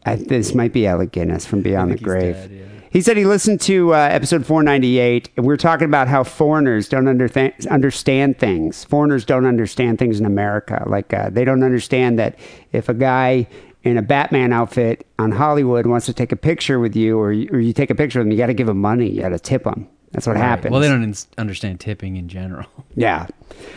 [0.06, 2.36] Uh, this might be Alec Guinness from Beyond the Grave.
[2.36, 2.66] dead, yeah.
[2.92, 6.90] He said he listened to uh, episode 498, and we are talking about how foreigners
[6.90, 8.84] don't underth- understand things.
[8.86, 10.84] Foreigners don't understand things in America.
[10.88, 12.40] Like, uh, they don't understand that
[12.72, 13.48] if a guy
[13.84, 17.50] in a Batman outfit on Hollywood wants to take a picture with you, or you,
[17.52, 19.10] or you take a picture with him, you got to give him money.
[19.10, 20.42] You got to tip him That's what Right.
[20.44, 20.72] happens.
[20.72, 22.66] Well, they don't ins- understand tipping in general.
[22.96, 23.28] Yeah.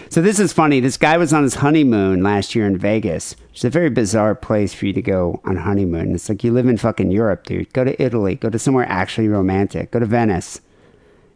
[0.08, 0.80] So this is funny.
[0.80, 4.34] This guy was on his honeymoon last year in Vegas, which is a very bizarre
[4.34, 6.14] place for you to go on honeymoon.
[6.14, 7.72] It's like you live in fucking Europe, dude.
[7.72, 8.34] Go to Italy.
[8.34, 9.92] Go to somewhere actually romantic.
[9.92, 10.60] Go to Venice.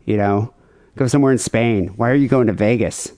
[0.05, 0.53] You know,
[0.97, 1.89] go somewhere in Spain.
[1.97, 3.13] Why are you going to Vegas?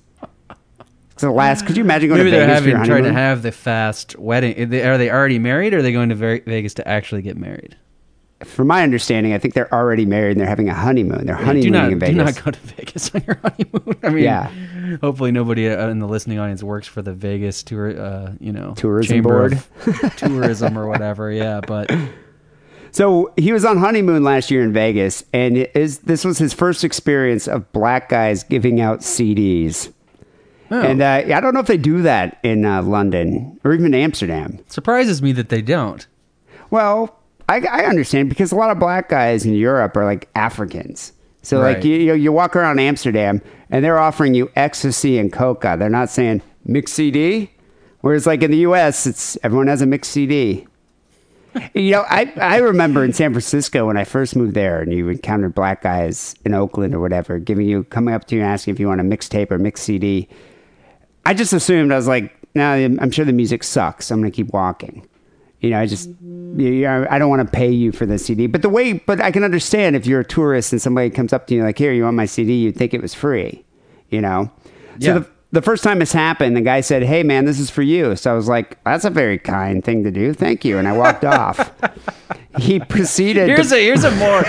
[1.20, 1.66] The last.
[1.66, 3.14] Could you imagine going Maybe to they're Vegas for having your trying honeymoon?
[3.14, 4.60] to have the fast wedding.
[4.60, 7.22] Are they, are they already married, or are they going to Ve- Vegas to actually
[7.22, 7.76] get married?
[8.44, 11.26] From my understanding, I think they're already married and they're having a honeymoon.
[11.26, 12.36] They're honeymooning do not in do Vegas.
[12.36, 13.98] not go to Vegas on your honeymoon.
[14.04, 14.48] I mean, Yeah.
[15.00, 18.00] Hopefully, nobody uh, in the listening audience works for the Vegas tour.
[18.00, 19.68] Uh, you know, Tourism chamber of
[20.16, 21.32] tourism or whatever.
[21.32, 21.90] Yeah, but
[22.90, 26.54] So he was on honeymoon last year in Vegas, and it is this was his
[26.54, 29.92] first experience of black guys giving out CDs.
[30.70, 30.80] Oh.
[30.80, 34.58] And uh, I don't know if they do that in uh, London or even Amsterdam.
[34.68, 36.06] surprises me that they don't.
[36.70, 37.18] Well,
[37.48, 41.12] I, I understand because a lot of black guys in Europe are like Africans.
[41.42, 43.40] So like you, you you walk around Amsterdam
[43.70, 45.76] and they're offering you ecstasy and coca.
[45.78, 47.50] They're not saying mix CD.
[48.00, 50.66] Whereas like in the U.S., it's everyone has a mix CD.
[51.74, 55.08] You know, I, I remember in San Francisco when I first moved there, and you
[55.08, 58.74] encountered black guys in Oakland or whatever, giving you coming up to you and asking
[58.74, 60.28] if you want a mixtape or mix CD.
[61.28, 64.10] I just assumed I was like, no, I'm sure the music sucks.
[64.10, 65.06] I'm gonna keep walking.
[65.60, 68.16] You know, I just, you you know, I don't want to pay you for the
[68.16, 68.46] CD.
[68.46, 71.46] But the way, but I can understand if you're a tourist and somebody comes up
[71.48, 72.55] to you like, here, you want my CD?
[72.55, 73.62] You'd think it was free.
[74.09, 74.50] You know.
[74.98, 75.06] Yeah.
[75.06, 77.82] So the, the first time this happened, the guy said, "Hey, man, this is for
[77.82, 80.32] you." So I was like, "That's a very kind thing to do.
[80.32, 81.70] Thank you." And I walked off.
[82.59, 83.48] He proceeded.
[83.48, 84.42] Here's to, a here's a more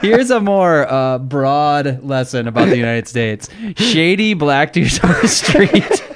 [0.00, 3.48] here's a more uh, broad lesson about the United States.
[3.76, 6.02] Shady black dudes on the street.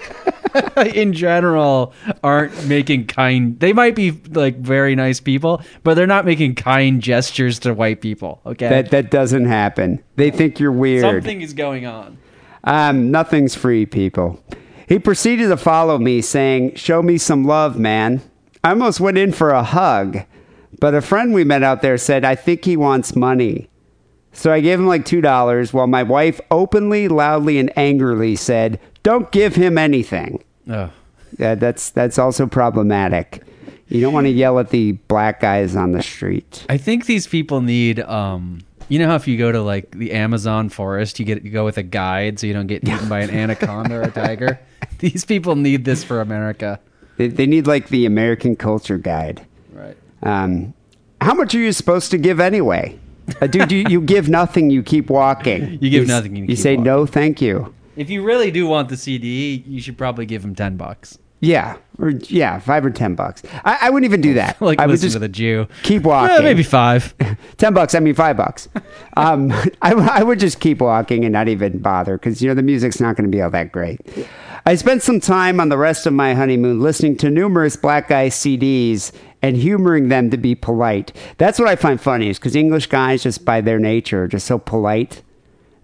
[0.94, 1.92] in general
[2.22, 7.02] aren't making kind they might be like very nice people but they're not making kind
[7.02, 10.02] gestures to white people okay that that doesn't happen.
[10.16, 11.02] They think you're weird.
[11.02, 12.18] something is going on
[12.64, 14.42] Um, nothing's free, people.
[14.88, 18.22] He proceeded to follow me, saying, Show me some love, man.
[18.64, 20.18] I almost went in for a hug,
[20.80, 23.68] but a friend we met out there said, I think he wants money.
[24.32, 29.30] So I gave him like $2, while my wife openly, loudly, and angrily said, Don't
[29.32, 30.42] give him anything.
[30.68, 30.90] Oh
[31.38, 33.42] Yeah, that's, that's also problematic.
[33.88, 36.64] You don't want to yell at the black guys on the street.
[36.68, 40.12] I think these people need um you know how if you go to like the
[40.12, 43.20] Amazon forest you get you go with a guide so you don't get eaten by
[43.20, 44.58] an anaconda or a tiger
[44.98, 46.78] these people need this for America
[47.16, 49.44] They, they need like the American culture guide.
[49.72, 50.72] right Um,
[51.20, 52.98] how much are you supposed to give anyway?
[53.40, 55.78] Uh, dude, you, you give nothing, you keep walking.
[55.82, 56.84] You give s- nothing, you You, say walking.
[56.84, 57.74] no, thank you.
[57.96, 61.76] If you really do want the CD you should probably give them 10 bucks Yeah,
[61.98, 63.42] or yeah, five or ten bucks.
[63.64, 64.60] I, I wouldn't even do that.
[64.60, 66.42] like I would listen just to the Jew keep walking.
[66.44, 67.14] maybe five
[67.58, 67.94] ten bucks.
[67.94, 68.68] I mean five bucks.
[69.16, 69.52] Um,
[69.82, 73.00] I, I would just keep walking and not even bother because you know the music's
[73.00, 74.00] not going to be all that great.
[74.64, 78.28] I spent some time on the rest of my honeymoon listening to numerous black guy
[78.28, 79.12] CDs
[79.42, 81.12] and humoring them to be polite.
[81.38, 84.46] That's what I find funny is because English guys just by their nature are just
[84.46, 85.22] so polite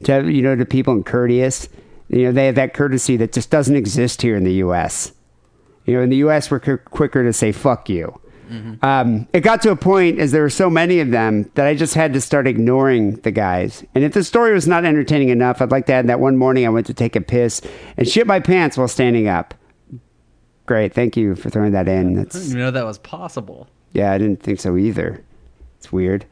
[0.04, 1.68] to you know to people and courteous.
[2.12, 5.12] You know they have that courtesy that just doesn't exist here in the U.S.
[5.86, 8.18] You know, in the U.S., we're qu- quicker to say "fuck you."
[8.82, 11.74] Um, it got to a point, as there were so many of them, that I
[11.74, 13.82] just had to start ignoring the guys.
[13.94, 16.66] And if the story was not entertaining enough, I'd like to add that one morning
[16.66, 17.62] I went to take a piss
[17.96, 19.54] and shit my pants while standing up.
[20.66, 22.12] Great, thank you for throwing that in.
[22.12, 25.22] That's, I didn't even know that was possible yeah, I didn't think so either.
[25.78, 26.26] It's weird.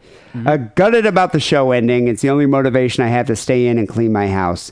[0.47, 2.07] Uh, gutted about the show ending.
[2.09, 4.71] It's the only motivation I have to stay in and clean my house.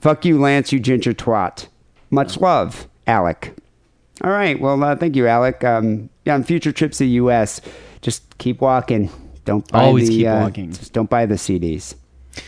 [0.00, 1.68] Fuck you, Lance, you ginger twat.
[2.10, 3.56] Much love, Alec.
[4.22, 4.58] All right.
[4.58, 5.62] Well, uh, thank you, Alec.
[5.64, 7.60] Um, yeah, on future trips to the U.S.,
[8.02, 9.10] just keep walking.
[9.44, 10.72] Don't buy Always the, keep uh, walking.
[10.72, 11.94] Just don't buy the CDs.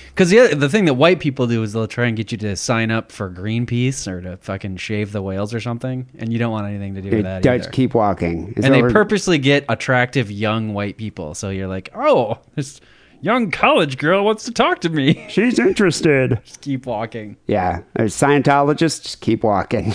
[0.09, 2.39] Because the other, the thing that white people do is they'll try and get you
[2.39, 6.39] to sign up for Greenpeace or to fucking shave the whales or something, and you
[6.39, 7.71] don't want anything to do with that either.
[7.71, 8.53] keep walking.
[8.57, 12.81] And they purposely get attractive young white people, so you're like, oh, this
[13.21, 15.27] young college girl wants to talk to me.
[15.29, 16.41] She's interested.
[16.45, 17.37] Just keep walking.
[17.47, 19.03] Yeah, there's Scientologists.
[19.03, 19.95] Just keep walking.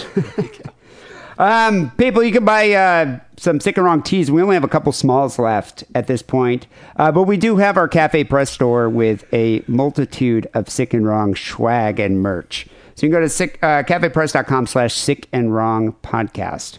[1.38, 4.32] um, people, you can buy uh, some sick and wrong teas.
[4.32, 6.68] We only have a couple smalls left at this point,
[6.98, 11.06] uh, but we do have our Cafe Press store with a multitude of sick and
[11.06, 12.68] wrong swag and merch.
[12.95, 16.78] So you can go to sick, uh, cafepress.com slash sick and wrong podcast.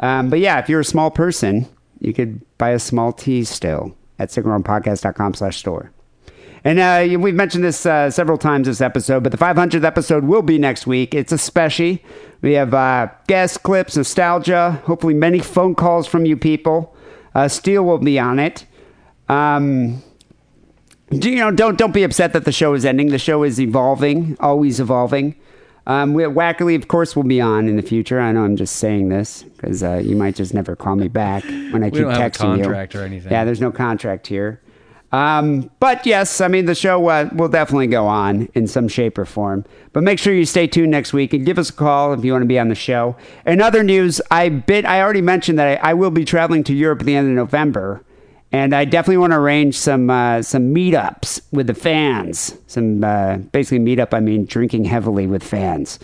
[0.00, 1.68] Um, but yeah, if you're a small person,
[2.00, 5.92] you could buy a small tea still at sickandwrongpodcast.com slash store.
[6.64, 10.42] And uh, we've mentioned this uh, several times this episode, but the 500th episode will
[10.42, 11.12] be next week.
[11.12, 11.98] It's a special.
[12.40, 16.94] We have uh, guest clips, nostalgia, hopefully many phone calls from you people.
[17.34, 18.66] Uh, Steele will be on it.
[19.28, 20.02] Um,
[21.10, 23.08] you know, don't don't be upset that the show is ending.
[23.08, 25.34] The show is evolving, always evolving.
[25.86, 28.20] Um, we, Wackerly, of course, will be on in the future.
[28.20, 31.44] I know I'm just saying this because uh, you might just never call me back
[31.44, 32.62] when I keep don't have a texting you.
[32.62, 33.32] contract or anything.
[33.32, 34.60] Yeah, there's no contract here.
[35.12, 39.18] Um, but yes, I mean the show uh, will definitely go on in some shape
[39.18, 39.64] or form.
[39.92, 42.32] But make sure you stay tuned next week and give us a call if you
[42.32, 43.16] want to be on the show.
[43.44, 46.74] In other news, I bit I already mentioned that I, I will be traveling to
[46.74, 48.02] Europe at the end of November,
[48.52, 52.56] and I definitely want to arrange some uh, some meetups with the fans.
[52.66, 54.14] Some uh, basically meetup.
[54.14, 55.98] I mean drinking heavily with fans,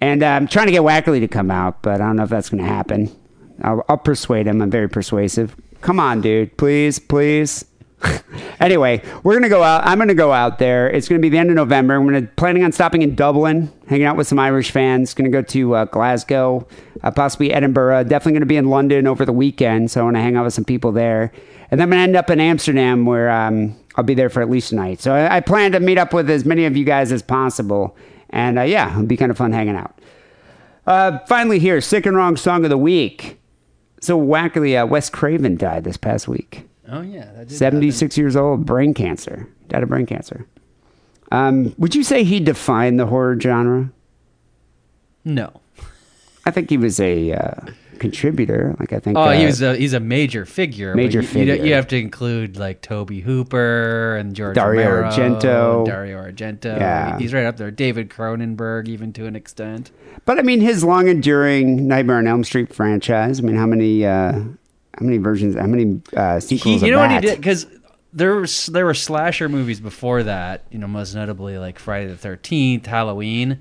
[0.00, 2.30] and uh, I'm trying to get Wackerly to come out, but I don't know if
[2.30, 3.14] that's going to happen.
[3.62, 4.60] I'll, I'll persuade him.
[4.60, 5.54] I'm very persuasive.
[5.80, 6.56] Come on, dude.
[6.56, 7.64] Please, please.
[8.60, 9.86] anyway, we're gonna go out.
[9.86, 10.90] I'm gonna go out there.
[10.90, 11.94] It's gonna be the end of November.
[11.94, 15.14] I'm gonna planning on stopping in Dublin, hanging out with some Irish fans.
[15.14, 16.66] Gonna go to uh, Glasgow,
[17.02, 18.04] uh, possibly Edinburgh.
[18.04, 19.90] Definitely gonna be in London over the weekend.
[19.90, 21.32] So I want to hang out with some people there,
[21.74, 24.48] and then I'm gonna end up in Amsterdam, where um, I'll be there for at
[24.48, 25.00] least a night.
[25.00, 27.96] So I, I plan to meet up with as many of you guys as possible,
[28.30, 29.98] and uh, yeah, it'll be kind of fun hanging out.
[30.86, 33.40] Uh, finally, here, sick and wrong song of the week.
[34.00, 36.68] So Wackerly, uh, Wes Craven died this past week.
[36.88, 39.48] Oh yeah, that did 76 years old, brain cancer.
[39.66, 40.46] Died of brain cancer.
[41.32, 43.90] Um, would you say he defined the horror genre?
[45.24, 45.60] No.
[46.46, 47.56] I think he was a uh,
[47.98, 48.74] contributor.
[48.78, 49.16] Like I think.
[49.16, 50.94] Oh, he uh, was a he's a major figure.
[50.94, 51.54] Major you, you, figure.
[51.54, 55.86] you have to include like Tobe Hooper and George Dario Romero, Argento.
[55.86, 56.78] Dario Argento.
[56.78, 57.18] Yeah.
[57.18, 57.70] he's right up there.
[57.70, 59.90] David Cronenberg, even to an extent.
[60.24, 63.40] But I mean, his long enduring Nightmare on Elm Street franchise.
[63.40, 64.04] I mean, how many?
[64.04, 65.56] Uh, how many versions?
[65.56, 66.82] How many uh, He, sequels?
[66.82, 67.36] you of know what he did?
[67.36, 67.66] Because
[68.12, 70.64] there was there were slasher movies before that.
[70.70, 73.58] You know, most notably like Friday the Thirteenth, Halloween.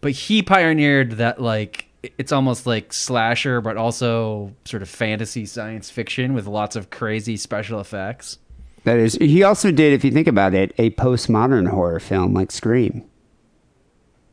[0.00, 1.85] But he pioneered that like
[2.18, 7.36] it's almost like slasher, but also sort of fantasy science fiction with lots of crazy
[7.36, 8.38] special effects.
[8.84, 9.14] That is.
[9.14, 13.04] He also did, if you think about it, a postmodern horror film like Scream.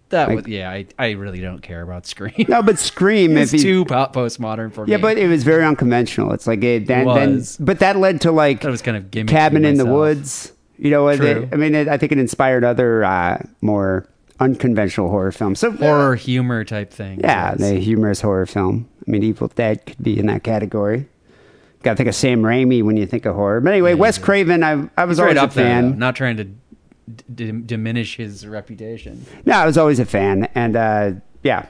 [0.09, 0.69] That Like- was yeah.
[0.69, 2.45] I, I really don't care about Scream.
[2.47, 3.35] No, but Scream.
[3.37, 4.91] is too po- postmodern for Yeah, me.
[4.91, 6.33] Yeah, but it was very unconventional.
[6.33, 7.57] It's like it then, then was.
[7.57, 9.85] but that led to like That was kind of Cabin in the.
[9.87, 10.51] Woods.
[10.77, 11.15] You know.
[11.15, 11.25] True.
[11.43, 14.07] It, I mean, it, I think it inspired other uh, more
[14.39, 15.59] unconventional horror films.
[15.59, 17.19] So horror humor type thing.
[17.21, 18.87] yeah, the humorous horror film.
[19.07, 21.07] I mean, Evil Dead could be in that category.
[21.83, 23.59] Got to think of Sam Raimi when you think of horror.
[23.59, 25.65] But anyway, Wes Craven, I I was He's right always a there.
[25.65, 25.91] fan.
[25.91, 26.45] though, Not trying to
[27.35, 29.25] d- diminish his reputation.
[29.45, 31.11] No, I was always a fan, and uh,
[31.43, 31.65] yeah,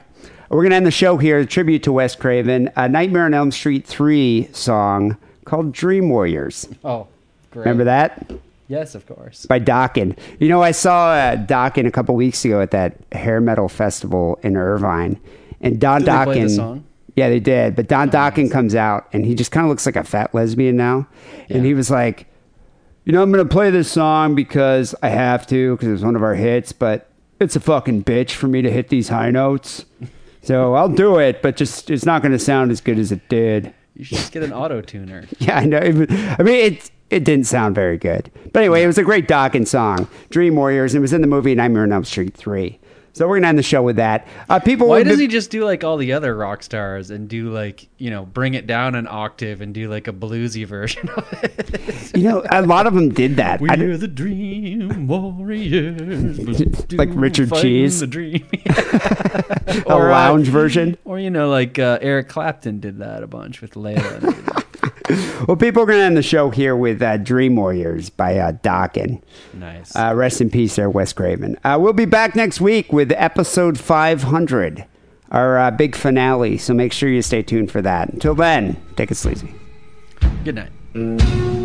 [0.50, 1.40] we're gonna end the show here.
[1.40, 6.68] A tribute to Wes Craven, a Nightmare on Elm Street three song called "Dream Warriors."
[6.84, 7.08] Oh,
[7.50, 7.62] great.
[7.64, 8.30] Remember that?
[8.68, 9.46] Yes, of course.
[9.46, 10.16] by Dokken.
[10.40, 14.38] You know, I saw uh, Dokken a couple weeks ago at that hair metal festival
[14.42, 15.20] in Irvine,
[15.60, 16.24] and Don Did they Dokken.
[16.24, 16.84] play the song?
[17.16, 17.76] Yeah, they did.
[17.76, 20.76] But Don Dokken comes out, and he just kind of looks like a fat lesbian
[20.76, 21.06] now,
[21.48, 22.26] and he was like,
[23.04, 26.22] "You know, I'm gonna play this song because I have to because it's one of
[26.22, 27.08] our hits, but
[27.40, 29.84] it's a fucking bitch for me to hit these high notes."
[30.42, 33.26] So I'll do it, but just it's not going to sound as good as it
[33.28, 33.72] did.
[33.96, 35.24] You should just get an auto tuner.
[35.38, 35.78] Yeah, I know.
[35.78, 38.30] I mean, it it didn't sound very good.
[38.52, 40.94] But anyway, it was a great Dokken song, Dream Warriors.
[40.94, 42.78] And it was in the movie Nightmare on Elm Street 3.
[43.12, 44.26] So we're going to end the show with that.
[44.48, 47.28] Uh, people Why does be- he just do like all the other rock stars and
[47.28, 51.08] do like you know bring it down an octave and do like a bluesy version
[51.10, 52.16] of it?
[52.16, 53.60] You know, a lot of them did that.
[53.60, 56.40] We're the dream warriors,
[56.92, 58.00] Like Richard Cheese?
[58.00, 58.44] the dream.
[58.66, 60.98] a Or, uh, lounge version.
[61.04, 64.63] or you know, like uh, Eric Clapton did that a bunch with Layla.
[65.46, 68.52] Well, people are going to end the show here with uh, Dream Warriors by uh,
[68.52, 69.20] Dokken.
[69.52, 69.94] nice.
[69.94, 71.58] Uh, rest in peace there, Wes Craven.
[71.62, 74.86] Uh, we'll be back next week with episode 500,
[75.30, 76.56] our uh, big finale.
[76.56, 78.08] So make sure you stay tuned for that.
[78.10, 79.54] Until then, take it sleazy.
[80.44, 80.54] Good
[80.94, 81.63] night.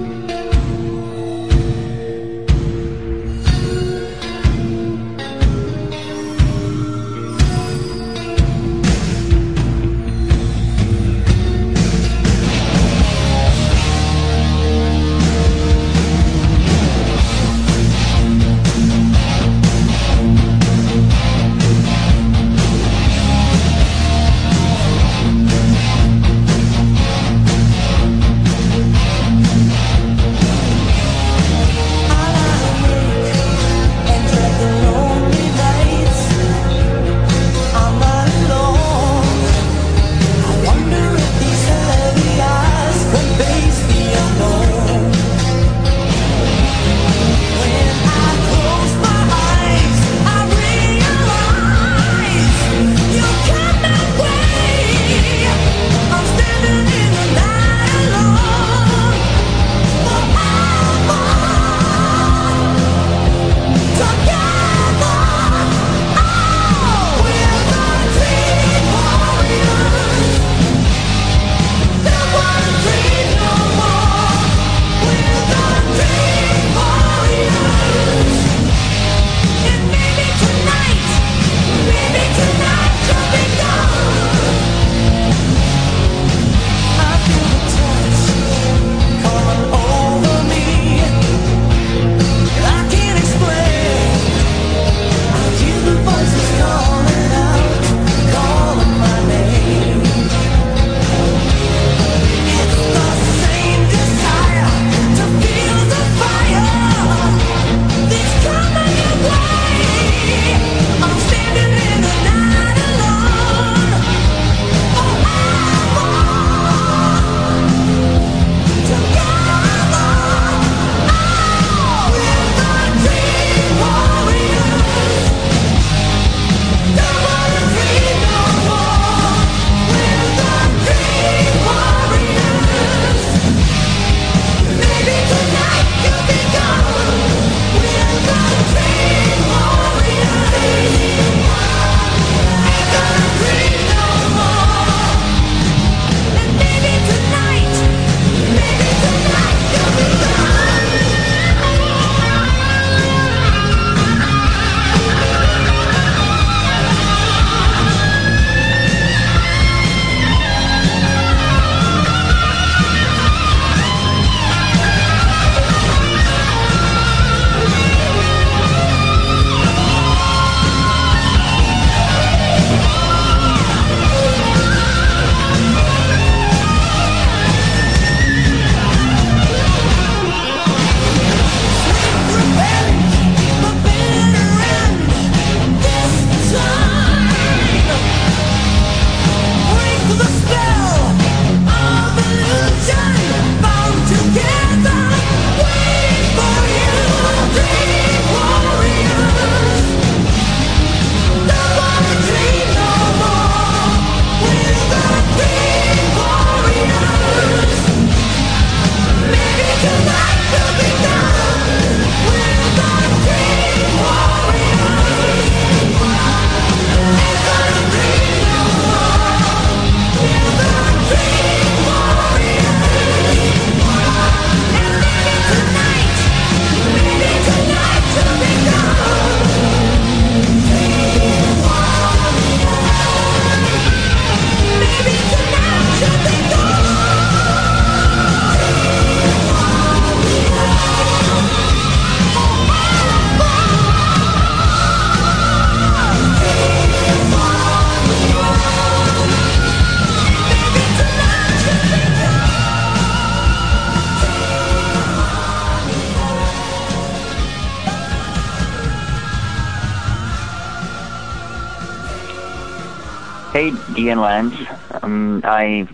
[264.10, 264.56] Dean Lance.
[265.04, 265.88] Um, I,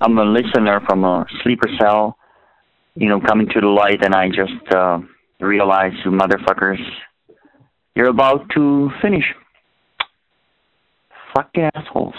[0.00, 2.16] I'm a listener from a sleeper cell.
[2.94, 5.00] You know, coming to the light, and I just uh,
[5.38, 6.80] realized, you motherfuckers,
[7.94, 9.24] you're about to finish.
[11.34, 12.14] Fucking assholes.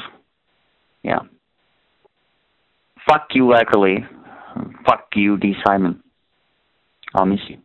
[1.02, 1.22] Yeah.
[3.10, 4.08] Fuck you, Wackerly.
[4.86, 6.04] Fuck you, Dee Simon.
[7.16, 7.58] I'll miss you.